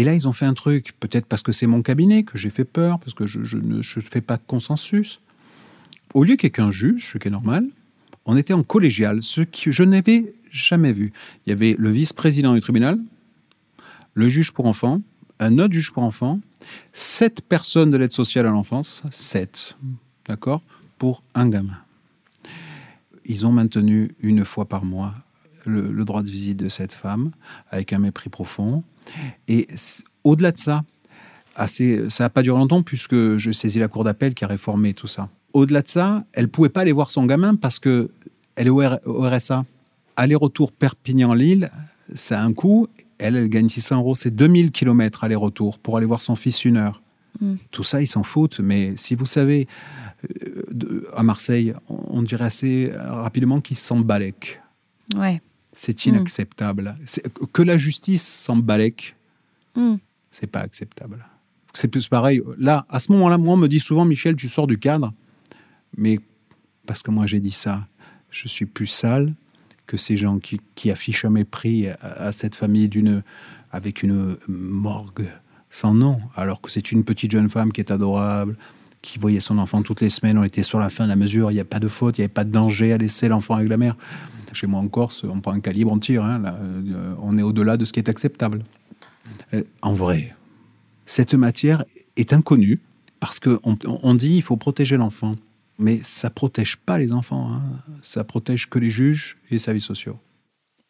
Et 0.00 0.04
là, 0.04 0.14
ils 0.14 0.26
ont 0.26 0.32
fait 0.32 0.46
un 0.46 0.54
truc, 0.54 0.94
peut-être 0.98 1.26
parce 1.26 1.42
que 1.42 1.52
c'est 1.52 1.66
mon 1.66 1.82
cabinet, 1.82 2.22
que 2.22 2.38
j'ai 2.38 2.48
fait 2.48 2.64
peur, 2.64 2.98
parce 3.00 3.12
que 3.12 3.26
je, 3.26 3.58
ne 3.58 3.82
fais 3.82 4.22
pas 4.22 4.38
de 4.38 4.42
consensus. 4.46 5.20
Au 6.14 6.24
lieu 6.24 6.36
qu'il 6.36 6.46
n'y 6.46 6.48
ait 6.48 6.52
qu'un 6.52 6.72
juge, 6.72 7.10
ce 7.12 7.18
qui 7.18 7.28
est 7.28 7.30
normal, 7.30 7.66
on 8.24 8.34
était 8.38 8.54
en 8.54 8.62
collégial, 8.62 9.22
ce 9.22 9.42
que 9.42 9.70
je 9.70 9.82
n'avais 9.82 10.32
jamais 10.50 10.94
vu. 10.94 11.12
Il 11.44 11.50
y 11.50 11.52
avait 11.52 11.76
le 11.78 11.90
vice-président 11.90 12.54
du 12.54 12.60
tribunal, 12.60 12.98
le 14.14 14.28
juge 14.30 14.52
pour 14.52 14.64
enfants, 14.64 15.02
un 15.38 15.58
autre 15.58 15.74
juge 15.74 15.92
pour 15.92 16.02
enfants, 16.02 16.40
sept 16.94 17.42
personnes 17.42 17.90
de 17.90 17.98
l'aide 17.98 18.14
sociale 18.14 18.46
à 18.46 18.50
l'enfance, 18.50 19.02
sept, 19.10 19.76
d'accord, 20.26 20.62
pour 20.96 21.22
un 21.34 21.46
gamin. 21.46 21.78
Ils 23.26 23.44
ont 23.44 23.52
maintenu 23.52 24.14
une 24.20 24.46
fois 24.46 24.64
par 24.64 24.82
mois 24.86 25.14
le, 25.66 26.04
droit 26.04 26.22
de 26.22 26.30
visite 26.30 26.56
de 26.56 26.68
cette 26.68 26.92
femme 26.92 27.30
avec 27.68 27.92
un 27.92 27.98
mépris 27.98 28.30
profond. 28.30 28.82
Et 29.48 29.66
au-delà 30.24 30.52
de 30.52 30.58
ça, 30.58 30.82
assez, 31.56 32.08
ça 32.10 32.24
n'a 32.24 32.30
pas 32.30 32.42
duré 32.42 32.58
longtemps 32.58 32.82
puisque 32.82 33.36
je 33.36 33.52
saisis 33.52 33.78
la 33.78 33.88
cour 33.88 34.04
d'appel 34.04 34.34
qui 34.34 34.44
a 34.44 34.48
réformé 34.48 34.94
tout 34.94 35.06
ça. 35.06 35.28
Au-delà 35.52 35.82
de 35.82 35.88
ça, 35.88 36.24
elle 36.32 36.48
pouvait 36.48 36.68
pas 36.68 36.82
aller 36.82 36.92
voir 36.92 37.10
son 37.10 37.26
gamin 37.26 37.54
parce 37.56 37.78
que 37.78 38.10
elle 38.56 38.66
est 38.66 38.70
au, 38.70 38.82
RSA. 39.06 39.64
Aller-retour 40.16 40.72
Perpignan-Lille, 40.72 41.70
ça 42.14 42.40
a 42.40 42.44
un 42.44 42.52
coût. 42.52 42.88
Elle, 43.18 43.36
elle 43.36 43.48
gagne 43.48 43.68
600 43.68 43.96
euros. 43.98 44.14
C'est 44.14 44.30
2000 44.30 44.70
km 44.70 45.24
aller-retour 45.24 45.78
pour 45.78 45.96
aller 45.96 46.06
voir 46.06 46.20
son 46.20 46.36
fils 46.36 46.64
une 46.64 46.76
heure. 46.76 47.00
Mm. 47.40 47.54
Tout 47.70 47.84
ça, 47.84 48.02
ils 48.02 48.06
s'en 48.06 48.22
foutent. 48.22 48.60
Mais 48.60 48.96
si 48.96 49.14
vous 49.14 49.26
savez, 49.26 49.66
euh, 50.24 51.06
à 51.16 51.22
Marseille, 51.22 51.74
on, 51.88 52.22
dirait 52.22 52.44
assez 52.44 52.92
rapidement 52.94 53.60
qu'ils 53.60 53.78
s'en 53.78 54.00
balèquent. 54.00 54.60
Ouais. 55.16 55.40
C'est 55.72 56.06
hmm. 56.06 56.10
inacceptable. 56.10 56.96
Que 57.52 57.62
la 57.62 57.78
justice 57.78 58.26
s'embalèque, 58.26 59.14
mm. 59.76 59.96
c'est 60.30 60.48
pas 60.48 60.60
acceptable. 60.60 61.24
C'est 61.72 61.88
plus 61.88 62.08
pareil. 62.08 62.42
Là, 62.58 62.86
à 62.88 62.98
ce 62.98 63.12
moment-là, 63.12 63.38
moi, 63.38 63.54
on 63.54 63.56
me 63.56 63.68
dit 63.68 63.80
souvent, 63.80 64.04
Michel, 64.04 64.34
tu 64.34 64.48
sors 64.48 64.66
du 64.66 64.78
cadre. 64.78 65.12
Mais 65.96 66.18
parce 66.86 67.02
que 67.02 67.10
moi, 67.10 67.26
j'ai 67.26 67.40
dit 67.40 67.52
ça, 67.52 67.86
je 68.30 68.48
suis 68.48 68.66
plus 68.66 68.86
sale 68.86 69.34
que 69.86 69.96
ces 69.96 70.16
gens 70.16 70.38
qui, 70.38 70.90
affichent 70.90 71.24
un 71.24 71.30
mépris 71.30 71.88
à, 71.88 72.32
cette 72.32 72.54
famille 72.54 72.88
d'une, 72.88 73.22
avec 73.72 74.02
une 74.02 74.36
morgue 74.48 75.28
sans 75.68 75.94
nom, 75.94 76.20
alors 76.36 76.60
que 76.60 76.70
c'est 76.70 76.92
une 76.92 77.04
petite 77.04 77.30
jeune 77.30 77.48
femme 77.48 77.72
qui 77.72 77.80
est 77.80 77.90
adorable, 77.90 78.56
qui 79.02 79.18
voyait 79.18 79.40
son 79.40 79.58
enfant 79.58 79.82
toutes 79.82 80.00
les 80.00 80.10
semaines. 80.10 80.38
On 80.38 80.44
était 80.44 80.62
sur 80.62 80.78
la 80.78 80.90
fin 80.90 81.04
de 81.04 81.08
la 81.08 81.16
mesure, 81.16 81.50
il 81.50 81.54
n'y 81.54 81.60
a 81.60 81.64
pas 81.64 81.80
de 81.80 81.88
faute, 81.88 82.18
il 82.18 82.20
n'y 82.20 82.24
avait 82.24 82.32
pas 82.32 82.44
de 82.44 82.50
danger 82.50 82.92
à 82.92 82.98
laisser 82.98 83.28
l'enfant 83.28 83.54
avec 83.54 83.68
la 83.68 83.76
mère. 83.76 83.96
Chez 84.52 84.66
moi 84.66 84.80
en 84.80 84.88
Corse, 84.88 85.24
on 85.24 85.40
prend 85.40 85.52
un 85.52 85.60
calibre, 85.60 85.92
on 85.92 85.98
tire. 85.98 86.24
Hein, 86.24 86.42
euh, 86.44 87.14
on 87.22 87.38
est 87.38 87.42
au-delà 87.42 87.76
de 87.76 87.84
ce 87.84 87.92
qui 87.92 88.00
est 88.00 88.08
acceptable. 88.08 88.64
Euh, 89.54 89.62
en 89.80 89.94
vrai, 89.94 90.34
cette 91.06 91.34
matière 91.34 91.84
est 92.16 92.32
inconnue 92.32 92.80
parce 93.20 93.38
qu'on 93.38 93.78
on 93.84 94.14
dit 94.14 94.34
il 94.34 94.42
faut 94.42 94.56
protéger 94.56 94.96
l'enfant. 94.96 95.36
Mais 95.78 95.98
ça 96.02 96.28
protège 96.28 96.76
pas 96.76 96.98
les 96.98 97.12
enfants. 97.12 97.48
Hein. 97.50 97.62
Ça 98.02 98.22
protège 98.22 98.68
que 98.68 98.78
les 98.78 98.90
juges 98.90 99.38
et 99.50 99.54
les 99.54 99.58
services 99.58 99.84
sociaux. 99.84 100.18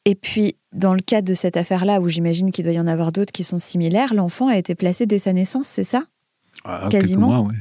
Et 0.05 0.17
puis, 0.17 0.57
dans 0.73 0.95
le 0.95 1.01
cadre 1.01 1.29
de 1.29 1.35
cette 1.35 1.57
affaire-là, 1.57 2.01
où 2.01 2.09
j'imagine 2.09 2.51
qu'il 2.51 2.65
doit 2.65 2.73
y 2.73 2.81
en 2.81 2.89
avoir 2.89 3.13
d'autres 3.13 3.33
qui 3.33 3.45
sont 3.45 3.61
similaires, 3.61 4.15
l'enfant 4.15 4.49
a 4.49 4.57
été 4.57 4.75
placé 4.75 5.07
dès 5.07 5.21
sa 5.21 5.33
naissance, 5.33 5.69
c'est 5.69 5.85
ça? 5.85 6.05
Ah, 6.65 6.89
Quasiment. 6.91 7.45
Mois, 7.45 7.53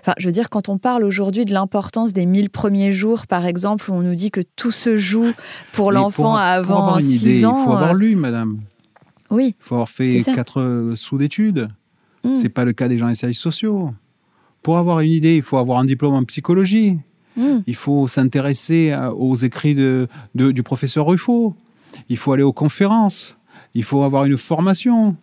Enfin, 0.00 0.14
je 0.18 0.26
veux 0.26 0.32
dire, 0.32 0.50
quand 0.50 0.68
on 0.68 0.78
parle 0.78 1.04
aujourd'hui 1.04 1.44
de 1.44 1.52
l'importance 1.52 2.12
des 2.12 2.26
1000 2.26 2.50
premiers 2.50 2.92
jours, 2.92 3.26
par 3.26 3.46
exemple, 3.46 3.90
où 3.90 3.94
on 3.94 4.02
nous 4.02 4.14
dit 4.14 4.30
que 4.30 4.40
tout 4.56 4.70
se 4.70 4.96
joue 4.96 5.32
pour 5.72 5.92
l'enfant 5.92 6.36
avant 6.36 6.98
6 7.00 7.46
ans. 7.46 7.56
Il 7.58 7.64
faut 7.64 7.72
avoir 7.72 7.92
euh, 7.92 7.98
lu, 7.98 8.16
madame. 8.16 8.60
Oui. 9.30 9.56
Il 9.58 9.64
faut 9.64 9.74
avoir 9.74 9.88
fait 9.88 10.22
quatre 10.34 10.60
euh, 10.60 10.96
sous 10.96 11.18
d'études. 11.18 11.68
Hmm. 12.22 12.36
C'est 12.36 12.48
pas 12.48 12.64
le 12.64 12.72
cas 12.72 12.88
des 12.88 12.98
gens 12.98 13.08
des 13.08 13.14
services 13.14 13.40
sociaux. 13.40 13.92
Pour 14.62 14.78
avoir 14.78 15.00
une 15.00 15.10
idée, 15.10 15.36
il 15.36 15.42
faut 15.42 15.58
avoir 15.58 15.78
un 15.78 15.84
diplôme 15.84 16.14
en 16.14 16.24
psychologie. 16.24 16.98
Hmm. 17.36 17.58
Il 17.66 17.74
faut 17.76 18.06
s'intéresser 18.08 18.96
aux 19.16 19.34
écrits 19.36 19.74
de, 19.74 20.08
du 20.34 20.62
professeur 20.62 21.06
Ruffo. 21.06 21.54
Il 22.08 22.16
faut 22.16 22.32
aller 22.32 22.42
aux 22.42 22.52
conférences. 22.52 23.36
Il 23.74 23.82
faut 23.82 24.02
avoir 24.02 24.24
une 24.24 24.38
formation. 24.38 25.16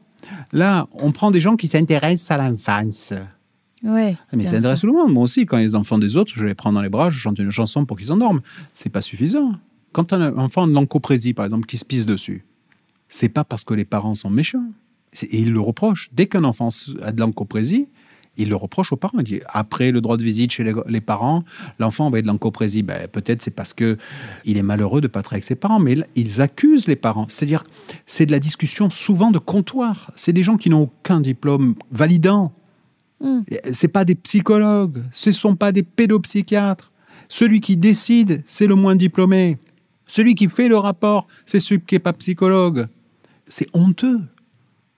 Là, 0.51 0.87
on 0.93 1.11
prend 1.11 1.31
des 1.31 1.39
gens 1.39 1.55
qui 1.55 1.67
s'intéressent 1.67 2.31
à 2.31 2.37
l'enfance. 2.37 3.13
Ouais, 3.83 4.15
mais 4.31 4.45
ça 4.45 4.57
intéresse 4.57 4.81
tout 4.81 4.87
le 4.87 4.93
monde. 4.93 5.11
Moi 5.11 5.23
aussi, 5.23 5.45
quand 5.45 5.57
les 5.57 5.73
enfants 5.73 5.97
des 5.97 6.15
autres, 6.15 6.31
je 6.35 6.45
les 6.45 6.53
prends 6.53 6.71
dans 6.71 6.81
les 6.81 6.89
bras, 6.89 7.09
je 7.09 7.17
chante 7.17 7.39
une 7.39 7.49
chanson 7.49 7.85
pour 7.85 7.97
qu'ils 7.97 8.07
s'endorment. 8.07 8.41
C'est 8.73 8.89
pas 8.89 9.01
suffisant. 9.01 9.53
Quand 9.91 10.13
un 10.13 10.37
enfant 10.37 10.67
de 10.67 10.73
l'encoprésie, 10.73 11.33
par 11.33 11.45
exemple, 11.45 11.65
qui 11.65 11.77
se 11.77 11.85
pisse 11.85 12.05
dessus, 12.05 12.45
c'est 13.09 13.29
pas 13.29 13.43
parce 13.43 13.63
que 13.63 13.73
les 13.73 13.85
parents 13.85 14.15
sont 14.15 14.29
méchants. 14.29 14.71
Et 15.21 15.41
ils 15.41 15.51
le 15.51 15.59
reprochent. 15.59 16.09
Dès 16.13 16.27
qu'un 16.27 16.45
enfant 16.45 16.69
a 17.01 17.11
de 17.11 17.19
l'encoprésie, 17.19 17.87
il 18.37 18.49
le 18.49 18.55
reproche 18.55 18.91
aux 18.91 18.97
parents. 18.97 19.19
Il 19.19 19.25
dit, 19.25 19.39
après 19.47 19.91
le 19.91 19.99
droit 19.99 20.15
de 20.15 20.23
visite 20.23 20.51
chez 20.51 20.63
les, 20.63 21.01
parents, 21.01 21.43
l'enfant 21.79 22.09
va 22.09 22.19
être 22.19 22.25
de 22.25 22.29
l'encoprésie. 22.29 22.83
Ben, 22.83 23.07
peut-être 23.07 23.41
c'est 23.41 23.51
parce 23.51 23.73
que 23.73 23.97
il 24.45 24.57
est 24.57 24.63
malheureux 24.63 25.01
de 25.01 25.07
pas 25.07 25.19
être 25.19 25.33
avec 25.33 25.43
ses 25.43 25.55
parents, 25.55 25.79
mais 25.79 25.97
ils 26.15 26.41
accusent 26.41 26.87
les 26.87 26.95
parents. 26.95 27.25
C'est-à-dire, 27.27 27.63
c'est 28.05 28.25
de 28.25 28.31
la 28.31 28.39
discussion 28.39 28.89
souvent 28.89 29.31
de 29.31 29.39
comptoir. 29.39 30.11
C'est 30.15 30.33
des 30.33 30.43
gens 30.43 30.57
qui 30.57 30.69
n'ont 30.69 30.83
aucun 30.83 31.19
diplôme 31.19 31.75
validant. 31.91 32.53
Hmm. 33.21 33.41
C'est 33.71 33.87
pas 33.87 34.03
des 34.03 34.15
psychologues, 34.15 35.03
ce 35.11 35.31
sont 35.31 35.55
pas 35.55 35.71
des 35.71 35.83
pédopsychiatres. 35.83 36.91
Celui 37.29 37.61
qui 37.61 37.77
décide, 37.77 38.43
c'est 38.45 38.67
le 38.67 38.75
moins 38.75 38.95
diplômé. 38.95 39.57
Celui 40.07 40.35
qui 40.35 40.49
fait 40.49 40.67
le 40.67 40.77
rapport, 40.77 41.27
c'est 41.45 41.59
celui 41.59 41.81
qui 41.81 41.95
n'est 41.95 41.99
pas 41.99 42.13
psychologue. 42.13 42.87
C'est 43.45 43.67
honteux. 43.73 44.19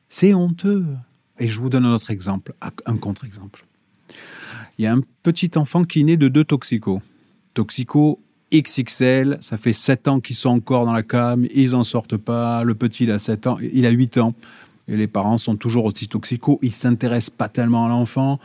C'est 0.10 0.34
honteux. 0.34 0.86
Et 1.40 1.50
je 1.50 1.60
vous 1.60 1.70
donne 1.70 1.86
un 1.86 1.94
autre 1.94 2.10
exemple, 2.12 2.54
un 2.86 2.98
contre-exemple. 2.98 3.66
Il 4.78 4.86
y 4.86 4.88
a 4.88 4.94
un 4.94 5.02
petit 5.22 5.52
enfant 5.56 5.84
qui 5.84 6.04
naît 6.04 6.18
de 6.18 6.28
deux 6.28 6.44
toxicos. 6.44 7.02
Toxico 7.54 8.20
XXL, 8.52 9.38
ça 9.40 9.58
fait 9.58 9.74
7 9.74 10.08
ans 10.08 10.20
qu'ils 10.20 10.36
sont 10.36 10.50
encore 10.50 10.86
dans 10.86 10.94
la 10.94 11.04
cam, 11.04 11.46
ils 11.54 11.72
n'en 11.72 11.84
sortent 11.84 12.18
pas. 12.18 12.64
Le 12.64 12.76
petit, 12.76 13.04
il 13.04 13.12
a 13.12 13.20
7 13.20 13.48
ans, 13.48 13.58
il 13.74 13.86
a 13.86 13.90
8 13.90 14.18
ans 14.18 14.34
et 14.88 14.98
les 14.98 15.08
parents 15.08 15.38
sont 15.38 15.56
toujours 15.56 15.86
aussi 15.86 16.08
toxicaux, 16.08 16.60
ils 16.62 16.72
s'intéressent 16.72 17.36
pas 17.36 17.50
tellement 17.50 17.86
à 17.86 17.90
l'enfant, 17.90 18.40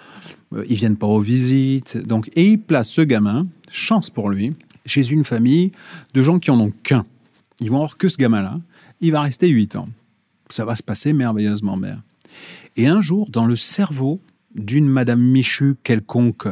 euh, 0.55 0.65
ils 0.69 0.77
viennent 0.77 0.97
pas 0.97 1.07
aux 1.07 1.21
visites, 1.21 1.97
donc 1.97 2.31
et 2.37 2.45
ils 2.45 2.61
placent 2.61 2.91
ce 2.91 3.01
gamin, 3.01 3.47
chance 3.71 4.11
pour 4.11 4.31
lui, 4.31 4.55
chez 4.87 5.11
une 5.11 5.25
famille 5.25 5.73
de 6.15 6.23
gens 6.23 6.39
qui 6.39 6.51
en 6.51 6.61
ont 6.61 6.73
qu'un. 6.83 7.05
Ils 7.61 7.71
vont 7.71 7.77
avoir 7.77 7.97
que 7.97 8.09
ce 8.09 8.17
gamin-là, 8.17 8.59
il 9.01 9.13
va 9.13 9.23
rester 9.23 9.49
8 9.49 9.77
ans. 9.77 9.89
Ça 10.51 10.65
va 10.65 10.77
se 10.77 10.83
passer 10.83 11.13
merveilleusement 11.13 11.77
bien. 11.77 12.03
Et 12.77 12.87
un 12.87 13.01
jour, 13.01 13.29
dans 13.31 13.45
le 13.45 13.57
cerveau 13.57 14.21
d'une 14.55 14.89
Madame 14.89 15.21
Michu 15.21 15.77
quelconque 15.83 16.49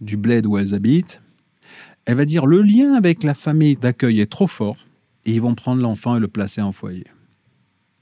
du 0.00 0.16
bled 0.16 0.46
où 0.46 0.58
elles 0.58 0.74
habitent, 0.74 1.20
elle 2.04 2.16
va 2.16 2.24
dire 2.24 2.46
le 2.46 2.62
lien 2.62 2.94
avec 2.94 3.22
la 3.22 3.34
famille 3.34 3.76
d'accueil 3.76 4.20
est 4.20 4.30
trop 4.30 4.46
fort 4.46 4.76
et 5.24 5.32
ils 5.32 5.40
vont 5.40 5.54
prendre 5.54 5.82
l'enfant 5.82 6.16
et 6.16 6.20
le 6.20 6.28
placer 6.28 6.60
en 6.60 6.72
foyer 6.72 7.06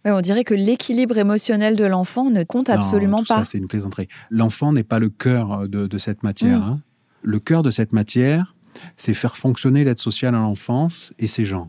on 0.04 0.20
dirait 0.20 0.44
que 0.44 0.54
l'équilibre 0.54 1.18
émotionnel 1.18 1.76
de 1.76 1.84
l'enfant 1.84 2.30
ne 2.30 2.44
compte 2.44 2.70
absolument 2.70 3.24
pas. 3.24 3.38
Ça, 3.38 3.44
c'est 3.44 3.58
une 3.58 3.68
plaisanterie. 3.68 4.08
L'enfant 4.30 4.72
n'est 4.72 4.84
pas 4.84 4.98
le 4.98 5.10
cœur 5.10 5.52
euh, 5.52 5.66
de, 5.68 5.98
cette 5.98 6.22
matière. 6.22 6.60
Mm. 6.60 6.62
Hein. 6.62 6.80
Le 7.22 7.40
cœur 7.40 7.62
de 7.62 7.70
cette 7.70 7.92
matière, 7.92 8.54
c'est 8.96 9.14
faire 9.14 9.36
fonctionner 9.36 9.84
l'aide 9.84 9.98
sociale 9.98 10.34
à 10.34 10.38
l'enfance 10.38 11.12
et 11.18 11.26
ses 11.26 11.44
gens. 11.44 11.68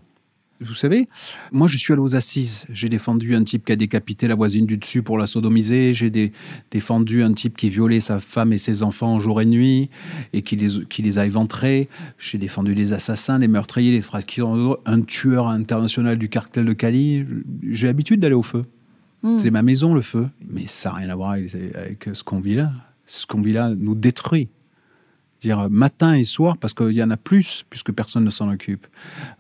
Vous 0.61 0.75
savez, 0.75 1.07
moi 1.53 1.69
je 1.69 1.77
suis 1.77 1.93
allé 1.93 2.01
aux 2.01 2.15
assises. 2.17 2.65
J'ai 2.69 2.89
défendu 2.89 3.33
un 3.33 3.43
type 3.43 3.65
qui 3.65 3.71
a 3.71 3.77
décapité 3.77 4.27
la 4.27 4.35
voisine 4.35 4.65
du 4.65 4.77
dessus 4.77 5.01
pour 5.01 5.17
la 5.17 5.25
sodomiser. 5.25 5.93
J'ai 5.93 6.11
défendu 6.69 7.23
un 7.23 7.31
type 7.31 7.55
qui 7.55 7.69
violait 7.69 8.01
sa 8.01 8.19
femme 8.19 8.51
et 8.51 8.57
ses 8.57 8.83
enfants 8.83 9.21
jour 9.21 9.39
et 9.39 9.45
nuit 9.45 9.89
et 10.33 10.41
qui 10.41 10.57
les, 10.57 10.85
qui 10.85 11.01
les 11.01 11.17
a 11.17 11.25
éventrés. 11.25 11.87
J'ai 12.17 12.37
défendu 12.37 12.73
les 12.73 12.91
assassins, 12.91 13.39
les 13.39 13.47
meurtriers, 13.47 13.91
les 13.91 14.01
fractures, 14.01 14.79
un 14.85 15.01
tueur 15.01 15.47
international 15.47 16.17
du 16.17 16.27
cartel 16.27 16.65
de 16.65 16.73
Cali. 16.73 17.25
J'ai 17.63 17.87
l'habitude 17.87 18.19
d'aller 18.19 18.35
au 18.35 18.43
feu. 18.43 18.63
Hmm. 19.23 19.39
C'est 19.39 19.51
ma 19.51 19.63
maison 19.63 19.93
le 19.93 20.01
feu. 20.01 20.27
Mais 20.49 20.65
ça 20.65 20.89
n'a 20.89 20.95
rien 20.95 21.09
à 21.09 21.15
voir 21.15 21.31
avec 21.31 22.09
ce 22.11 22.23
qu'on 22.23 22.41
vit 22.41 22.55
là. 22.55 22.69
Ce 23.05 23.25
qu'on 23.25 23.41
vit 23.41 23.53
là 23.53 23.73
nous 23.75 23.95
détruit 23.95 24.49
dire 25.41 25.69
matin 25.69 26.13
et 26.13 26.25
soir, 26.25 26.57
parce 26.57 26.73
qu'il 26.73 26.91
y 26.91 27.03
en 27.03 27.11
a 27.11 27.17
plus, 27.17 27.65
puisque 27.69 27.91
personne 27.91 28.23
ne 28.23 28.29
s'en 28.29 28.49
occupe. 28.49 28.87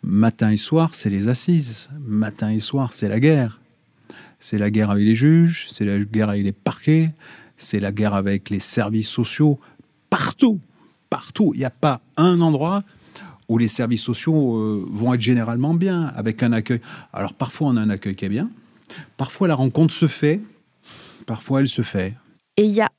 Matin 0.01 0.51
et 0.51 0.57
soir, 0.57 0.95
c'est 0.95 1.09
les 1.09 1.27
assises. 1.27 1.89
Matin 1.99 2.51
et 2.51 2.59
soir, 2.59 2.93
c'est 2.93 3.09
la 3.09 3.19
guerre. 3.19 3.59
C'est 4.39 4.57
la 4.57 4.71
guerre 4.71 4.89
avec 4.91 5.05
les 5.05 5.15
juges, 5.15 5.67
c'est 5.69 5.83
la 5.83 5.99
guerre 5.99 6.29
avec 6.29 6.43
les 6.43 6.53
parquets, 6.53 7.11
c'est 7.57 7.81
la 7.81 7.91
guerre 7.91 8.13
avec 8.13 8.49
les 8.49 8.59
services 8.59 9.09
sociaux 9.09 9.59
partout, 10.09 10.59
partout. 11.09 11.51
Il 11.53 11.59
n'y 11.59 11.65
a 11.65 11.69
pas 11.69 12.01
un 12.15 12.39
endroit 12.39 12.83
où 13.49 13.57
les 13.57 13.67
services 13.67 14.03
sociaux 14.03 14.57
euh, 14.57 14.85
vont 14.89 15.13
être 15.13 15.21
généralement 15.21 15.73
bien, 15.73 16.03
avec 16.15 16.41
un 16.43 16.53
accueil. 16.53 16.79
Alors 17.11 17.33
parfois 17.33 17.69
on 17.69 17.77
a 17.77 17.81
un 17.81 17.89
accueil 17.89 18.15
qui 18.15 18.25
est 18.25 18.29
bien, 18.29 18.49
parfois 19.17 19.47
la 19.47 19.55
rencontre 19.55 19.93
se 19.93 20.07
fait, 20.07 20.39
parfois 21.25 21.61
elle 21.61 21.67
se 21.67 21.81
fait. 21.81 22.13
Et 22.55 22.63
il 22.63 22.71
y 22.71 22.81
a 22.81 22.89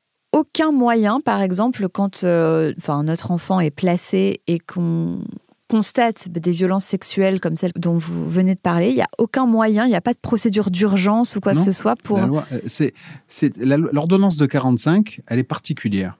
aucun 0.40 0.72
moyen, 0.72 1.20
par 1.20 1.42
exemple, 1.42 1.88
quand 1.88 2.24
euh, 2.24 2.72
enfin, 2.78 3.02
notre 3.02 3.30
enfant 3.30 3.60
est 3.60 3.70
placé 3.70 4.40
et 4.46 4.58
qu'on 4.58 5.22
constate 5.68 6.28
des 6.30 6.50
violences 6.50 6.86
sexuelles 6.86 7.40
comme 7.40 7.56
celles 7.56 7.72
dont 7.76 7.98
vous 7.98 8.28
venez 8.28 8.54
de 8.54 8.60
parler, 8.60 8.88
il 8.88 8.94
n'y 8.94 9.02
a 9.02 9.08
aucun 9.18 9.44
moyen, 9.44 9.84
il 9.84 9.90
n'y 9.90 9.94
a 9.94 10.00
pas 10.00 10.14
de 10.14 10.18
procédure 10.18 10.70
d'urgence 10.70 11.36
ou 11.36 11.40
quoi 11.40 11.54
que 11.54 11.60
ce 11.60 11.72
soit 11.72 11.94
pour... 11.94 12.18
Euh, 12.18 12.90
l'ordonnance 13.92 14.38
de 14.38 14.46
45, 14.46 15.20
elle 15.28 15.38
est 15.38 15.44
particulière. 15.44 16.16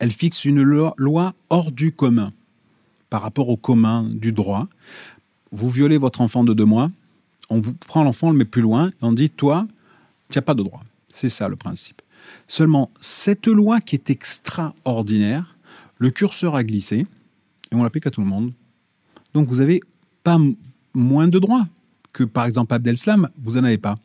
Elle 0.00 0.10
fixe 0.10 0.44
une 0.44 0.62
loi 0.62 1.32
hors 1.48 1.70
du 1.70 1.92
commun 1.92 2.32
par 3.08 3.22
rapport 3.22 3.48
au 3.48 3.56
commun 3.56 4.04
du 4.10 4.32
droit. 4.32 4.66
Vous 5.52 5.70
violez 5.70 5.96
votre 5.96 6.20
enfant 6.20 6.42
de 6.42 6.54
deux 6.54 6.64
mois, 6.64 6.90
on 7.50 7.60
vous 7.60 7.72
prend 7.72 8.02
l'enfant, 8.02 8.28
on 8.28 8.32
le 8.32 8.38
met 8.38 8.44
plus 8.44 8.62
loin, 8.62 8.88
et 8.88 9.02
on 9.02 9.12
dit, 9.12 9.30
toi, 9.30 9.66
tu 10.28 10.38
n'as 10.38 10.42
pas 10.42 10.54
de 10.54 10.62
droit. 10.62 10.82
C'est 11.12 11.28
ça 11.28 11.48
le 11.48 11.56
principe. 11.56 12.02
Seulement, 12.48 12.90
cette 13.00 13.46
loi 13.46 13.80
qui 13.80 13.96
est 13.96 14.10
extraordinaire, 14.10 15.56
le 15.98 16.10
curseur 16.10 16.56
a 16.56 16.64
glissé, 16.64 17.06
et 17.70 17.74
on 17.74 17.82
l'applique 17.82 18.06
à 18.06 18.10
tout 18.10 18.20
le 18.20 18.26
monde. 18.26 18.52
Donc 19.34 19.48
vous 19.48 19.56
n'avez 19.56 19.80
pas 20.24 20.38
moins 20.94 21.28
de 21.28 21.38
droits 21.38 21.66
que, 22.12 22.24
par 22.24 22.44
exemple, 22.46 22.74
Abdel-Slam, 22.74 23.28
vous 23.42 23.52
n'en 23.52 23.64
avez 23.64 23.78
pas. 23.78 23.98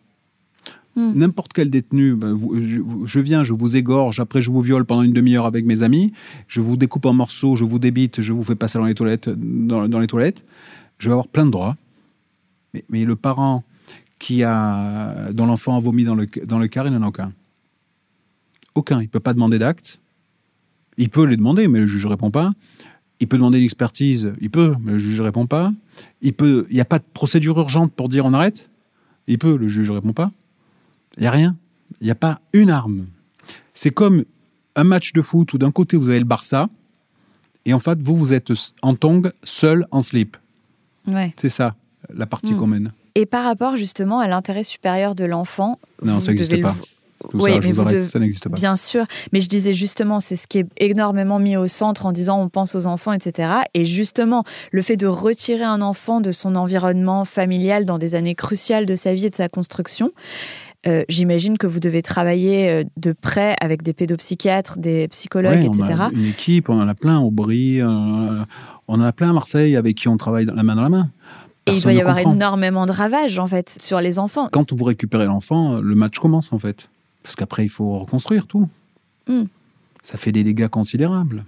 Hmm. 0.95 1.11
N'importe 1.13 1.51
quel 1.51 1.69
détenu, 1.69 2.15
ben, 2.15 2.39
je, 3.05 3.19
viens, 3.19 3.43
je 3.43 3.51
vous 3.51 3.76
égorge, 3.76 4.21
après 4.21 4.41
je 4.41 4.49
vous 4.49 4.61
viole 4.61 4.86
pendant 4.86 5.01
une 5.01 5.11
demi-heure 5.11 5.45
avec 5.45 5.65
mes 5.65 5.84
amis, 5.84 6.13
je 6.47 6.61
vous 6.61 6.78
découpe 6.78 7.05
en 7.05 7.11
morceaux, 7.11 7.57
je 7.57 7.65
vous 7.65 7.80
débite, 7.80 8.21
je 8.21 8.32
vous 8.32 8.43
fais 8.43 8.55
passer 8.55 8.80
dans 8.80 8.86
les 8.86 8.95
toilettes, 8.95 9.30
dans, 9.30 9.99
les 9.99 10.07
toilettes, 10.07 10.45
je 10.97 11.09
vais 11.09 11.11
avoir 11.11 11.28
plein 11.28 11.45
de 11.45 11.51
droits. 11.51 11.76
Mais, 12.89 13.03
le 13.03 13.15
parent 13.15 13.63
qui 14.19 14.43
a, 14.43 15.34
dont 15.34 15.45
l'enfant 15.45 15.76
a 15.76 15.80
vomi 15.82 16.05
dans 16.05 16.15
le, 16.15 16.28
dans 16.45 16.59
le 16.59 16.67
car, 16.67 16.88
il 16.88 16.93
n'en 16.93 17.01
a 17.03 17.07
aucun. 17.07 17.34
Aucun. 18.76 18.99
Il 18.99 19.05
ne 19.05 19.09
peut 19.09 19.19
pas 19.19 19.34
demander 19.34 19.59
d'acte. 19.59 19.99
Il 20.97 21.09
peut 21.09 21.26
les 21.26 21.38
demander, 21.38 21.67
mais 21.67 21.80
le 21.80 21.88
juge 21.88 22.05
ne 22.05 22.11
répond 22.11 22.32
pas. 22.32 22.51
Il 23.19 23.28
peut 23.28 23.38
demander 23.38 23.59
l'expertise, 23.59 24.34
il 24.41 24.49
peut, 24.49 24.76
mais 24.84 24.93
le 24.93 24.99
juge 24.99 25.19
ne 25.19 25.26
répond 25.26 25.47
pas. 25.47 25.71
Il 26.21 26.34
peut, 26.34 26.67
il 26.69 26.76
n'y 26.76 26.82
a 26.82 26.86
pas 26.86 26.99
de 26.99 27.05
procédure 27.13 27.57
urgente 27.59 27.93
pour 27.93 28.09
dire 28.09 28.26
on 28.26 28.34
arrête. 28.34 28.69
Il 29.28 29.38
peut, 29.38 29.55
le 29.55 29.67
juge 29.67 29.89
ne 29.89 29.95
répond 29.95 30.13
pas. 30.13 30.32
Il 31.17 31.21
n'y 31.21 31.28
a 31.28 31.32
rien. 31.32 31.55
Il 32.01 32.05
n'y 32.05 32.11
a 32.11 32.15
pas 32.15 32.41
une 32.53 32.69
arme. 32.69 33.07
C'est 33.73 33.91
comme 33.91 34.26
un 34.76 34.84
match 34.84 35.13
de 35.13 35.21
foot 35.21 35.53
où 35.53 35.57
d'un 35.57 35.71
côté 35.71 35.95
vous 35.95 36.09
avez 36.09 36.19
le 36.19 36.26
Barça 36.26 36.69
et 37.65 37.73
en 37.73 37.80
fait 37.80 38.01
vous 38.01 38.17
vous 38.17 38.34
êtes 38.34 38.51
en 38.82 38.95
tongue 38.95 39.32
seul 39.43 39.88
en 39.91 40.01
slip. 40.01 40.36
Ouais. 41.07 41.34
C'est 41.38 41.49
ça 41.49 41.76
la 42.13 42.26
partie 42.26 42.53
hmm. 42.53 42.57
commune. 42.57 42.91
Et 43.15 43.26
par 43.26 43.45
rapport 43.45 43.78
justement 43.78 44.19
à 44.19 44.28
l'intérêt 44.28 44.63
supérieur 44.63 45.15
de 45.15 45.23
l'enfant, 45.23 45.80
non, 46.03 46.19
ça 46.19 46.32
n'existe 46.32 46.61
pas. 46.61 46.76
Oui, 47.34 47.59
mais 47.63 47.71
vous 47.71 47.84
ça 48.03 48.19
n'existe 48.19 48.49
pas. 48.49 48.55
Bien 48.55 48.76
sûr, 48.76 49.05
mais 49.32 49.41
je 49.41 49.49
disais 49.49 49.73
justement, 49.73 50.19
c'est 50.19 50.36
ce 50.36 50.47
qui 50.47 50.59
est 50.59 50.67
énormément 50.78 51.39
mis 51.39 51.57
au 51.57 51.67
centre 51.67 52.05
en 52.05 52.11
disant 52.11 52.41
on 52.41 52.49
pense 52.49 52.76
aux 52.76 52.88
enfants, 52.88 53.13
etc. 53.13 53.49
Et 53.73 53.86
justement, 53.86 54.43
le 54.71 54.82
fait 54.82 54.97
de 54.97 55.07
retirer 55.07 55.63
un 55.63 55.82
enfant 55.82 56.21
de 56.21 56.32
son 56.32 56.55
environnement 56.55 57.26
familial 57.26 57.86
dans 57.86 57.97
des 57.97 58.15
années 58.15 58.36
cruciales 58.36 58.86
de 58.86 58.95
sa 58.95 59.13
vie 59.13 59.26
et 59.26 59.30
de 59.30 59.36
sa 59.36 59.49
construction, 59.49 60.11
euh, 60.88 61.03
j'imagine 61.09 61.57
que 61.57 61.65
vous 61.65 61.80
devez 61.80 62.03
travailler 62.03 62.69
euh, 62.69 62.84
de 62.97 63.11
près 63.11 63.55
avec 63.59 63.82
des 63.82 63.93
pédopsychiatres, 63.93 64.78
des 64.78 65.07
psychologues, 65.07 65.65
etc. 65.65 65.84
On 65.84 66.01
a 66.01 66.11
une 66.11 66.26
équipe, 66.26 66.69
on 66.69 66.80
en 66.80 66.88
a 66.88 66.93
plein 66.93 67.19
au 67.19 67.32
Brie, 67.32 67.82
euh, 67.82 67.88
on 68.88 68.93
en 68.93 69.01
a 69.01 69.11
plein 69.11 69.32
à 69.32 69.34
Marseille 69.34 69.76
avec 69.76 69.95
qui 69.95 70.07
on 70.07 70.17
travaille 70.17 70.45
la 70.45 70.61
main 70.61 70.76
dans 70.76 70.84
la 70.84 70.89
main. 70.89 71.09
et 71.65 71.73
il 71.73 71.82
doit 71.82 71.93
y 71.93 72.01
avoir 72.01 72.19
énormément 72.19 72.86
de 72.86 72.91
ravages 72.91 73.39
en 73.39 73.47
fait 73.47 73.78
sur 73.82 73.99
les 73.99 74.19
enfants. 74.19 74.47
Quand 74.51 74.73
vous 74.73 74.84
récupérez 74.84 75.26
l'enfant, 75.26 75.80
le 75.82 75.95
match 75.95 76.19
commence 76.19 76.53
en 76.53 76.59
fait. 76.59 76.88
Parce 77.26 77.36
qu'après, 77.36 77.63
il 77.63 77.69
faut 77.69 77.97
reconstruire 77.97 78.45
tout. 78.45 78.69
Hmm. 79.28 79.45
Ça 80.03 80.19
fait 80.19 80.32
des 80.32 80.43
dégâts 80.43 80.67
considérables. 80.67 81.43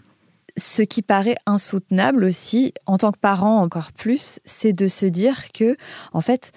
Ce 0.58 0.82
qui 0.82 1.04
paraît 1.04 1.38
insoutenable 1.46 2.24
aussi, 2.24 2.74
en 2.88 2.98
tant 2.98 3.12
que 3.12 3.20
parent 3.20 3.62
encore 3.62 3.92
plus, 3.92 4.40
c'est 4.44 4.74
de 4.74 4.88
se 4.88 5.06
dire 5.06 5.52
que, 5.54 5.78
en 6.14 6.22
fait, 6.22 6.52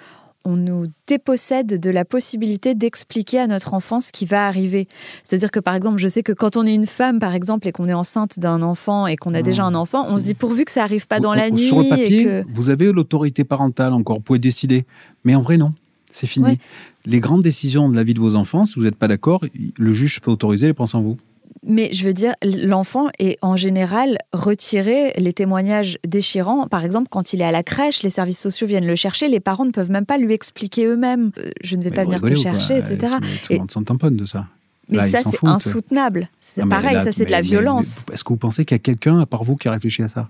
on 0.46 0.56
nous 0.56 0.86
dépossède 1.06 1.78
de 1.78 1.90
la 1.90 2.06
possibilité 2.06 2.74
d'expliquer 2.74 3.40
à 3.40 3.46
notre 3.46 3.74
enfant 3.74 4.00
ce 4.00 4.10
qui 4.10 4.24
va 4.24 4.46
arriver. 4.46 4.88
C'est-à-dire 5.22 5.50
que, 5.50 5.60
par 5.60 5.74
exemple, 5.74 5.98
je 5.98 6.08
sais 6.08 6.22
que 6.22 6.32
quand 6.32 6.56
on 6.56 6.64
est 6.64 6.74
une 6.74 6.86
femme, 6.86 7.18
par 7.18 7.34
exemple, 7.34 7.68
et 7.68 7.72
qu'on 7.72 7.88
est 7.88 7.92
enceinte 7.92 8.38
d'un 8.38 8.62
enfant 8.62 9.06
et 9.06 9.16
qu'on 9.16 9.34
a 9.34 9.42
déjà 9.42 9.64
un 9.64 9.74
enfant, 9.74 10.06
on 10.08 10.16
se 10.16 10.24
dit 10.24 10.32
pourvu 10.32 10.64
que 10.64 10.72
ça 10.72 10.82
arrive 10.82 11.06
pas 11.06 11.20
dans 11.20 11.34
la 11.34 11.50
nuit. 11.50 11.66
Sur 11.66 11.82
le 11.82 11.90
papier, 11.90 12.42
vous 12.48 12.70
avez 12.70 12.90
l'autorité 12.90 13.44
parentale 13.44 13.92
encore, 13.92 14.16
vous 14.16 14.22
pouvez 14.22 14.38
décider. 14.38 14.86
Mais 15.24 15.34
en 15.34 15.42
vrai, 15.42 15.58
non. 15.58 15.74
C'est 16.12 16.26
fini. 16.26 16.58
Les 17.06 17.20
grandes 17.20 17.42
décisions 17.42 17.88
de 17.88 17.96
la 17.96 18.02
vie 18.02 18.14
de 18.14 18.20
vos 18.20 18.34
enfants, 18.34 18.64
si 18.64 18.74
vous 18.74 18.82
n'êtes 18.82 18.96
pas 18.96 19.08
d'accord, 19.08 19.44
le 19.78 19.92
juge 19.92 20.20
peut 20.20 20.30
autoriser 20.30 20.66
les 20.66 20.74
penses 20.74 20.94
en 20.94 21.02
vous. 21.02 21.16
Mais 21.62 21.92
je 21.92 22.06
veux 22.06 22.14
dire, 22.14 22.34
l'enfant 22.42 23.08
est 23.18 23.36
en 23.42 23.56
général 23.56 24.18
retiré. 24.32 25.12
Les 25.18 25.32
témoignages 25.32 25.98
déchirants, 26.06 26.66
par 26.68 26.84
exemple, 26.84 27.08
quand 27.10 27.32
il 27.32 27.42
est 27.42 27.44
à 27.44 27.52
la 27.52 27.62
crèche, 27.62 28.02
les 28.02 28.10
services 28.10 28.40
sociaux 28.40 28.66
viennent 28.66 28.86
le 28.86 28.94
chercher, 28.94 29.28
les 29.28 29.40
parents 29.40 29.66
ne 29.66 29.70
peuvent 29.70 29.90
même 29.90 30.06
pas 30.06 30.16
lui 30.16 30.32
expliquer 30.32 30.86
eux-mêmes. 30.86 31.32
Euh, 31.38 31.50
je 31.62 31.76
ne 31.76 31.82
vais 31.82 31.90
pas 31.90 32.04
venir 32.04 32.20
te 32.22 32.34
chercher, 32.34 32.78
etc. 32.78 33.16
Tout 33.44 33.52
le 33.52 33.58
monde 33.58 33.70
s'en 33.70 33.82
tamponne 33.82 34.16
de 34.16 34.24
ça. 34.24 34.46
Mais 34.88 35.06
ça, 35.08 35.18
c'est 35.18 35.44
insoutenable. 35.46 36.28
C'est 36.40 36.66
pareil, 36.66 36.96
ça, 36.96 37.12
c'est 37.12 37.26
de 37.26 37.30
la 37.30 37.42
violence. 37.42 38.06
Est-ce 38.12 38.24
que 38.24 38.30
vous 38.30 38.38
pensez 38.38 38.64
qu'il 38.64 38.74
y 38.74 38.80
a 38.80 38.82
quelqu'un, 38.82 39.20
à 39.20 39.26
part 39.26 39.44
vous, 39.44 39.56
qui 39.56 39.68
a 39.68 39.72
réfléchi 39.72 40.02
à 40.02 40.08
ça? 40.08 40.28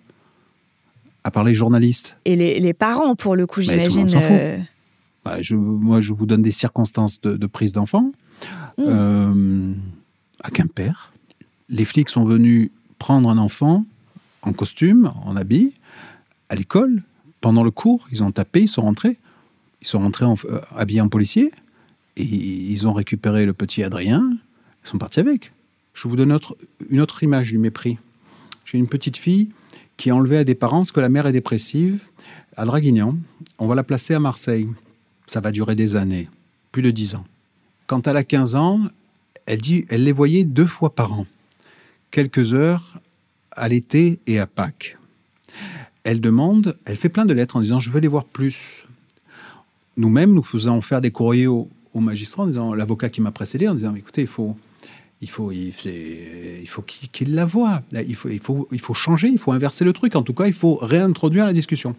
À 1.22 1.30
part 1.30 1.44
les 1.44 1.54
journalistes? 1.54 2.16
Et 2.24 2.34
les, 2.36 2.74
parents, 2.74 3.14
pour 3.14 3.36
le 3.36 3.46
coup, 3.46 3.60
j'imagine. 3.60 4.08
Bah, 5.24 5.36
moi, 5.52 6.00
je 6.00 6.12
vous 6.12 6.26
donne 6.26 6.42
des 6.42 6.50
circonstances 6.50 7.20
de, 7.20 7.46
prise 7.46 7.72
d'enfant. 7.72 8.12
Hmm. 8.78 8.84
Euh, 8.86 9.74
à 10.42 10.50
Quimper, 10.50 11.12
les 11.68 11.84
flics 11.84 12.08
sont 12.08 12.24
venus 12.24 12.70
prendre 12.98 13.28
un 13.28 13.38
enfant 13.38 13.84
en 14.42 14.52
costume, 14.52 15.12
en 15.24 15.36
habit, 15.36 15.74
à 16.48 16.54
l'école, 16.54 17.02
pendant 17.40 17.62
le 17.62 17.70
cours. 17.70 18.08
Ils 18.12 18.22
ont 18.22 18.32
tapé, 18.32 18.62
ils 18.62 18.68
sont 18.68 18.82
rentrés. 18.82 19.18
Ils 19.82 19.86
sont 19.86 19.98
rentrés 19.98 20.26
euh, 20.26 20.60
habillés 20.76 21.00
en 21.00 21.08
policier. 21.08 21.52
Et 22.16 22.24
ils 22.24 22.86
ont 22.86 22.92
récupéré 22.92 23.46
le 23.46 23.52
petit 23.52 23.82
Adrien. 23.82 24.22
Ils 24.84 24.88
sont 24.88 24.98
partis 24.98 25.20
avec. 25.20 25.52
Je 25.94 26.08
vous 26.08 26.16
donne 26.16 26.38
une 26.88 27.00
autre 27.00 27.22
image 27.22 27.50
du 27.50 27.58
mépris. 27.58 27.98
J'ai 28.64 28.78
une 28.78 28.88
petite 28.88 29.16
fille 29.16 29.50
qui 29.96 30.08
est 30.08 30.12
enlevée 30.12 30.38
à 30.38 30.44
des 30.44 30.54
parents 30.54 30.78
parce 30.78 30.92
que 30.92 31.00
la 31.00 31.08
mère 31.08 31.26
est 31.26 31.32
dépressive 31.32 32.00
à 32.56 32.64
Draguignan. 32.64 33.16
On 33.58 33.66
va 33.66 33.74
la 33.74 33.82
placer 33.82 34.14
à 34.14 34.20
Marseille. 34.20 34.68
Ça 35.30 35.40
va 35.40 35.52
durer 35.52 35.76
des 35.76 35.94
années, 35.94 36.28
plus 36.72 36.82
de 36.82 36.90
dix 36.90 37.14
ans. 37.14 37.22
Quand 37.86 38.08
elle 38.08 38.16
a 38.16 38.24
15 38.24 38.56
ans, 38.56 38.80
elle 39.46 39.60
dit 39.60 39.84
elle 39.88 40.02
les 40.02 40.10
voyait 40.10 40.42
deux 40.42 40.66
fois 40.66 40.92
par 40.92 41.12
an 41.12 41.24
quelques 42.10 42.52
heures 42.52 42.98
à 43.52 43.68
l'été 43.68 44.18
et 44.26 44.40
à 44.40 44.48
Pâques. 44.48 44.98
Elle 46.02 46.20
demande, 46.20 46.76
elle 46.84 46.96
fait 46.96 47.08
plein 47.08 47.26
de 47.26 47.32
lettres 47.32 47.54
en 47.54 47.60
disant 47.60 47.78
je 47.78 47.92
veux 47.92 48.00
les 48.00 48.08
voir 48.08 48.24
plus. 48.24 48.84
Nous-mêmes, 49.96 50.34
nous 50.34 50.42
faisons 50.42 50.80
faire 50.80 51.00
des 51.00 51.12
courriers 51.12 51.46
au, 51.46 51.68
magistrat 51.94 52.42
en 52.42 52.46
disant 52.48 52.74
l'avocat 52.74 53.08
qui 53.08 53.20
m'a 53.20 53.30
précédé 53.30 53.68
en 53.68 53.76
disant 53.76 53.94
écoutez, 53.94 54.22
il 54.22 54.26
faut 54.26 54.56
il 55.20 55.30
faut, 55.30 55.52
il, 55.52 56.66
faut 56.66 56.82
qu'il 56.82 57.36
la 57.36 57.44
voie. 57.44 57.82
Il 57.92 58.16
faut, 58.16 58.30
il, 58.30 58.40
faut, 58.40 58.66
il 58.72 58.80
faut 58.80 58.94
changer, 58.94 59.28
il 59.28 59.38
faut 59.38 59.52
inverser 59.52 59.84
le 59.84 59.92
truc. 59.92 60.16
En 60.16 60.22
tout 60.22 60.34
cas, 60.34 60.48
il 60.48 60.52
faut 60.54 60.74
réintroduire 60.74 61.46
la 61.46 61.52
discussion. 61.52 61.94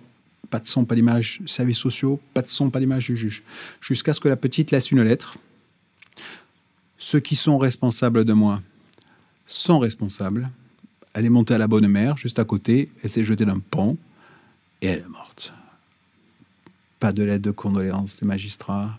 Pas 0.52 0.60
de 0.60 0.68
son, 0.68 0.86
pas 0.86 0.96
d'image, 0.96 1.42
services 1.48 1.80
sociaux, 1.80 2.20
pas 2.36 2.44
de 2.44 2.50
son, 2.50 2.70
pas 2.70 2.80
d'image 2.80 3.08
du 3.08 3.18
juge. 3.18 3.44
Jusqu'à 3.80 4.14
ce 4.14 4.20
que 4.20 4.28
la 4.28 4.36
petite 4.36 4.70
laisse 4.70 4.92
une 4.92 5.02
lettre. 5.02 5.38
Ceux 7.00 7.20
qui 7.20 7.36
sont 7.36 7.58
responsables 7.58 8.26
de 8.26 8.34
moi, 8.34 8.62
sont 9.52 9.80
responsables. 9.80 10.50
Elle 11.14 11.26
est 11.26 11.30
montée 11.30 11.54
à 11.54 11.58
la 11.58 11.68
bonne 11.68 11.88
mère, 11.88 12.18
juste 12.18 12.40
à 12.40 12.46
côté, 12.46 12.90
elle 13.04 13.10
s'est 13.10 13.24
jetée 13.24 13.46
d'un 13.46 13.60
pont, 13.60 13.98
et 14.82 14.88
elle 14.88 15.00
est 15.00 15.10
morte. 15.10 15.54
Pas 17.00 17.12
de 17.12 17.24
lettre 17.24 17.44
de 17.44 17.52
condoléances 17.52 18.20
des 18.20 18.26
magistrats, 18.26 18.98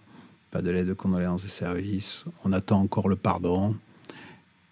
pas 0.51 0.61
de 0.61 0.71
lettre 0.71 0.89
de 0.89 0.95
condoléances 0.95 1.43
des 1.43 1.49
services, 1.49 2.25
on 2.45 2.53
attend 2.53 2.81
encore 2.81 3.09
le 3.09 3.17
pardon, 3.17 3.77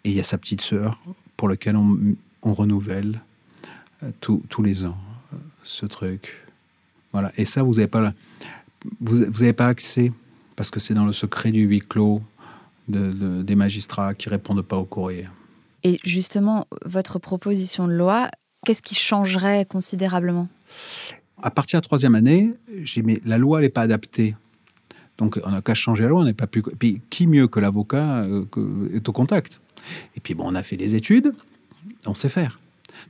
et 0.04 0.10
il 0.10 0.16
y 0.16 0.20
a 0.20 0.24
sa 0.24 0.38
petite 0.38 0.60
sœur, 0.60 0.98
pour 1.36 1.48
laquelle 1.48 1.76
on, 1.76 2.16
renouvelle 2.42 3.20
euh, 4.02 4.10
tous 4.20 4.62
les 4.62 4.84
ans 4.84 4.98
euh, 5.32 5.36
ce 5.62 5.86
truc. 5.86 6.39
Voilà. 7.12 7.32
Et 7.36 7.44
ça, 7.44 7.62
vous 7.62 7.74
n'avez 7.74 7.86
pas, 7.86 8.12
vous, 9.00 9.24
vous 9.30 9.52
pas 9.52 9.68
accès, 9.68 10.12
parce 10.56 10.70
que 10.70 10.80
c'est 10.80 10.94
dans 10.94 11.06
le 11.06 11.12
secret 11.12 11.50
du 11.50 11.62
huis 11.62 11.80
clos 11.80 12.22
de, 12.88 13.42
des 13.42 13.54
magistrats 13.54 14.14
qui 14.14 14.28
répondent 14.28 14.62
pas 14.62 14.76
au 14.76 14.84
courrier. 14.84 15.28
Et 15.84 15.98
justement, 16.04 16.66
votre 16.84 17.18
proposition 17.18 17.86
de 17.88 17.92
loi, 17.92 18.28
qu'est-ce 18.64 18.82
qui 18.82 18.94
changerait 18.94 19.64
considérablement? 19.64 20.48
À 21.42 21.50
partir 21.50 21.80
de 21.80 21.84
la 21.84 21.86
troisième 21.86 22.14
année, 22.14 22.52
j'ai 22.84 23.02
mais 23.02 23.20
la 23.24 23.38
loi 23.38 23.60
n'est 23.60 23.70
pas 23.70 23.82
adaptée. 23.82 24.36
Donc 25.16 25.40
on 25.44 25.50
n'a 25.50 25.62
qu'à 25.62 25.74
changer 25.74 26.02
la 26.02 26.10
loi, 26.10 26.22
on 26.22 26.24
n'est 26.24 26.34
pas 26.34 26.46
plus. 26.46 26.62
Puis 26.62 27.00
qui 27.10 27.26
mieux 27.26 27.46
que 27.46 27.60
l'avocat 27.60 28.22
euh, 28.22 28.44
est 28.92 29.08
au 29.08 29.12
contact? 29.12 29.60
Et 30.16 30.20
puis 30.20 30.34
bon, 30.34 30.44
on 30.46 30.54
a 30.54 30.62
fait 30.62 30.76
des 30.76 30.94
études, 30.94 31.32
on 32.06 32.14
sait 32.14 32.28
faire. 32.28 32.60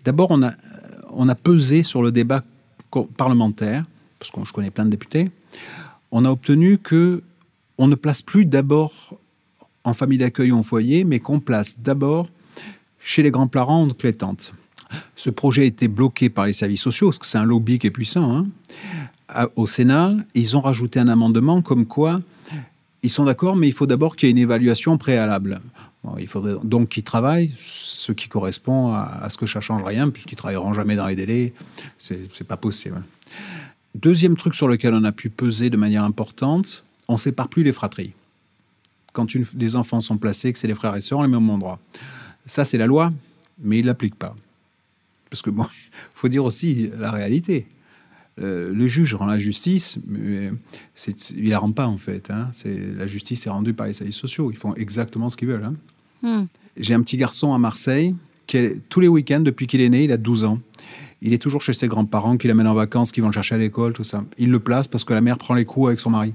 D'abord, 0.04 0.30
on 0.30 0.42
a, 0.42 0.52
on 1.10 1.28
a 1.28 1.34
pesé 1.34 1.82
sur 1.82 2.02
le 2.02 2.12
débat 2.12 2.44
parlementaire, 3.16 3.84
parce 4.18 4.30
que 4.30 4.44
je 4.44 4.52
connais 4.52 4.70
plein 4.70 4.84
de 4.84 4.90
députés. 4.90 5.30
On 6.10 6.24
a 6.24 6.30
obtenu 6.30 6.78
que 6.78 7.22
on 7.78 7.86
ne 7.86 7.94
place 7.94 8.22
plus 8.22 8.44
d'abord 8.44 9.16
en 9.84 9.94
famille 9.94 10.18
d'accueil 10.18 10.52
ou 10.52 10.56
en 10.56 10.62
foyer, 10.62 11.04
mais 11.04 11.20
qu'on 11.20 11.40
place 11.40 11.78
d'abord 11.78 12.28
chez 12.98 13.22
les 13.22 13.30
grands-parents, 13.30 13.86
donc 13.86 14.02
les 14.02 14.12
tantes. 14.12 14.52
Ce 15.16 15.30
projet 15.30 15.62
a 15.62 15.64
été 15.64 15.88
bloqué 15.88 16.28
par 16.28 16.46
les 16.46 16.52
services 16.52 16.82
sociaux, 16.82 17.08
parce 17.08 17.18
que 17.18 17.26
c'est 17.26 17.38
un 17.38 17.44
lobby 17.44 17.78
qui 17.78 17.86
est 17.86 17.90
puissant. 17.90 18.36
hein. 18.36 19.48
Au 19.56 19.66
Sénat, 19.66 20.16
ils 20.34 20.56
ont 20.56 20.60
rajouté 20.60 20.98
un 20.98 21.08
amendement 21.08 21.62
comme 21.62 21.86
quoi 21.86 22.20
ils 23.02 23.10
sont 23.10 23.24
d'accord, 23.24 23.56
mais 23.56 23.66
il 23.68 23.72
faut 23.72 23.86
d'abord 23.86 24.14
qu'il 24.16 24.26
y 24.26 24.30
ait 24.30 24.32
une 24.32 24.38
évaluation 24.38 24.98
préalable. 24.98 25.60
Il 26.18 26.26
faudrait 26.26 26.54
donc 26.64 26.88
qu'ils 26.88 27.04
travaillent, 27.04 27.52
ce 27.58 28.12
qui 28.12 28.28
correspond 28.28 28.94
à, 28.94 29.28
ce 29.28 29.36
que 29.36 29.46
ça 29.46 29.60
change 29.60 29.82
rien, 29.82 30.08
puisqu'ils 30.08 30.36
travailleront 30.36 30.72
jamais 30.72 30.96
dans 30.96 31.06
les 31.06 31.16
délais. 31.16 31.52
C'est 31.98 32.46
pas 32.46 32.56
possible. 32.56 33.02
Deuxième 33.94 34.36
truc 34.36 34.54
sur 34.54 34.68
lequel 34.68 34.94
on 34.94 35.04
a 35.04 35.12
pu 35.12 35.28
peser 35.30 35.68
de 35.68 35.76
manière 35.76 36.04
importante, 36.04 36.84
on 37.08 37.16
sépare 37.16 37.48
plus 37.48 37.64
les 37.64 37.72
fratries. 37.72 38.12
Quand 39.12 39.34
une, 39.34 39.44
des 39.52 39.76
enfants 39.76 40.00
sont 40.00 40.16
placés, 40.16 40.52
que 40.52 40.58
c'est 40.58 40.68
les 40.68 40.74
frères 40.74 40.94
et 40.94 41.00
sœurs, 41.00 41.18
on 41.18 41.22
les 41.22 41.28
met 41.28 41.36
au 41.36 41.40
même 41.40 41.50
endroit. 41.50 41.80
Ça, 42.46 42.64
c'est 42.64 42.78
la 42.78 42.86
loi, 42.86 43.12
mais 43.58 43.80
ils 43.80 43.84
l'appliquent 43.84 44.18
pas. 44.18 44.36
Parce 45.28 45.42
que 45.42 45.50
bon, 45.50 45.66
faut 46.14 46.28
dire 46.28 46.44
aussi 46.44 46.90
la 46.96 47.10
réalité. 47.10 47.66
Euh, 48.40 48.72
le 48.72 48.86
juge 48.86 49.14
rend 49.14 49.26
la 49.26 49.38
justice, 49.38 49.98
mais 50.06 50.50
il 51.36 51.48
la 51.50 51.58
rend 51.58 51.72
pas 51.72 51.86
en 51.86 51.98
fait. 51.98 52.30
hein. 52.30 52.50
La 52.96 53.06
justice 53.06 53.46
est 53.46 53.50
rendue 53.50 53.74
par 53.74 53.86
les 53.86 53.92
services 53.92 54.16
sociaux. 54.16 54.50
Ils 54.50 54.56
font 54.56 54.74
exactement 54.74 55.28
ce 55.28 55.36
qu'ils 55.36 55.48
veulent. 55.48 55.64
hein. 55.64 55.74
Hmm. 56.22 56.46
J'ai 56.76 56.94
un 56.94 57.02
petit 57.02 57.16
garçon 57.16 57.52
à 57.54 57.58
Marseille 57.58 58.14
qui, 58.46 58.56
est- 58.56 58.88
tous 58.88 59.00
les 59.00 59.08
week-ends, 59.08 59.40
depuis 59.40 59.66
qu'il 59.66 59.80
est 59.80 59.88
né, 59.88 60.04
il 60.04 60.12
a 60.12 60.16
12 60.16 60.44
ans. 60.44 60.58
Il 61.22 61.32
est 61.34 61.38
toujours 61.38 61.60
chez 61.60 61.74
ses 61.74 61.86
grands-parents, 61.88 62.36
qui 62.38 62.48
l'amènent 62.48 62.66
en 62.66 62.74
vacances, 62.74 63.12
qui 63.12 63.20
vont 63.20 63.26
le 63.28 63.32
chercher 63.32 63.56
à 63.56 63.58
l'école, 63.58 63.92
tout 63.92 64.04
ça. 64.04 64.24
Il 64.38 64.50
le 64.50 64.58
place 64.60 64.88
parce 64.88 65.04
que 65.04 65.12
la 65.12 65.20
mère 65.20 65.36
prend 65.36 65.54
les 65.54 65.66
coups 65.66 65.88
avec 65.88 66.00
son 66.00 66.08
mari. 66.10 66.32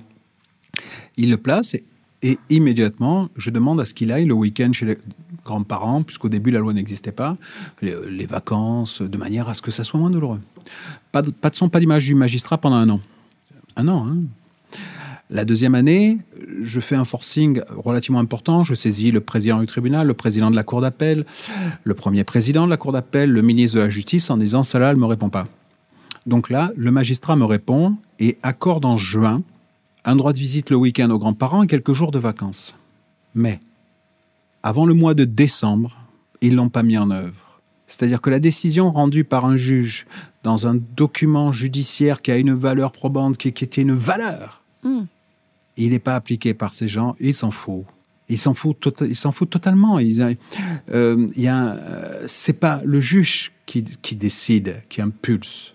Il 1.17 1.29
le 1.31 1.37
place 1.37 1.73
et, 1.73 1.83
et 2.25 2.39
immédiatement, 2.49 3.29
je 3.37 3.51
demande 3.51 3.79
à 3.79 3.85
ce 3.85 3.93
qu'il 3.93 4.11
aille 4.11 4.25
le 4.25 4.33
week-end 4.33 4.73
chez 4.73 4.87
les 4.87 4.97
grands-parents, 5.45 6.01
puisqu'au 6.01 6.27
début 6.27 6.49
la 6.49 6.59
loi 6.59 6.73
n'existait 6.73 7.11
pas, 7.11 7.37
les, 7.83 8.25
vacances, 8.25 9.03
de 9.03 9.17
manière 9.17 9.47
à 9.47 9.53
ce 9.53 9.61
que 9.61 9.69
ça 9.69 9.83
soit 9.83 9.99
moins 9.99 10.09
douloureux. 10.09 10.41
Pas 11.11 11.21
de, 11.21 11.31
son, 11.53 11.69
pas 11.69 11.79
d'image 11.79 12.03
du 12.05 12.15
magistrat 12.15 12.57
pendant 12.57 12.77
un 12.77 12.89
an. 12.89 12.99
Un 13.75 13.87
an, 13.87 14.07
hein 14.07 14.17
la 15.29 15.45
deuxième 15.45 15.73
année, 15.73 16.19
je 16.61 16.79
fais 16.79 16.95
un 16.95 17.05
forcing 17.05 17.61
relativement 17.69 18.19
important. 18.19 18.63
Je 18.63 18.75
saisis 18.75 19.11
le 19.11 19.21
président 19.21 19.59
du 19.59 19.65
tribunal, 19.65 20.05
le 20.05 20.13
président 20.13 20.51
de 20.51 20.55
la 20.55 20.63
cour 20.63 20.81
d'appel, 20.81 21.25
le 21.83 21.93
premier 21.95 22.23
président 22.23 22.65
de 22.65 22.69
la 22.69 22.77
cour 22.77 22.91
d'appel, 22.91 23.31
le 23.31 23.41
ministre 23.41 23.77
de 23.77 23.81
la 23.81 23.89
Justice 23.89 24.29
en 24.29 24.37
disant 24.37 24.61
ça 24.61 24.77
là, 24.77 24.91
elle 24.91 24.97
me 24.97 25.05
répond 25.05 25.29
pas. 25.29 25.45
Donc 26.27 26.51
là, 26.51 26.71
le 26.75 26.91
magistrat 26.91 27.35
me 27.35 27.45
répond 27.45 27.95
et 28.19 28.37
accorde 28.43 28.85
en 28.85 28.97
juin 28.97 29.41
un 30.05 30.15
droit 30.15 30.33
de 30.33 30.39
visite 30.39 30.69
le 30.69 30.77
week-end 30.77 31.09
aux 31.09 31.17
grands-parents 31.19 31.63
et 31.63 31.67
quelques 31.67 31.93
jours 31.93 32.11
de 32.11 32.19
vacances. 32.19 32.75
Mais 33.33 33.59
avant 34.63 34.85
le 34.85 34.93
mois 34.93 35.13
de 35.13 35.25
décembre, 35.25 35.95
ils 36.41 36.55
l'ont 36.55 36.69
pas 36.69 36.83
mis 36.83 36.97
en 36.97 37.11
œuvre. 37.11 37.59
C'est-à-dire 37.87 38.21
que 38.21 38.29
la 38.29 38.39
décision 38.39 38.89
rendue 38.89 39.23
par 39.23 39.45
un 39.45 39.55
juge 39.55 40.07
dans 40.43 40.65
un 40.67 40.75
document 40.95 41.51
judiciaire 41.51 42.21
qui 42.21 42.31
a 42.31 42.37
une 42.37 42.53
valeur 42.53 42.91
probante, 42.91 43.37
qui, 43.37 43.51
qui 43.51 43.63
était 43.63 43.81
une 43.81 43.93
valeur, 43.95 44.61
Hmm. 44.83 45.05
il 45.77 45.89
n'est 45.89 45.99
pas 45.99 46.15
appliqué 46.15 46.53
par 46.53 46.73
ces 46.75 46.87
gens, 46.87 47.15
ils 47.19 47.33
s'en 47.33 47.49
foutent. 47.49 47.85
Ils 48.29 48.37
s'en 48.37 48.53
foutent, 48.53 48.79
tota- 48.79 49.07
ils 49.07 49.15
s'en 49.15 49.31
foutent 49.31 49.49
totalement. 49.49 49.97
Ils, 49.97 50.37
euh, 50.91 51.27
il 51.35 51.41
y 51.43 51.47
a, 51.47 51.57
un- 51.57 51.75
euh, 51.77 52.23
c'est 52.27 52.53
pas 52.53 52.81
le 52.85 52.99
juge 53.01 53.51
qui, 53.65 53.83
qui 53.83 54.15
décide, 54.15 54.83
qui 54.89 55.01
impulse. 55.01 55.73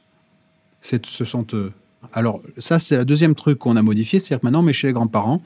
C'est, 0.80 1.04
ce 1.06 1.24
sont 1.24 1.44
eux. 1.54 1.72
Alors 2.12 2.40
ça, 2.58 2.78
c'est 2.78 2.96
le 2.96 3.04
deuxième 3.04 3.34
truc 3.34 3.58
qu'on 3.58 3.76
a 3.76 3.82
modifié, 3.82 4.18
c'est-à-dire 4.18 4.40
que 4.40 4.46
maintenant, 4.46 4.60
on 4.60 4.64
met 4.64 4.72
chez 4.72 4.86
les 4.88 4.92
grands-parents. 4.92 5.40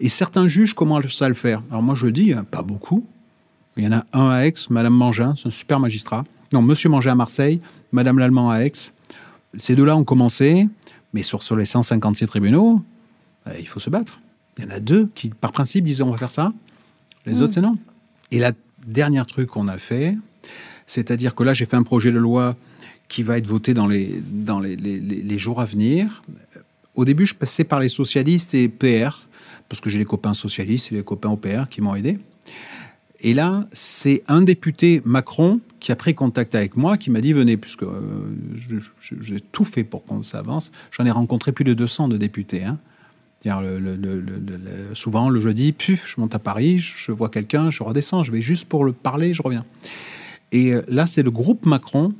Et 0.00 0.08
certains 0.08 0.46
juges 0.46 0.74
commencent 0.74 1.22
à 1.22 1.28
le 1.28 1.34
faire. 1.34 1.62
Alors 1.70 1.82
moi, 1.82 1.94
je 1.94 2.06
dis, 2.08 2.32
hein, 2.32 2.44
pas 2.50 2.62
beaucoup. 2.62 3.04
Il 3.76 3.84
y 3.84 3.86
en 3.86 3.92
a 3.92 4.04
un 4.12 4.30
à 4.30 4.46
Aix, 4.46 4.54
Madame 4.70 4.94
Mangin, 4.94 5.34
c'est 5.36 5.46
un 5.48 5.52
super 5.52 5.78
magistrat. 5.78 6.24
Non, 6.52 6.62
Monsieur 6.62 6.88
Mangin 6.88 7.12
à 7.12 7.14
Marseille, 7.14 7.60
Madame 7.92 8.18
Lallemand 8.18 8.50
à 8.50 8.60
Aix. 8.64 8.72
Ces 9.56 9.76
deux-là 9.76 9.96
ont 9.96 10.04
commencé, 10.04 10.68
mais 11.12 11.22
sur, 11.22 11.42
sur 11.42 11.54
les 11.56 11.64
156 11.64 12.26
tribunaux, 12.26 12.82
euh, 13.46 13.52
il 13.60 13.68
faut 13.68 13.78
se 13.80 13.90
battre. 13.90 14.20
Il 14.58 14.64
y 14.64 14.66
en 14.66 14.70
a 14.70 14.80
deux 14.80 15.08
qui, 15.14 15.28
par 15.30 15.52
principe, 15.52 15.84
disent 15.84 16.00
on 16.02 16.10
va 16.10 16.16
faire 16.16 16.30
ça. 16.30 16.52
Les 17.26 17.34
Mm. 17.34 17.42
autres, 17.42 17.54
c'est 17.54 17.60
non. 17.60 17.76
Et 18.32 18.38
la 18.40 18.52
dernière 18.86 19.26
truc 19.26 19.48
qu'on 19.50 19.68
a 19.68 19.78
fait, 19.78 20.16
c'est-à-dire 20.86 21.34
que 21.34 21.44
là, 21.44 21.52
j'ai 21.54 21.66
fait 21.66 21.76
un 21.76 21.82
projet 21.82 22.10
de 22.12 22.18
loi 22.18 22.56
qui 23.08 23.22
va 23.22 23.38
être 23.38 23.46
voté 23.46 23.74
dans 23.74 23.86
les, 23.86 24.22
dans 24.30 24.60
les, 24.60 24.76
les- 24.76 25.38
jours 25.38 25.60
à 25.60 25.64
venir. 25.64 26.22
Au 26.94 27.04
début, 27.04 27.26
je 27.26 27.34
passais 27.34 27.64
par 27.64 27.80
les 27.80 27.88
socialistes 27.88 28.54
et 28.54 28.68
PR, 28.68 29.22
parce 29.68 29.80
que 29.80 29.88
j'ai 29.88 29.98
les 29.98 30.04
copains 30.04 30.34
socialistes 30.34 30.92
et 30.92 30.96
les 30.96 31.02
copains 31.02 31.30
au 31.30 31.36
PR 31.36 31.68
qui 31.70 31.80
m'ont 31.80 31.94
aidé. 31.94 32.18
Et 33.20 33.34
là, 33.34 33.66
c'est 33.72 34.22
un 34.28 34.42
député 34.42 35.00
Macron 35.04 35.60
qui 35.80 35.90
a 35.90 35.96
pris 35.96 36.14
contact 36.14 36.54
avec 36.54 36.76
moi, 36.76 36.96
qui 36.98 37.10
m'a 37.10 37.20
dit 37.20 37.32
venez, 37.32 37.56
puisque 37.56 37.82
euh, 37.84 38.00
j'ai 39.20 39.40
tout 39.40 39.64
fait 39.64 39.84
pour 39.84 40.04
qu'on 40.04 40.22
s'avance. 40.22 40.70
J'en 40.90 41.04
ai 41.06 41.10
rencontré 41.10 41.52
plus 41.52 41.64
de 41.64 41.72
200 41.74 42.08
de 42.08 42.16
députés. 42.16 42.64
hein. 42.64 42.78
Souvent, 44.94 45.28
le 45.30 45.40
jeudi, 45.40 45.72
puf, 45.72 46.06
je 46.12 46.20
monte 46.20 46.34
à 46.34 46.38
Paris, 46.38 46.78
je 46.78 47.12
vois 47.12 47.28
quelqu'un, 47.28 47.70
je 47.70 47.82
redescends, 47.82 48.22
je 48.24 48.32
vais 48.32 48.42
juste 48.42 48.68
pour 48.68 48.84
le 48.84 48.92
parler, 48.92 49.34
je 49.34 49.42
reviens. 49.42 49.64
Et 50.50 50.72
euh, 50.72 50.82
là, 50.88 51.06
c'est 51.06 51.22
le 51.22 51.30
groupe 51.30 51.66
Macron 51.66 52.14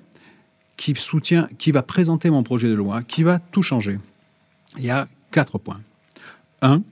qui 0.79 0.95
soutient, 0.97 1.49
qui 1.59 1.73
va 1.73 1.83
présenter 1.83 2.31
mon 2.31 2.43
projet 2.43 2.69
de 2.69 2.75
loi, 2.75 3.03
qui 3.03 3.23
va 3.23 3.41
tout 3.41 3.63
changer. 3.63 3.99
Il 4.79 4.85
y 4.85 4.91
a 4.91 5.09
quatre 5.31 5.59
points. 5.59 5.83
Un, 6.63 6.83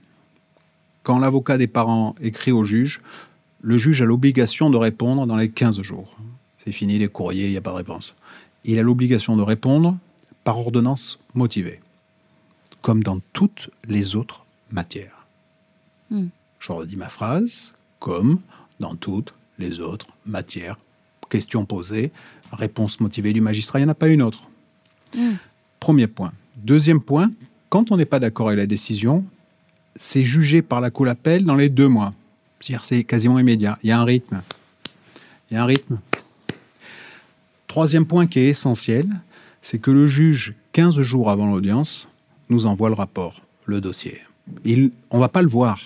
quand 1.01 1.17
l'avocat 1.17 1.57
des 1.57 1.67
parents 1.67 2.13
écrit 2.21 2.51
au 2.51 2.63
juge, 2.63 3.01
le 3.61 3.77
juge 3.77 4.01
a 4.01 4.05
l'obligation 4.05 4.69
de 4.69 4.77
répondre 4.77 5.25
dans 5.25 5.37
les 5.37 5.49
15 5.49 5.81
jours. 5.81 6.17
C'est 6.57 6.73
fini 6.73 6.99
les 6.99 7.07
courriers, 7.07 7.45
il 7.45 7.51
n'y 7.51 7.57
a 7.57 7.61
pas 7.61 7.71
de 7.71 7.77
réponse. 7.77 8.13
Il 8.65 8.77
a 8.77 8.83
l'obligation 8.83 9.37
de 9.37 9.41
répondre 9.41 9.97
par 10.43 10.59
ordonnance 10.59 11.17
motivée, 11.33 11.79
comme 12.81 13.03
dans 13.03 13.19
toutes 13.31 13.69
les 13.87 14.17
autres 14.17 14.45
matières. 14.69 15.27
Hmm. 16.09 16.27
Je 16.59 16.71
redis 16.73 16.97
ma 16.97 17.09
phrase, 17.09 17.73
comme 17.99 18.41
dans 18.81 18.95
toutes 18.95 19.33
les 19.59 19.79
autres 19.79 20.07
matières. 20.25 20.77
Question 21.29 21.65
posée, 21.65 22.11
réponse 22.53 22.99
motivée 22.99 23.33
du 23.33 23.41
magistrat, 23.41 23.79
il 23.79 23.83
n'y 23.83 23.89
en 23.89 23.91
a 23.91 23.95
pas 23.95 24.07
une 24.07 24.21
autre. 24.21 24.49
Hmm. 25.15 25.33
Premier 25.79 26.07
point. 26.07 26.31
Deuxième 26.57 27.01
point, 27.01 27.31
quand 27.69 27.91
on 27.91 27.97
n'est 27.97 28.05
pas 28.05 28.19
d'accord 28.19 28.47
avec 28.47 28.59
la 28.59 28.65
décision, 28.65 29.23
c'est 29.95 30.25
jugé 30.25 30.61
par 30.61 30.81
la 30.81 30.89
cour 30.89 31.05
d'appel 31.05 31.43
dans 31.43 31.55
les 31.55 31.69
deux 31.69 31.87
mois. 31.87 32.13
C'est-à-dire 32.59 32.83
c'est 32.83 33.03
quasiment 33.03 33.39
immédiat. 33.39 33.77
Il 33.83 33.89
y 33.89 33.91
a 33.91 33.99
un 33.99 34.05
rythme. 34.05 34.41
Il 35.49 35.55
y 35.55 35.57
a 35.57 35.63
un 35.63 35.65
rythme. 35.65 35.99
Troisième 37.67 38.05
point 38.05 38.27
qui 38.27 38.39
est 38.39 38.47
essentiel, 38.47 39.07
c'est 39.61 39.79
que 39.79 39.91
le 39.91 40.07
juge, 40.07 40.55
15 40.71 41.01
jours 41.01 41.29
avant 41.29 41.51
l'audience, 41.51 42.07
nous 42.49 42.65
envoie 42.65 42.89
le 42.89 42.95
rapport, 42.95 43.41
le 43.65 43.81
dossier. 43.81 44.21
Il, 44.63 44.91
on 45.11 45.17
ne 45.17 45.21
va 45.21 45.29
pas 45.29 45.41
le 45.41 45.47
voir. 45.47 45.79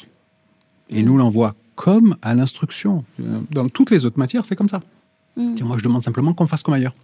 Il 0.90 1.06
nous 1.06 1.18
l'envoie 1.18 1.56
comme 1.76 2.16
à 2.22 2.36
l'instruction. 2.36 3.04
Dans 3.52 3.70
toutes 3.70 3.90
les 3.90 4.06
autres 4.06 4.20
matières, 4.20 4.46
c'est 4.46 4.56
comme 4.56 4.70
ça. 4.70 4.82
Tiens, 5.36 5.66
Moi, 5.66 5.78
je 5.78 5.84
demande 5.84 6.04
simplement 6.04 6.34
qu'on 6.34 6.48
fasse 6.48 6.64
comme 6.64 6.74
ailleurs. 6.74 6.96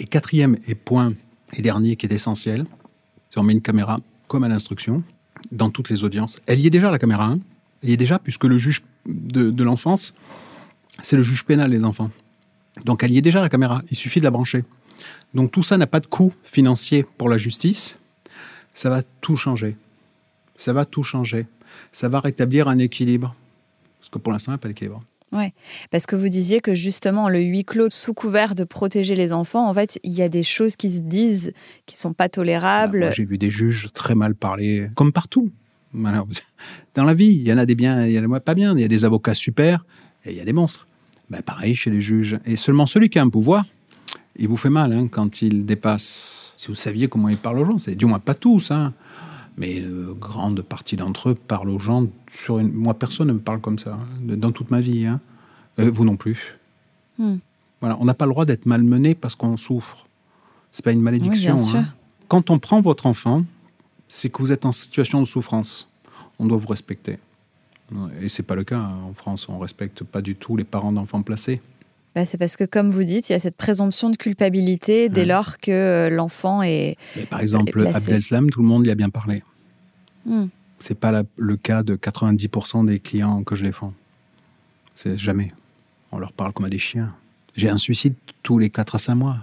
Et 0.00 0.04
quatrième 0.06 0.56
et 0.66 0.74
point 0.74 1.12
et 1.54 1.62
dernier 1.62 1.96
qui 1.96 2.06
est 2.06 2.12
essentiel, 2.12 2.66
c'est 3.30 3.38
on 3.38 3.42
met 3.42 3.52
une 3.52 3.62
caméra 3.62 3.98
comme 4.26 4.44
à 4.44 4.48
l'instruction 4.48 5.02
dans 5.50 5.70
toutes 5.70 5.90
les 5.90 6.04
audiences. 6.04 6.38
Elle 6.46 6.60
y 6.60 6.66
est 6.66 6.70
déjà 6.70 6.90
la 6.90 6.98
caméra. 6.98 7.26
hein. 7.26 7.38
Elle 7.82 7.90
y 7.90 7.92
est 7.92 7.96
déjà 7.98 8.18
puisque 8.18 8.44
le 8.44 8.58
juge 8.58 8.82
de, 9.06 9.50
de 9.50 9.64
l'enfance, 9.64 10.14
c'est 11.02 11.16
le 11.16 11.22
juge 11.22 11.44
pénal 11.44 11.70
des 11.70 11.84
enfants. 11.84 12.10
Donc 12.84 13.02
elle 13.02 13.12
y 13.12 13.18
est 13.18 13.22
déjà 13.22 13.40
la 13.40 13.48
caméra. 13.48 13.82
Il 13.90 13.96
suffit 13.96 14.20
de 14.20 14.24
la 14.24 14.30
brancher. 14.30 14.64
Donc 15.34 15.50
tout 15.52 15.62
ça 15.62 15.76
n'a 15.76 15.86
pas 15.86 16.00
de 16.00 16.06
coût 16.06 16.32
financier 16.44 17.04
pour 17.18 17.28
la 17.28 17.38
justice. 17.38 17.96
Ça 18.74 18.88
va 18.88 19.02
tout 19.20 19.36
changer. 19.36 19.76
Ça 20.56 20.72
va 20.72 20.84
tout 20.84 21.02
changer. 21.02 21.46
Ça 21.90 22.08
va 22.08 22.20
rétablir 22.20 22.68
un 22.68 22.78
équilibre. 22.78 23.34
Parce 23.98 24.10
que 24.10 24.18
pour 24.18 24.32
l'instant, 24.32 24.52
il 24.52 24.54
n'y 24.54 24.56
a 24.56 24.58
pas 24.58 24.68
d'équilibre. 24.68 25.02
Ouais, 25.32 25.54
parce 25.90 26.04
que 26.04 26.14
vous 26.14 26.28
disiez 26.28 26.60
que 26.60 26.74
justement 26.74 27.28
le 27.28 27.40
huis 27.40 27.64
clos, 27.64 27.88
sous 27.90 28.12
couvert 28.12 28.54
de 28.54 28.64
protéger 28.64 29.14
les 29.14 29.32
enfants, 29.32 29.66
en 29.66 29.72
fait, 29.72 29.98
il 30.02 30.12
y 30.12 30.22
a 30.22 30.28
des 30.28 30.42
choses 30.42 30.76
qui 30.76 30.90
se 30.90 31.00
disent 31.00 31.52
qui 31.86 31.96
sont 31.96 32.12
pas 32.12 32.28
tolérables. 32.28 33.00
Bah, 33.00 33.10
J'ai 33.10 33.24
vu 33.24 33.38
des 33.38 33.50
juges 33.50 33.88
très 33.94 34.14
mal 34.14 34.34
parler, 34.34 34.88
comme 34.94 35.12
partout. 35.12 35.50
Dans 36.94 37.04
la 37.04 37.14
vie, 37.14 37.30
il 37.30 37.46
y 37.46 37.52
en 37.52 37.58
a 37.58 37.66
des 37.66 37.74
biens, 37.74 38.06
il 38.06 38.12
y 38.12 38.18
en 38.18 38.32
a 38.32 38.40
pas 38.40 38.54
bien. 38.54 38.74
Il 38.74 38.80
y 38.80 38.84
a 38.84 38.88
des 38.88 39.04
avocats 39.04 39.34
super 39.34 39.84
et 40.24 40.30
il 40.32 40.36
y 40.36 40.40
a 40.40 40.44
des 40.44 40.52
monstres. 40.52 40.86
Ben, 41.30 41.42
pareil 41.42 41.74
chez 41.74 41.90
les 41.90 42.00
juges. 42.00 42.38
Et 42.44 42.56
seulement 42.56 42.86
celui 42.86 43.08
qui 43.08 43.18
a 43.18 43.22
un 43.22 43.28
pouvoir, 43.28 43.64
il 44.36 44.48
vous 44.48 44.56
fait 44.56 44.70
mal 44.70 44.92
hein, 44.92 45.08
quand 45.10 45.42
il 45.42 45.64
dépasse. 45.64 46.54
Si 46.56 46.68
vous 46.68 46.74
saviez 46.74 47.08
comment 47.08 47.28
il 47.28 47.38
parle 47.38 47.58
aux 47.58 47.64
gens, 47.64 47.78
c'est 47.78 47.94
du 47.94 48.06
moins 48.06 48.18
pas 48.18 48.34
tous. 48.34 48.70
Hein. 48.70 48.92
Mais 49.56 49.76
une 49.76 50.14
grande 50.14 50.62
partie 50.62 50.96
d'entre 50.96 51.30
eux 51.30 51.34
parlent 51.34 51.70
aux 51.70 51.78
gens 51.78 52.06
sur 52.30 52.58
une. 52.58 52.72
Moi, 52.72 52.94
personne 52.94 53.28
ne 53.28 53.34
me 53.34 53.40
parle 53.40 53.60
comme 53.60 53.78
ça, 53.78 53.94
hein, 53.94 54.36
dans 54.36 54.52
toute 54.52 54.70
ma 54.70 54.80
vie. 54.80 55.06
Hein. 55.06 55.20
Euh, 55.78 55.90
vous 55.92 56.04
non 56.04 56.16
plus. 56.16 56.58
Hmm. 57.18 57.36
Voilà, 57.80 57.96
on 58.00 58.04
n'a 58.04 58.14
pas 58.14 58.26
le 58.26 58.32
droit 58.32 58.44
d'être 58.44 58.66
malmené 58.66 59.14
parce 59.14 59.34
qu'on 59.34 59.56
souffre. 59.56 60.06
C'est 60.70 60.84
pas 60.84 60.92
une 60.92 61.02
malédiction. 61.02 61.56
Oui, 61.56 61.76
hein. 61.76 61.86
Quand 62.28 62.50
on 62.50 62.58
prend 62.58 62.80
votre 62.80 63.06
enfant, 63.06 63.44
c'est 64.08 64.30
que 64.30 64.38
vous 64.38 64.52
êtes 64.52 64.64
en 64.64 64.72
situation 64.72 65.20
de 65.20 65.26
souffrance. 65.26 65.88
On 66.38 66.46
doit 66.46 66.58
vous 66.58 66.68
respecter. 66.68 67.18
Et 68.20 68.28
c'est 68.28 68.42
pas 68.42 68.54
le 68.54 68.64
cas 68.64 68.78
hein. 68.78 69.00
en 69.08 69.12
France. 69.12 69.48
On 69.48 69.58
respecte 69.58 70.04
pas 70.04 70.22
du 70.22 70.34
tout 70.34 70.56
les 70.56 70.64
parents 70.64 70.92
d'enfants 70.92 71.22
placés. 71.22 71.60
Bah, 72.14 72.26
c'est 72.26 72.36
parce 72.38 72.56
que, 72.56 72.64
comme 72.64 72.90
vous 72.90 73.04
dites, 73.04 73.30
il 73.30 73.32
y 73.32 73.36
a 73.36 73.38
cette 73.38 73.56
présomption 73.56 74.10
de 74.10 74.16
culpabilité 74.16 75.08
dès 75.08 75.20
Ouais. 75.22 75.26
lors 75.26 75.58
que 75.58 75.70
euh, 75.70 76.10
l'enfant 76.10 76.62
est. 76.62 76.96
Mais 77.16 77.24
par 77.26 77.40
exemple, 77.40 77.72
placé. 77.72 77.96
Abdeslam, 78.12 78.50
tout 78.50 78.60
le 78.60 78.66
monde 78.68 78.86
y 78.86 78.90
a 78.90 78.94
bien 78.94 79.08
parlé. 79.08 79.42
Hmm. 80.26 80.46
C'est 80.78 80.98
pas 80.98 81.10
la- 81.12 81.22
le 81.36 81.56
cas 81.56 81.82
de 81.82 81.96
90% 81.96 82.84
des 82.84 82.98
clients 83.00 83.42
que 83.44 83.54
je 83.54 83.64
défends. 83.64 83.94
C'est 84.94 85.16
jamais. 85.16 85.52
On 86.10 86.18
leur 86.18 86.32
parle 86.32 86.52
comme 86.52 86.66
à 86.66 86.68
des 86.68 86.78
chiens. 86.78 87.14
J'ai 87.56 87.70
un 87.70 87.78
suicide 87.78 88.14
tous 88.42 88.58
les 88.58 88.68
4 88.68 88.96
à 88.96 88.98
5 88.98 89.14
mois 89.14 89.36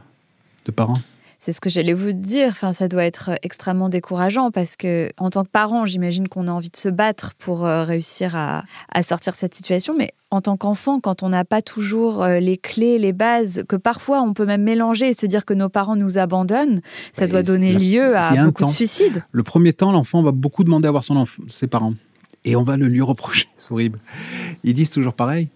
de 0.65 0.71
parents. 0.71 1.01
C'est 1.41 1.51
ce 1.53 1.61
que 1.61 1.69
j'allais 1.69 1.93
vous 1.93 2.11
dire. 2.11 2.49
Enfin, 2.49 2.73
ça 2.73 2.87
doit 2.89 3.05
être 3.05 3.31
extrêmement 3.43 3.87
décourageant 3.87 4.51
parce 4.51 4.75
que, 4.75 5.09
en 5.17 5.29
tant 5.29 5.43
que 5.45 5.49
parent, 5.49 5.85
j'imagine 5.85 6.27
qu'on 6.27 6.47
a 6.47 6.51
envie 6.51 6.69
de 6.69 6.75
se 6.77 6.89
battre 6.89 7.33
pour 7.39 7.65
euh, 7.65 7.83
réussir 7.83 8.35
à, 8.35 8.63
à 8.91 9.03
sortir 9.03 9.31
de 9.33 9.37
cette 9.37 9.55
situation. 9.55 9.95
Mais 9.97 10.11
en 10.31 10.41
tant 10.41 10.57
qu'enfant, 10.57 10.99
quand 10.99 11.23
on 11.23 11.29
n'a 11.29 11.45
pas 11.45 11.61
toujours 11.61 12.23
euh, 12.23 12.39
les 12.39 12.57
clés, 12.57 12.99
les 12.99 13.13
bases, 13.13 13.63
que 13.69 13.77
parfois 13.77 14.21
on 14.21 14.33
peut 14.33 14.45
même 14.45 14.63
mélanger 14.63 15.07
et 15.09 15.13
se 15.13 15.25
dire 15.25 15.45
que 15.45 15.53
nos 15.53 15.69
parents 15.69 15.95
nous 15.95 16.17
abandonnent, 16.17 16.81
ça 17.13 17.25
doit 17.27 17.41
donner 17.41 17.71
la- 17.73 17.79
lieu 17.79 18.17
à 18.17 18.31
beaucoup 18.45 18.63
de 18.65 18.69
suicides. 18.75 19.23
Le 19.31 19.43
premier 19.43 19.71
temps, 19.71 19.91
l'enfant 19.93 20.21
va 20.21 20.31
beaucoup 20.31 20.65
demander 20.65 20.87
à 20.89 20.91
voir 20.91 21.03
son 21.05 21.15
enf- 21.15 21.37
ses 21.47 21.67
parents. 21.67 21.93
Et 22.45 22.55
on 22.57 22.63
va 22.63 22.75
le 22.77 22.87
lui 22.87 23.01
reprocher. 23.01 23.47
C'est 23.55 23.71
horrible. 23.71 23.99
Ils 24.65 24.73
disent 24.73 24.91
toujours 24.91 25.13
pareil. 25.13 25.47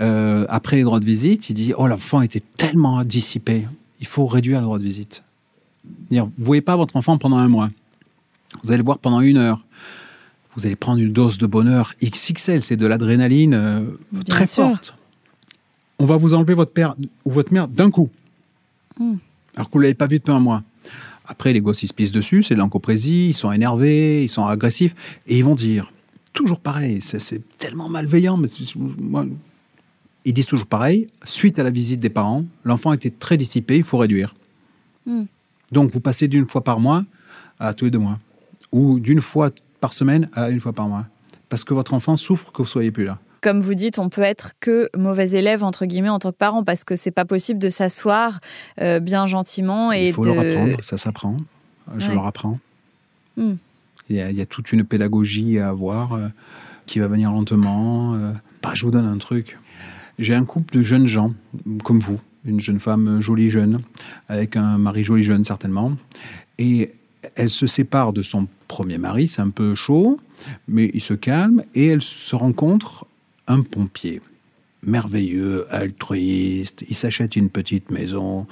Euh, 0.00 0.44
après 0.48 0.76
les 0.76 0.82
droits 0.82 1.00
de 1.00 1.04
visite, 1.06 1.48
il 1.50 1.54
dit 1.54 1.72
Oh, 1.76 1.86
l'enfant 1.86 2.20
était 2.20 2.42
tellement 2.58 3.02
dissipé. 3.04 3.66
Il 4.04 4.06
faut 4.06 4.26
réduire 4.26 4.60
le 4.60 4.66
droit 4.66 4.78
de 4.78 4.84
visite. 4.84 5.24
Dire, 6.10 6.26
vous 6.26 6.44
voyez 6.44 6.60
pas 6.60 6.76
votre 6.76 6.94
enfant 6.98 7.16
pendant 7.16 7.38
un 7.38 7.48
mois. 7.48 7.70
Vous 8.62 8.70
allez 8.70 8.76
le 8.76 8.84
voir 8.84 8.98
pendant 8.98 9.22
une 9.22 9.38
heure. 9.38 9.64
Vous 10.54 10.66
allez 10.66 10.76
prendre 10.76 11.00
une 11.00 11.10
dose 11.10 11.38
de 11.38 11.46
bonheur 11.46 11.94
XXL. 12.02 12.62
C'est 12.62 12.76
de 12.76 12.86
l'adrénaline 12.86 13.54
euh, 13.54 13.80
très 14.26 14.46
sûr. 14.46 14.68
forte. 14.68 14.94
On 15.98 16.04
va 16.04 16.18
vous 16.18 16.34
enlever 16.34 16.52
votre 16.52 16.72
père 16.72 16.94
ou 17.24 17.30
votre 17.30 17.50
mère 17.50 17.66
d'un 17.66 17.90
coup. 17.90 18.10
Hmm. 18.98 19.14
Alors 19.56 19.70
que 19.70 19.72
vous 19.72 19.80
l'avez 19.80 19.94
pas 19.94 20.06
vu 20.06 20.18
depuis 20.18 20.32
un 20.32 20.38
mois. 20.38 20.62
Après, 21.24 21.54
les 21.54 21.62
gosses, 21.62 21.82
ils 21.82 21.88
se 21.88 21.94
pissent 21.94 22.12
dessus, 22.12 22.42
c'est 22.42 22.52
de 22.52 22.58
l'encoprésie, 22.58 23.28
ils 23.28 23.34
sont 23.34 23.52
énervés, 23.52 24.22
ils 24.22 24.28
sont 24.28 24.44
agressifs, 24.44 24.94
et 25.26 25.38
ils 25.38 25.44
vont 25.44 25.54
dire, 25.54 25.90
toujours 26.34 26.60
pareil, 26.60 27.00
c'est 27.00 27.40
tellement 27.56 27.88
malveillant, 27.88 28.36
mais 28.36 28.48
moi, 28.76 29.24
ils 30.24 30.32
disent 30.32 30.46
toujours 30.46 30.66
pareil, 30.66 31.06
suite 31.24 31.58
à 31.58 31.62
la 31.62 31.70
visite 31.70 32.00
des 32.00 32.10
parents, 32.10 32.44
l'enfant 32.64 32.92
était 32.92 33.10
très 33.10 33.36
dissipé, 33.36 33.76
il 33.76 33.84
faut 33.84 33.98
réduire. 33.98 34.34
Hmm. 35.06 35.24
Donc, 35.72 35.92
vous 35.92 36.00
passez 36.00 36.28
d'une 36.28 36.46
fois 36.48 36.62
par 36.64 36.80
mois 36.80 37.04
à 37.58 37.74
tous 37.74 37.84
les 37.86 37.90
deux 37.90 37.98
mois, 37.98 38.18
ou 38.72 39.00
d'une 39.00 39.20
fois 39.20 39.50
par 39.80 39.92
semaine 39.94 40.28
à 40.34 40.48
une 40.50 40.60
fois 40.60 40.72
par 40.72 40.88
mois, 40.88 41.06
parce 41.48 41.64
que 41.64 41.74
votre 41.74 41.94
enfant 41.94 42.16
souffre 42.16 42.52
que 42.52 42.62
vous 42.62 42.68
soyez 42.68 42.90
plus 42.90 43.04
là. 43.04 43.18
Comme 43.42 43.60
vous 43.60 43.74
dites, 43.74 43.98
on 43.98 44.08
peut 44.08 44.22
être 44.22 44.52
que 44.60 44.88
mauvais 44.96 45.32
élève 45.32 45.62
entre 45.64 45.84
guillemets 45.84 46.08
en 46.08 46.18
tant 46.18 46.32
que 46.32 46.36
parent 46.38 46.64
parce 46.64 46.82
que 46.82 46.96
c'est 46.96 47.10
pas 47.10 47.26
possible 47.26 47.58
de 47.60 47.68
s'asseoir 47.68 48.40
euh, 48.80 49.00
bien 49.00 49.26
gentiment 49.26 49.92
et 49.92 50.08
il 50.08 50.12
faut 50.14 50.24
de. 50.24 50.30
leur 50.30 50.38
apprendre, 50.40 50.76
ça 50.82 50.96
s'apprend, 50.96 51.36
je 51.98 52.08
Ouais. 52.08 52.14
leur 52.14 52.26
apprends. 52.26 52.58
Hmm. 53.36 53.56
Il 54.08 54.16
y, 54.16 54.20
a, 54.22 54.30
il 54.30 54.36
y 54.36 54.40
a 54.40 54.46
toute 54.46 54.72
une 54.72 54.84
pédagogie 54.84 55.58
à 55.58 55.68
avoir 55.68 56.14
euh, 56.14 56.28
qui 56.86 56.98
va 57.00 57.08
venir 57.08 57.30
lentement. 57.32 58.14
euh. 58.14 58.32
Bah, 58.62 58.70
je 58.74 58.84
vous 58.84 58.90
donne 58.90 59.06
un 59.06 59.18
truc. 59.18 59.58
J'ai 60.18 60.34
un 60.34 60.44
couple 60.44 60.78
de 60.78 60.82
jeunes 60.82 61.06
gens, 61.06 61.34
comme 61.82 61.98
vous, 61.98 62.20
une 62.44 62.60
jeune 62.60 62.80
femme 62.80 63.20
jolie 63.20 63.50
jeune, 63.50 63.80
avec 64.28 64.56
un 64.56 64.78
mari 64.78 65.04
joli 65.04 65.22
jeune 65.22 65.44
certainement. 65.44 65.96
Et 66.58 66.92
elle 67.36 67.50
se 67.50 67.66
sépare 67.66 68.12
de 68.12 68.22
son 68.22 68.46
premier 68.68 68.98
mari, 68.98 69.28
c'est 69.28 69.42
un 69.42 69.50
peu 69.50 69.74
chaud, 69.74 70.20
mais 70.68 70.90
il 70.94 71.00
se 71.00 71.14
calme 71.14 71.62
et 71.74 71.86
elle 71.86 72.02
se 72.02 72.36
rencontre 72.36 73.06
un 73.46 73.62
pompier 73.62 74.20
merveilleux, 74.86 75.66
altruiste, 75.70 76.84
ils 76.88 76.94
s'achètent 76.94 77.36
une 77.36 77.48
petite 77.48 77.90
maison, 77.90 78.46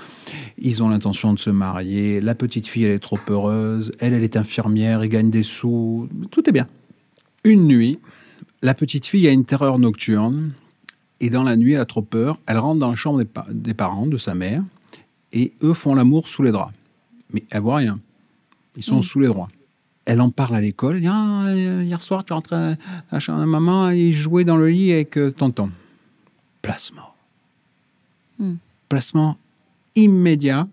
ils 0.59 0.83
ont 0.83 0.89
l'intention 0.89 1.35
de 1.35 1.39
se 1.39 1.51
marier, 1.51 2.21
la 2.21 2.35
petite 2.35 2.67
fille 2.67 2.85
elle 2.85 2.93
est 2.93 2.99
trop 2.99 3.19
heureuse, 3.29 3.93
elle 4.01 4.15
elle 4.15 4.25
est 4.25 4.37
infirmière, 4.37 5.03
elle 5.03 5.09
gagne 5.09 5.31
des 5.31 5.43
sous, 5.43 6.09
tout 6.31 6.49
est 6.49 6.53
bien. 6.53 6.67
Une 7.45 7.67
nuit, 7.67 7.99
la 8.63 8.75
petite 8.75 9.07
fille 9.07 9.29
a 9.29 9.33
une 9.33 9.45
terreur 9.45 9.79
nocturne 9.79 10.53
et 11.23 11.31
dans 11.31 11.43
la 11.43 11.57
nuit 11.57 11.73
elle 11.73 11.81
a 11.81 11.87
trop 11.87 12.03
peur, 12.03 12.39
elle 12.47 12.59
rentre 12.59 12.81
dans 12.81 12.91
la 12.91 12.97
chambre 12.97 13.19
des, 13.19 13.25
pa- 13.25 13.47
des 13.51 13.73
parents, 13.75 14.07
de 14.07 14.19
sa 14.19 14.35
mère, 14.35 14.63
et 15.33 15.53
eux 15.63 15.73
font 15.75 15.95
l'amour 15.95 16.29
sous 16.29 16.43
les 16.43 16.53
draps. 16.53 16.75
Mais 17.33 17.43
elle 17.51 17.63
voit 17.63 17.77
rien, 17.77 17.99
ils 18.77 18.83
sont 18.85 18.99
Mm. 18.99 19.03
sous 19.03 19.21
les 19.21 19.29
draps. 19.29 19.51
Elle 20.05 20.21
en 20.21 20.31
parle 20.31 20.57
à 20.57 20.61
l'école. 20.61 21.01
Ah, 21.07 21.45
euh, 21.47 21.83
hier 21.85 22.03
soir, 22.03 22.25
tu 22.25 22.33
es 22.33 22.35
rentré 22.35 22.57
à 22.57 22.77
la 23.13 23.19
chambre 23.21 23.41
de 23.41 23.45
maman 23.47 23.91
et 23.91 24.13
jouait 24.13 24.45
dans 24.45 24.57
le 24.57 24.69
lit 24.69 24.93
avec 24.93 25.17
euh, 25.17 25.31
tonton. 25.31 25.71
Placement. 26.61 27.15
Hmm. 28.39 28.55
Placement 28.89 29.37
immédiat. 29.95 30.67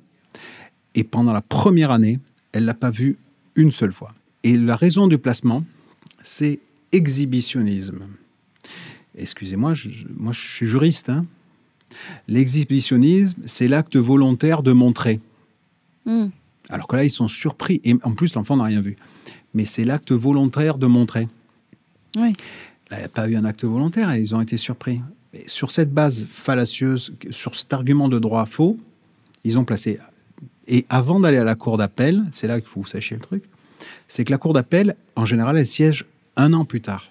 Et 0.96 1.04
pendant 1.04 1.32
la 1.32 1.42
première 1.42 1.92
année, 1.92 2.20
elle 2.54 2.66
l'a 2.66 2.74
pas 2.74 2.90
vu 2.90 3.18
une 3.56 3.72
seule 3.72 3.94
fois. 3.94 4.16
Et 4.44 4.58
la 4.58 4.76
raison 4.76 5.06
du 5.08 5.20
placement, 5.20 5.64
c'est 6.24 6.60
exhibitionnisme. 6.92 8.00
Excusez-moi, 9.20 9.74
je, 9.74 9.90
moi 10.16 10.32
je 10.34 10.42
suis 10.42 10.66
juriste. 10.66 11.10
hein. 11.10 11.26
L'exhibitionnisme, 12.28 13.42
c'est 13.46 13.68
l'acte 13.68 13.96
volontaire 13.98 14.64
de 14.64 14.72
montrer. 14.72 15.20
Hmm. 16.06 16.28
Alors 16.70 16.88
que 16.88 16.96
là, 16.96 17.04
ils 17.04 17.12
sont 17.12 17.28
surpris. 17.28 17.82
Et 17.84 17.96
en 18.04 18.14
plus, 18.14 18.36
l'enfant 18.36 18.58
n'a 18.58 18.66
rien 18.66 18.82
vu. 18.82 18.96
Mais 19.54 19.66
c'est 19.66 19.84
l'acte 19.86 20.12
volontaire 20.12 20.78
de 20.78 20.88
montrer. 20.88 21.28
Oui. 22.16 22.34
Là, 22.90 22.98
il 22.98 23.00
n'y 23.00 23.06
a 23.06 23.10
pas 23.10 23.28
eu 23.28 23.36
un 23.36 23.46
acte 23.46 23.64
volontaire 23.64 24.12
et 24.12 24.20
ils 24.20 24.36
ont 24.36 24.42
été 24.42 24.58
surpris. 24.58 25.02
Et 25.34 25.48
sur 25.50 25.72
cette 25.72 25.94
base 25.94 26.28
fallacieuse, 26.32 27.14
sur 27.32 27.56
cet 27.56 27.74
argument 27.74 28.10
de 28.10 28.20
droit 28.20 28.46
faux, 28.46 28.78
ils 29.44 29.58
ont 29.58 29.66
placé. 29.66 30.00
Et 30.68 30.86
avant 30.90 31.20
d'aller 31.20 31.38
à 31.38 31.44
la 31.44 31.56
cour 31.56 31.78
d'appel, 31.78 32.24
c'est 32.32 32.48
là 32.48 32.60
qu'il 32.60 32.70
faut 32.70 32.82
que 32.82 32.86
vous 32.86 32.92
sachiez 32.92 33.16
le 33.16 33.22
truc, 33.22 33.44
c'est 34.08 34.26
que 34.26 34.32
la 34.32 34.38
cour 34.38 34.54
d'appel, 34.54 34.96
en 35.16 35.26
général, 35.26 35.58
elle 35.58 35.68
siège 35.68 36.06
un 36.36 36.54
an 36.54 36.66
plus 36.66 36.82
tard. 36.82 37.10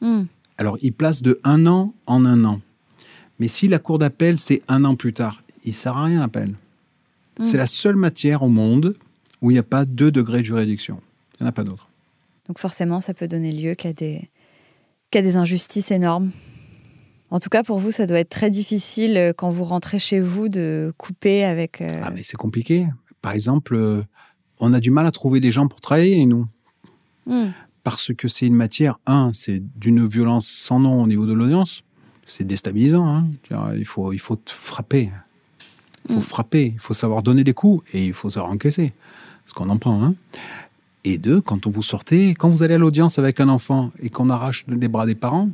Hmm. 0.00 0.24
Alors, 0.58 0.76
ils 0.82 0.92
placent 0.92 1.22
de 1.22 1.40
un 1.44 1.66
an 1.66 1.94
en 2.06 2.24
un 2.24 2.44
an. 2.44 2.60
Mais 3.38 3.48
si 3.48 3.68
la 3.68 3.78
cour 3.78 3.98
d'appel, 3.98 4.38
c'est 4.38 4.62
un 4.68 4.84
an 4.84 4.96
plus 4.96 5.12
tard, 5.12 5.42
il 5.64 5.68
ne 5.68 5.74
sert 5.74 5.96
à 5.96 6.04
rien 6.04 6.20
l'appel. 6.20 6.54
Mm. 7.38 7.44
C'est 7.44 7.56
la 7.56 7.66
seule 7.66 7.96
matière 7.96 8.42
au 8.42 8.48
monde 8.48 8.96
où 9.40 9.50
il 9.50 9.54
n'y 9.54 9.60
a 9.60 9.64
pas 9.64 9.84
deux 9.84 10.10
degrés 10.10 10.40
de 10.40 10.46
juridiction. 10.46 11.00
Il 11.38 11.44
n'y 11.44 11.46
en 11.46 11.50
a 11.50 11.52
pas 11.52 11.64
d'autre. 11.64 11.88
Donc 12.48 12.58
forcément, 12.58 13.00
ça 13.00 13.14
peut 13.14 13.28
donner 13.28 13.52
lieu 13.52 13.74
qu'à 13.74 13.92
des, 13.92 14.28
des 15.12 15.36
injustices 15.36 15.90
énormes. 15.92 16.32
En 17.30 17.38
tout 17.38 17.50
cas, 17.50 17.62
pour 17.62 17.78
vous, 17.78 17.90
ça 17.90 18.06
doit 18.06 18.18
être 18.18 18.30
très 18.30 18.50
difficile 18.50 19.16
euh, 19.16 19.32
quand 19.36 19.50
vous 19.50 19.64
rentrez 19.64 19.98
chez 19.98 20.18
vous 20.18 20.48
de 20.48 20.92
couper 20.96 21.44
avec. 21.44 21.82
euh, 21.82 22.00
Ah, 22.02 22.10
mais 22.10 22.22
c'est 22.22 22.38
compliqué. 22.38 22.86
Par 23.20 23.32
exemple, 23.32 23.74
euh, 23.76 24.02
on 24.60 24.72
a 24.72 24.80
du 24.80 24.90
mal 24.90 25.06
à 25.06 25.12
trouver 25.12 25.38
des 25.38 25.52
gens 25.52 25.68
pour 25.68 25.80
travailler, 25.80 26.24
nous. 26.24 26.46
hmm. 27.26 27.50
Parce 27.84 28.12
que 28.16 28.28
c'est 28.28 28.46
une 28.46 28.54
matière, 28.54 28.98
un, 29.06 29.32
c'est 29.32 29.62
d'une 29.76 30.06
violence 30.06 30.46
sans 30.46 30.78
nom 30.80 31.02
au 31.02 31.06
niveau 31.06 31.26
de 31.26 31.32
l'audience. 31.32 31.82
C'est 32.26 32.46
déstabilisant. 32.46 33.06
hein. 33.06 33.26
Il, 33.76 33.84
faut, 33.86 34.12
il 34.12 34.18
faut 34.18 34.38
frapper. 34.46 35.10
Il 36.08 36.14
faut 36.14 36.20
Mm. 36.20 36.22
frapper. 36.22 36.72
Il 36.74 36.78
faut 36.78 36.94
savoir 36.94 37.22
donner 37.22 37.44
des 37.44 37.54
coups 37.54 37.82
et 37.94 38.06
il 38.06 38.12
faut 38.12 38.30
savoir 38.30 38.52
encaisser. 38.52 38.92
Parce 39.44 39.52
qu'on 39.54 39.68
en 39.70 39.78
prend. 39.78 40.02
Hein. 40.04 40.14
Et 41.04 41.16
deux, 41.18 41.40
quand 41.40 41.66
on 41.66 41.70
vous 41.70 41.82
sortez, 41.82 42.34
quand 42.34 42.48
vous 42.50 42.62
allez 42.62 42.74
à 42.74 42.78
l'audience 42.78 43.18
avec 43.18 43.40
un 43.40 43.48
enfant 43.48 43.90
et 44.00 44.10
qu'on 44.10 44.28
arrache 44.28 44.64
les 44.68 44.88
bras 44.88 45.06
des 45.06 45.14
parents, 45.14 45.48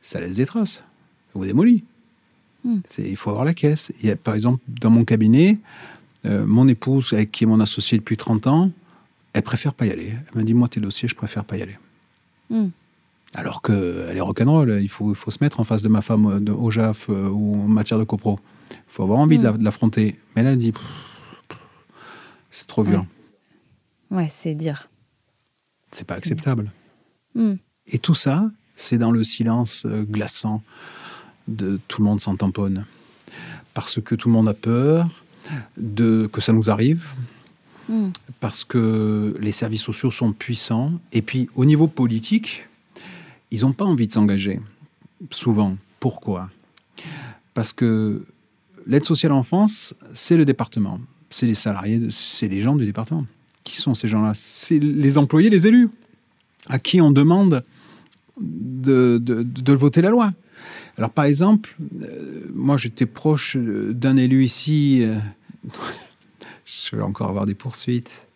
ça 0.00 0.20
laisse 0.20 0.36
des 0.36 0.46
traces. 0.46 0.74
Ça 0.74 0.82
vous 1.34 1.44
démolit. 1.44 1.84
Mm. 2.64 2.78
Il 2.98 3.16
faut 3.16 3.30
avoir 3.30 3.44
la 3.44 3.54
caisse. 3.54 3.92
Il 4.02 4.08
y 4.08 4.12
a, 4.12 4.16
par 4.16 4.34
exemple, 4.34 4.60
dans 4.68 4.90
mon 4.90 5.04
cabinet, 5.04 5.58
euh, 6.26 6.44
mon 6.46 6.66
épouse, 6.66 7.12
avec 7.12 7.30
qui 7.30 7.44
est 7.44 7.46
mon 7.46 7.60
associé 7.60 7.98
depuis 7.98 8.16
30 8.16 8.46
ans, 8.48 8.70
elle 9.32 9.42
préfère 9.42 9.74
pas 9.74 9.86
y 9.86 9.90
aller. 9.90 10.10
Elle 10.10 10.38
m'a 10.38 10.42
dit, 10.42 10.54
moi, 10.54 10.68
tes 10.68 10.80
dossiers, 10.80 11.08
je 11.08 11.14
préfère 11.14 11.44
pas 11.44 11.56
y 11.56 11.62
aller. 11.62 11.78
Hmm. 12.50 12.68
Alors 13.34 13.62
qu'elle 13.62 14.16
est 14.16 14.20
rock'n'roll, 14.20 14.78
il 14.82 14.88
faut, 14.88 15.10
il 15.10 15.14
faut 15.16 15.30
se 15.30 15.38
mettre 15.40 15.60
en 15.60 15.64
face 15.64 15.82
de 15.82 15.88
ma 15.88 16.02
femme 16.02 16.42
de, 16.44 16.50
au 16.50 16.70
JAF 16.72 17.06
euh, 17.10 17.28
ou 17.28 17.62
en 17.62 17.68
matière 17.68 17.98
de 17.98 18.04
copro. 18.04 18.40
Il 18.72 18.76
faut 18.88 19.04
avoir 19.04 19.20
envie 19.20 19.38
de 19.38 19.48
Mm. 19.48 19.58
de 19.58 19.64
l'affronter. 19.64 20.18
Mais 20.34 20.42
elle 20.42 20.48
a 20.48 20.56
dit, 20.56 20.72
c'est 22.50 22.66
trop 22.66 22.82
violent, 22.82 23.06
Ouais, 24.10 24.26
c'est 24.28 24.54
dire. 24.56 24.88
c'est 25.92 26.06
pas 26.06 26.14
acceptable. 26.14 26.72
Hmm. 27.36 27.54
Et 27.86 27.98
tout 28.00 28.16
ça, 28.16 28.50
c'est 28.74 28.98
dans 28.98 29.12
le 29.12 29.22
silence 29.22 29.84
euh, 29.86 30.02
glaçant 30.02 30.62
de 31.46 31.78
tout 31.86 32.00
le 32.02 32.06
monde 32.06 32.20
s'en 32.20 32.36
tamponne. 32.36 32.84
Parce 33.74 34.00
que 34.00 34.16
tout 34.16 34.28
le 34.28 34.32
monde 34.34 34.48
a 34.48 34.54
peur 34.54 35.08
de, 35.76 36.28
que 36.32 36.40
ça 36.40 36.52
nous 36.52 36.70
arrive. 36.70 37.06
Hmm. 37.90 38.10
parce 38.38 38.62
que 38.62 39.34
les 39.40 39.50
services 39.50 39.82
sociaux 39.82 40.12
sont 40.12 40.32
puissants. 40.32 40.92
Et 41.12 41.22
puis, 41.22 41.50
au 41.56 41.64
niveau 41.64 41.88
politique, 41.88 42.68
ils 43.50 43.62
n'ont 43.62 43.72
pas 43.72 43.84
envie 43.84 44.06
de 44.06 44.12
s'engager, 44.12 44.60
souvent. 45.30 45.76
Pourquoi? 45.98 46.48
Parce 47.52 47.72
que 47.72 48.24
l'aide 48.86 49.04
sociale 49.04 49.32
en 49.32 49.42
France, 49.42 49.94
c'est 50.12 50.36
le 50.36 50.44
département. 50.44 51.00
C'est 51.30 51.46
les 51.46 51.56
salariés, 51.56 52.00
c'est 52.10 52.46
les 52.46 52.60
gens 52.60 52.76
du 52.76 52.86
département. 52.86 53.26
Qui 53.64 53.76
sont 53.76 53.94
ces 53.94 54.06
gens-là? 54.06 54.32
C'est 54.34 54.78
les 54.78 55.18
employés, 55.18 55.50
les 55.50 55.66
élus, 55.66 55.90
à 56.68 56.78
qui 56.78 57.00
on 57.00 57.10
demande 57.10 57.64
de, 58.40 59.18
de, 59.18 59.72
voter 59.72 60.00
la 60.00 60.10
loi. 60.10 60.32
Alors, 60.96 61.10
par 61.10 61.24
exemple, 61.24 61.76
euh, 62.02 62.42
moi, 62.54 62.76
j'étais 62.76 63.06
proche 63.06 63.56
d'un 63.56 64.16
élu 64.16 64.44
ici. 64.44 65.00
Euh, 65.02 65.16
je 66.70 66.96
vais 66.96 67.02
encore 67.02 67.28
avoir 67.28 67.46
des 67.46 67.54
poursuites. 67.54 68.26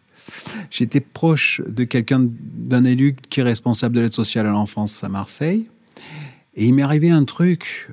J'étais 0.71 1.01
proche 1.01 1.61
de 1.67 1.85
quelqu'un, 1.85 2.27
d'un 2.29 2.85
élu 2.85 3.15
qui 3.31 3.41
est 3.41 3.43
responsable 3.43 3.95
de 3.95 4.01
l'aide 4.01 4.13
sociale 4.13 4.47
à 4.47 4.51
l'enfance 4.51 5.05
à 5.05 5.09
Marseille. 5.09 5.67
Et 6.57 6.67
il 6.67 6.75
m'est 6.75 6.83
arrivé 6.83 7.11
un 7.11 7.25
truc 7.25 7.91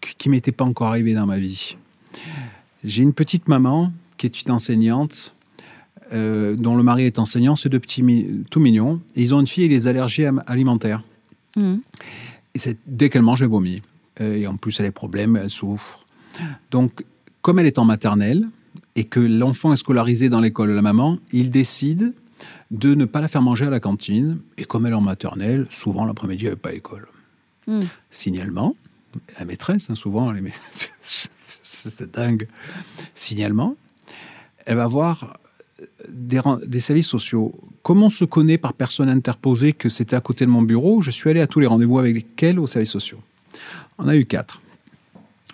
qui 0.00 0.28
m'était 0.28 0.52
pas 0.52 0.64
encore 0.64 0.88
arrivé 0.88 1.14
dans 1.14 1.26
ma 1.26 1.36
vie. 1.36 1.76
J'ai 2.84 3.02
une 3.02 3.12
petite 3.12 3.48
maman 3.48 3.92
qui 4.16 4.26
est 4.26 4.42
une 4.42 4.50
enseignante, 4.50 5.34
euh, 6.12 6.56
dont 6.56 6.76
le 6.76 6.82
mari 6.82 7.04
est 7.04 7.18
enseignant, 7.18 7.54
c'est 7.54 7.68
deux 7.68 7.80
petits 7.80 8.02
tout 8.50 8.60
mignons. 8.60 9.00
Et 9.14 9.22
ils 9.22 9.34
ont 9.34 9.40
une 9.40 9.46
fille 9.46 9.64
et 9.64 9.68
les 9.68 9.86
allergies 9.86 10.24
alimentaires. 10.46 11.02
Mmh. 11.56 11.76
Et 12.54 12.76
dès 12.86 13.10
qu'elle 13.10 13.22
mange, 13.22 13.42
elle 13.42 13.48
vomit. 13.48 13.82
Et 14.20 14.46
en 14.46 14.56
plus, 14.56 14.80
elle 14.80 14.86
a 14.86 14.88
des 14.88 14.92
problèmes, 14.92 15.36
elle 15.36 15.50
souffre. 15.50 16.04
Donc, 16.70 17.04
comme 17.42 17.58
elle 17.58 17.66
est 17.66 17.78
en 17.78 17.84
maternelle, 17.84 18.48
et 18.98 19.04
que 19.04 19.20
l'enfant 19.20 19.72
est 19.72 19.76
scolarisé 19.76 20.28
dans 20.28 20.40
l'école 20.40 20.70
de 20.70 20.74
la 20.74 20.82
maman, 20.82 21.18
il 21.30 21.52
décide 21.52 22.14
de 22.72 22.96
ne 22.96 23.04
pas 23.04 23.20
la 23.20 23.28
faire 23.28 23.42
manger 23.42 23.66
à 23.66 23.70
la 23.70 23.78
cantine. 23.78 24.40
Et 24.56 24.64
comme 24.64 24.86
elle 24.86 24.92
est 24.92 24.96
en 24.96 25.00
maternelle, 25.00 25.68
souvent 25.70 26.04
l'après-midi, 26.04 26.46
elle 26.46 26.54
n'est 26.54 26.56
pas 26.56 26.70
à 26.70 26.72
l'école. 26.72 27.06
Hmm. 27.68 27.84
Signalement, 28.10 28.74
la 29.38 29.44
maîtresse, 29.44 29.88
hein, 29.88 29.94
souvent, 29.94 30.34
c'est 31.00 32.12
dingue. 32.12 32.48
Signalement, 33.14 33.76
elle 34.66 34.78
va 34.78 34.88
voir 34.88 35.38
des, 36.08 36.40
des, 36.66 36.80
services 36.80 37.06
sociaux. 37.06 37.54
Comme 37.84 38.02
on 38.02 38.10
se 38.10 38.24
connaît 38.24 38.58
par 38.58 38.72
personne 38.72 39.08
interposée 39.08 39.74
que 39.74 39.88
c'était 39.88 40.16
à 40.16 40.20
côté 40.20 40.44
de 40.44 40.50
mon 40.50 40.62
bureau, 40.62 41.02
je 41.02 41.12
suis 41.12 41.30
allé 41.30 41.40
à 41.40 41.46
tous 41.46 41.60
les 41.60 41.68
rendez-vous 41.68 42.00
avec 42.00 42.16
lesquels 42.16 42.58
aux 42.58 42.66
services 42.66 42.90
sociaux? 42.90 43.20
On 43.96 44.08
a 44.08 44.16
eu 44.16 44.26
quatre. 44.26 44.60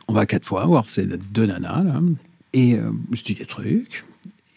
On 0.09 0.14
va 0.14 0.24
quatre 0.24 0.47
fois 0.47 0.64
voir 0.64 0.88
ces 0.88 1.05
deux 1.05 1.45
nanas, 1.45 1.84
là, 1.84 2.01
et 2.55 2.74
euh, 2.74 2.92
je 3.12 3.22
dis 3.22 3.34
des 3.34 3.44
trucs. 3.44 4.05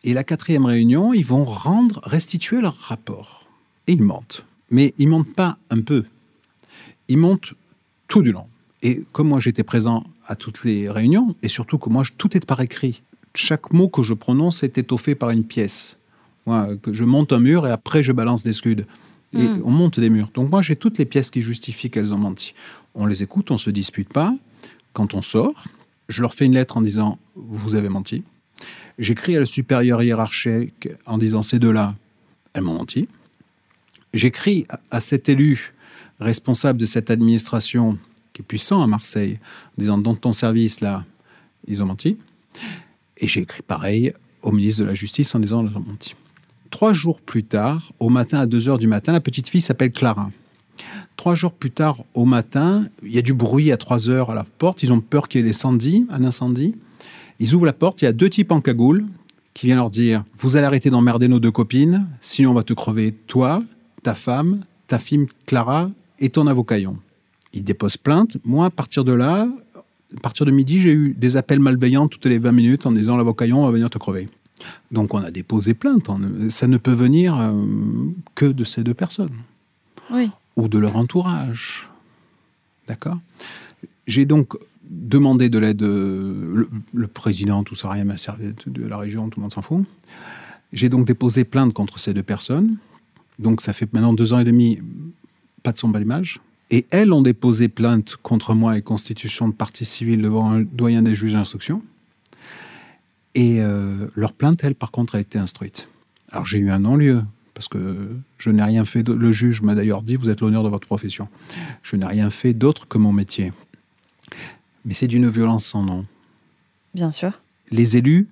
Et 0.04 0.14
la 0.14 0.24
quatrième 0.24 0.66
réunion, 0.66 1.14
ils 1.14 1.26
vont 1.26 1.43
rendre, 1.43 2.00
restituer 2.04 2.62
leur 2.62 2.78
rapport. 2.78 3.45
Et 3.88 3.93
ils 3.93 4.04
mentent. 4.04 4.45
Mais 4.70 4.93
ils 4.98 5.10
mentent 5.10 5.34
pas 5.34 5.58
un 5.70 5.82
peu. 5.82 6.06
Ils 7.10 7.18
mentent 7.18 7.54
tout 8.08 8.22
du 8.22 8.32
long. 8.32 8.48
Et 8.84 9.04
comme 9.12 9.30
moi 9.30 9.39
j'étais 9.39 9.64
présent 9.64 10.06
à 10.28 10.36
toutes 10.36 10.64
les 10.64 10.89
réunions, 10.89 11.36
et 11.41 11.48
surtout 11.48 11.78
que 11.80 11.89
moi 11.89 12.04
tout 12.18 12.38
est 12.38 12.45
par 12.45 12.62
écrit. 12.62 13.02
Chaque 13.34 13.74
mot 13.74 13.89
que 13.89 14.04
je 14.04 14.14
prononce 14.14 14.64
est 14.64 14.78
étoffé 14.78 15.16
par 15.16 15.32
une 15.32 15.43
pièce. 15.43 15.98
Moi, 16.45 16.78
que 16.78 16.93
je 16.93 17.04
monte 17.04 17.34
un 17.34 17.39
mur 17.39 17.68
et 17.68 17.72
après 17.72 18.04
je 18.04 18.12
balance 18.12 18.43
des 18.43 18.54
scuds. 18.54 18.86
Et 19.34 19.48
hmm. 19.48 19.62
on 19.66 19.72
monte 19.72 20.00
des 20.00 20.10
murs. 20.10 20.30
Donc 20.34 20.52
moi 20.52 20.62
j'ai 20.62 20.76
toutes 20.76 21.00
les 21.00 21.06
pièces 21.06 21.32
qui 21.32 21.41
justifient 21.41 21.89
qu'elles 21.89 22.14
ont 22.14 22.18
menti. 22.18 22.54
On 22.93 23.08
les 23.08 23.24
écoute, 23.24 23.52
on 23.52 23.58
se 23.58 23.70
dispute 23.70 24.10
pas. 24.14 24.34
Quand 24.93 25.14
on 25.14 25.22
sort, 25.22 25.66
je 26.08 26.22
leur 26.22 26.34
fais 26.34 26.45
une 26.45 26.53
lettre 26.53 26.78
en 26.78 26.82
disant 26.82 27.20
Vous 27.36 27.76
avez 27.76 27.89
menti. 27.89 28.24
J'écris 28.97 29.36
à 29.36 29.39
la 29.39 29.45
supérieure 29.45 30.01
hiérarchique 30.01 30.89
en 31.05 31.18
disant 31.18 31.41
Ces 31.41 31.60
deux-là, 31.60 31.95
elles 32.53 32.64
m'ont 32.64 32.76
menti. 32.76 33.08
J'écris 34.14 34.66
à 34.89 34.99
cet 34.99 35.30
élu 35.30 35.74
responsable 36.20 36.80
de 36.80 36.86
cette 36.86 37.12
administration 37.12 37.97
qui 38.34 38.41
est 38.41 38.45
puissant 38.45 38.82
à 38.82 38.88
Marseille 38.88 39.39
en 39.78 39.82
disant 39.82 39.97
Dans 39.97 40.16
ton 40.16 40.34
service, 40.34 40.82
là, 40.82 41.05
ils 41.68 41.82
ont 41.84 41.86
menti. 41.86 42.18
Et 43.18 43.28
j'ai 43.28 43.41
écrit 43.41 43.64
pareil 43.64 44.14
au 44.41 44.51
ministre 44.51 44.82
de 44.82 44.88
la 44.88 44.95
Justice 44.95 45.34
en 45.36 45.39
disant 45.39 45.66
Ils 45.66 45.76
ont 45.76 45.84
menti. 45.86 46.16
Trois 46.70 46.93
jours 46.93 47.22
plus 47.22 47.43
tard, 47.43 47.93
au 47.99 48.10
matin 48.10 48.39
à 48.39 48.45
2 48.45 48.68
heures 48.68 48.78
du 48.78 48.88
matin, 48.88 49.14
la 49.14 49.22
petite 49.22 49.47
fille 49.47 49.62
s'appelle 49.62 49.91
Clara. 49.91 50.32
Trois 51.16 51.36
jours 51.36 51.54
plus 51.54 51.72
tard, 51.72 51.98
au 52.14 52.26
matin, 52.26 52.88
il 53.04 53.12
y 53.12 53.18
a 53.18 53.22
du 53.22 53.34
bruit 53.34 53.72
à 53.72 53.78
3 53.78 54.10
heures 54.10 54.32
à 54.32 54.36
la 54.36 54.44
porte. 54.44 54.84
Ils 54.84 54.94
ont 54.94 55.02
peur 55.02 55.28
qu'il 55.28 55.42
y 55.42 55.48
ait 55.48 55.50
incendie, 55.50 56.06
un 56.10 56.24
incendie. 56.24 56.76
Ils 57.40 57.54
ouvrent 57.54 57.66
la 57.66 57.74
porte. 57.74 58.02
Il 58.02 58.06
y 58.06 58.08
a 58.08 58.14
deux 58.14 58.30
types 58.30 58.52
en 58.52 58.62
cagoule 58.62 59.06
qui 59.54 59.66
viennent 59.66 59.78
leur 59.78 59.90
dire 59.90 60.24
Vous 60.40 60.56
allez 60.56 60.66
arrêter 60.66 60.90
d'emmerder 60.90 61.28
nos 61.28 61.40
deux 61.40 61.52
copines, 61.52 62.08
sinon 62.22 62.52
on 62.52 62.54
va 62.54 62.64
te 62.64 62.74
crever, 62.74 63.12
toi, 63.12 63.64
ta 64.04 64.14
femme, 64.14 64.64
ta 64.88 65.00
fille 65.00 65.28
Clara 65.46 65.90
et 66.20 66.30
ton 66.30 66.48
avocaillon. 66.48 66.98
Ils 67.54 67.64
déposent 67.64 67.98
plainte. 67.98 68.38
Moi, 68.46 68.68
à 68.68 68.70
partir 68.70 69.04
de 69.04 69.14
là, 69.14 69.48
à 70.16 70.20
partir 70.22 70.46
de 70.46 70.52
midi, 70.52 70.80
j'ai 70.80 70.92
eu 70.92 71.16
des 71.18 71.38
appels 71.38 71.60
malveillants 71.60 72.08
toutes 72.08 72.26
les 72.26 72.38
20 72.38 72.52
minutes 72.52 72.86
en 72.86 72.92
disant 72.92 73.18
L'avocaillon 73.18 73.66
va 73.66 73.72
venir 73.72 73.90
te 73.90 73.98
crever. 73.98 74.30
Donc 74.92 75.14
on 75.14 75.20
a 75.20 75.32
déposé 75.32 75.74
plainte. 75.74 76.10
Ça 76.50 76.68
ne 76.68 76.78
peut 76.78 76.94
venir 76.94 77.38
euh, 77.38 77.52
que 78.36 78.46
de 78.46 78.64
ces 78.64 78.84
deux 78.84 78.94
personnes. 78.94 79.34
Oui 80.12 80.30
ou 80.58 80.68
de 80.68 80.78
leur 80.78 80.97
entourage. 80.97 81.88
D'accord? 82.88 83.20
J'ai 84.08 84.26
donc 84.26 84.55
demandé 84.89 85.49
de 85.49 85.58
l'aide, 85.58 85.82
le, 85.82 87.08
président, 87.08 87.64
tout 87.64 87.76
ça, 87.76 87.89
rien 87.89 88.03
m'a 88.03 88.18
servi 88.18 88.53
de 88.66 88.86
la 88.86 88.97
région, 88.97 89.30
tout 89.30 89.39
le 89.39 89.43
monde 89.43 89.53
s'en 89.53 89.62
fout. 89.62 89.86
J'ai 90.74 90.89
donc 90.89 91.05
déposé 91.05 91.43
plainte 91.45 91.74
contre 91.74 91.99
ces 91.99 92.14
deux 92.14 92.24
personnes. 92.24 92.78
Donc 93.39 93.62
ça 93.62 93.72
fait 93.74 93.91
maintenant 93.93 94.14
deux 94.14 94.34
ans 94.34 94.39
et 94.39 94.43
demi, 94.43 94.80
pas 95.64 95.72
de 95.72 95.78
son 95.78 95.89
bel 95.89 96.03
image. 96.03 96.39
Et 96.70 96.86
elles 96.91 97.14
ont 97.14 97.22
déposé 97.22 97.70
plainte 97.70 98.18
contre 98.18 98.53
moi 98.53 98.78
et 98.78 98.82
constitution 98.82 99.47
de 99.47 99.53
partie 99.53 99.86
civile 99.86 100.22
devant 100.22 100.51
un 100.51 100.62
doyen 100.62 101.01
des 101.01 101.16
juges 101.16 101.34
d'instruction. 101.34 101.82
Et 103.36 103.62
euh, 103.62 104.08
leur 104.16 104.34
plainte, 104.34 104.64
elle, 104.64 104.76
par 104.76 104.91
contre, 104.91 105.16
a 105.16 105.20
été 105.20 105.38
instruite. 105.38 105.88
Alors 106.32 106.45
j'ai 106.45 106.58
eu 106.58 106.72
un 106.72 106.80
non-lieu 106.80 107.22
parce 107.58 107.70
que 107.70 108.12
je 108.38 108.51
n'ai 108.51 108.62
rien 108.62 108.86
fait. 108.86 109.01
Le 109.08 109.34
juge 109.34 109.64
m'a 109.64 109.74
d'ailleurs 109.74 110.03
dit 110.03 110.16
Vous 110.16 110.30
êtes 110.30 110.41
l'honneur 110.41 110.62
de 110.62 110.70
votre 110.70 110.86
profession. 110.86 111.28
Je 111.82 111.95
n'ai 111.95 112.05
rien 112.05 112.30
fait 112.30 112.53
d'autre 112.53 112.88
que 112.88 112.99
mon 112.99 113.12
métier. 113.12 113.51
Mais 114.86 114.93
c'est 114.93 115.08
d'une 115.08 115.28
violence 115.28 115.66
sans 115.66 115.82
nom. 115.82 116.05
Bien 116.93 117.10
sûr. 117.10 117.32
Les 117.72 117.97
élus 117.97 118.28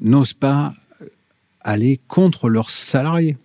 n'osent 0.00 0.34
pas 0.34 0.72
aller 1.62 1.98
contre 2.06 2.48
leurs 2.48 2.70
salariés. 2.70 3.36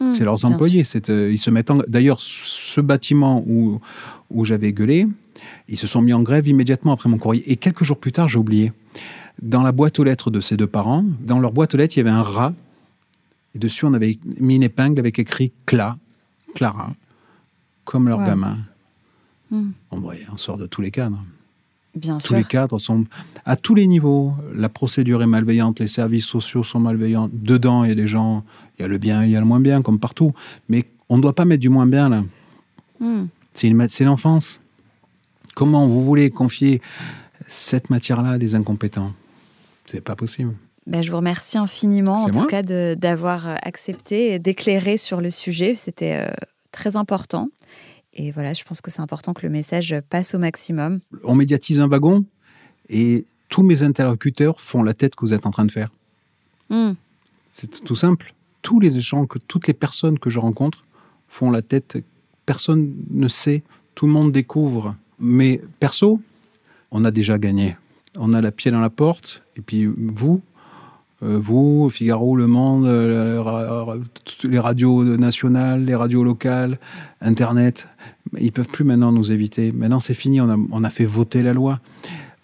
Hmm, 0.00 0.14
c'est 0.14 0.24
leurs 0.24 0.46
employés. 0.46 0.84
Euh, 1.10 1.30
ils 1.30 1.38
se 1.38 1.50
mettent 1.50 1.70
D'ailleurs, 1.88 2.22
ce 2.22 2.80
bâtiment 2.80 3.44
où, 3.46 3.82
où 4.30 4.46
j'avais 4.46 4.72
gueulé, 4.72 5.06
ils 5.68 5.76
se 5.76 5.86
sont 5.86 6.00
mis 6.00 6.14
en 6.14 6.22
grève 6.22 6.48
immédiatement 6.48 6.92
après 6.92 7.10
mon 7.10 7.18
courrier. 7.18 7.52
Et 7.52 7.56
quelques 7.56 7.84
jours 7.84 7.98
plus 7.98 8.12
tard, 8.12 8.28
j'ai 8.28 8.38
oublié. 8.38 8.72
Dans 9.42 9.62
la 9.62 9.72
boîte 9.72 9.98
aux 9.98 10.04
lettres 10.04 10.30
de 10.30 10.40
ces 10.40 10.56
deux 10.56 10.66
parents, 10.66 11.04
dans 11.20 11.38
leur 11.38 11.52
boîte 11.52 11.74
aux 11.74 11.76
lettres, 11.76 11.98
il 11.98 12.00
y 12.00 12.08
avait 12.08 12.10
un 12.10 12.22
rat 12.22 12.54
et 13.54 13.58
dessus, 13.58 13.84
on 13.84 13.92
avait 13.92 14.18
mis 14.24 14.56
une 14.56 14.62
épingle 14.62 14.98
avec 14.98 15.18
écrit 15.18 15.52
Cla, 15.66 15.98
Clara, 16.54 16.92
comme 17.84 18.08
leur 18.08 18.24
gamin. 18.24 18.58
Hmm. 19.50 19.70
On, 19.90 20.36
sort 20.36 20.56
de 20.56 20.66
tous 20.66 20.80
les 20.80 20.90
cadres. 20.90 21.22
Bien 21.94 22.16
tous 22.16 22.32
les 22.32 22.44
cadres 22.44 22.78
sont 22.78 23.04
à 23.44 23.56
tous 23.56 23.74
les 23.74 23.86
niveaux. 23.86 24.32
La 24.54 24.70
procédure 24.70 25.22
est 25.22 25.26
malveillante, 25.26 25.80
les 25.80 25.88
services 25.88 26.24
sociaux 26.24 26.62
sont 26.62 26.80
malveillants. 26.80 27.28
Dedans, 27.30 27.84
il 27.84 27.90
y 27.90 27.92
a 27.92 27.94
des 27.94 28.06
gens, 28.06 28.44
il 28.78 28.82
y 28.82 28.84
a 28.86 28.88
le 28.88 28.96
bien, 28.96 29.24
il 29.24 29.30
y 29.30 29.36
a 29.36 29.40
le 29.40 29.46
moins 29.46 29.60
bien, 29.60 29.82
comme 29.82 29.98
partout. 29.98 30.32
Mais 30.70 30.86
on 31.10 31.18
ne 31.18 31.22
doit 31.22 31.34
pas 31.34 31.44
mettre 31.44 31.60
du 31.60 31.68
moins 31.68 31.86
bien 31.86 32.08
là. 32.08 32.22
Hmm. 32.98 33.26
C'est 33.52 34.04
l'enfance. 34.04 34.58
Comment 35.54 35.86
vous 35.86 36.02
voulez 36.02 36.30
confier 36.30 36.80
cette 37.46 37.90
matière-là 37.90 38.30
à 38.30 38.38
des 38.38 38.54
incompétents? 38.54 39.12
C'est 39.84 40.00
pas 40.00 40.16
possible. 40.16 40.54
Ben, 40.86 41.02
je 41.02 41.10
vous 41.10 41.16
remercie 41.16 41.58
infiniment, 41.58 42.24
en 42.24 42.30
tout 42.30 42.46
cas, 42.46 42.62
d'avoir 42.62 43.48
euh, 43.48 43.54
accepté 43.62 44.38
d'éclairer 44.38 44.96
sur 44.96 45.20
le 45.20 45.30
sujet. 45.30 45.74
C'était 45.76 46.28
euh, 46.28 46.32
très 46.72 46.96
important. 46.96 47.50
Et 48.14 48.32
voilà, 48.32 48.52
je 48.52 48.64
pense 48.64 48.80
que 48.80 48.90
c'est 48.90 49.00
important 49.00 49.32
que 49.32 49.42
le 49.42 49.50
message 49.50 49.94
passe 50.10 50.34
au 50.34 50.38
maximum. 50.38 51.00
On 51.24 51.34
médiatise 51.34 51.80
un 51.80 51.86
wagon 51.86 52.24
et 52.88 53.24
tous 53.48 53.62
mes 53.62 53.82
interlocuteurs 53.82 54.60
font 54.60 54.82
la 54.82 54.92
tête 54.92 55.14
que 55.14 55.24
vous 55.24 55.32
êtes 55.32 55.46
en 55.46 55.50
train 55.50 55.64
de 55.64 55.70
faire. 55.70 55.88
Hmm. 56.68 56.92
C'est 57.48 57.84
tout 57.84 57.94
simple. 57.94 58.34
Tous 58.60 58.80
les 58.80 58.98
échanges, 58.98 59.28
que 59.28 59.38
toutes 59.38 59.66
les 59.66 59.74
personnes 59.74 60.18
que 60.18 60.30
je 60.30 60.38
rencontre 60.38 60.84
font 61.28 61.50
la 61.50 61.62
tête. 61.62 61.98
Personne 62.44 62.94
ne 63.10 63.28
sait. 63.28 63.62
Tout 63.94 64.06
le 64.06 64.12
monde 64.12 64.32
découvre. 64.32 64.96
Mais 65.18 65.60
perso, 65.80 66.20
on 66.90 67.04
a 67.04 67.10
déjà 67.10 67.38
gagné. 67.38 67.76
On 68.18 68.32
a 68.32 68.40
la 68.40 68.52
pied 68.52 68.70
dans 68.70 68.80
la 68.80 68.90
porte. 68.90 69.42
Et 69.56 69.62
puis 69.62 69.86
vous, 69.86 70.42
vous, 71.22 71.88
Figaro, 71.90 72.36
Le 72.36 72.46
Monde, 72.46 72.86
euh, 72.86 73.96
les 74.44 74.58
radios 74.58 75.04
nationales, 75.04 75.84
les 75.84 75.94
radios 75.94 76.24
locales, 76.24 76.78
Internet, 77.20 77.86
ils 78.38 78.52
peuvent 78.52 78.68
plus 78.68 78.84
maintenant 78.84 79.12
nous 79.12 79.30
éviter. 79.30 79.72
Maintenant, 79.72 80.00
c'est 80.00 80.14
fini, 80.14 80.40
on 80.40 80.84
a, 80.84 80.90
fait 80.90 81.04
voter 81.04 81.42
la 81.42 81.52
loi. 81.52 81.80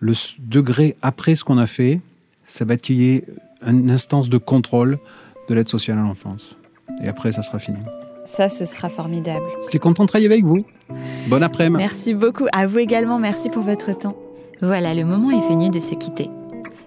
Le 0.01 0.13
degré 0.39 0.97
après 1.03 1.35
ce 1.35 1.45
qu'on 1.45 1.59
a 1.59 1.67
fait, 1.67 2.01
ça 2.45 2.65
va 2.65 2.75
être 2.75 2.83
qu'il 2.83 3.03
y 3.03 3.15
ait 3.15 3.25
une 3.67 3.91
instance 3.91 4.29
de 4.29 4.39
contrôle 4.39 4.99
de 5.49 5.55
l'aide 5.55 5.69
sociale 5.69 5.99
à 5.99 6.03
l'enfance. 6.03 6.57
Et 7.03 7.09
après, 7.09 7.33
ça 7.33 7.43
sera 7.43 7.59
fini. 7.59 7.79
Ça, 8.25 8.49
ce 8.49 8.65
sera 8.65 8.89
formidable. 8.89 9.47
J'ai 9.73 9.79
content 9.79 10.05
de 10.05 10.09
travailler 10.09 10.31
avec 10.31 10.45
vous. 10.45 10.65
Bon 11.29 11.43
après-midi. 11.43 11.79
Merci 11.79 12.15
beaucoup. 12.15 12.47
À 12.53 12.67
vous 12.67 12.79
également. 12.79 13.19
Merci 13.19 13.49
pour 13.49 13.63
votre 13.63 13.97
temps. 13.97 14.17
Voilà, 14.61 14.95
le 14.95 15.05
moment 15.05 15.31
est 15.31 15.49
venu 15.49 15.71
de 15.71 15.81
se 15.81 15.95
quitter. 15.95 16.31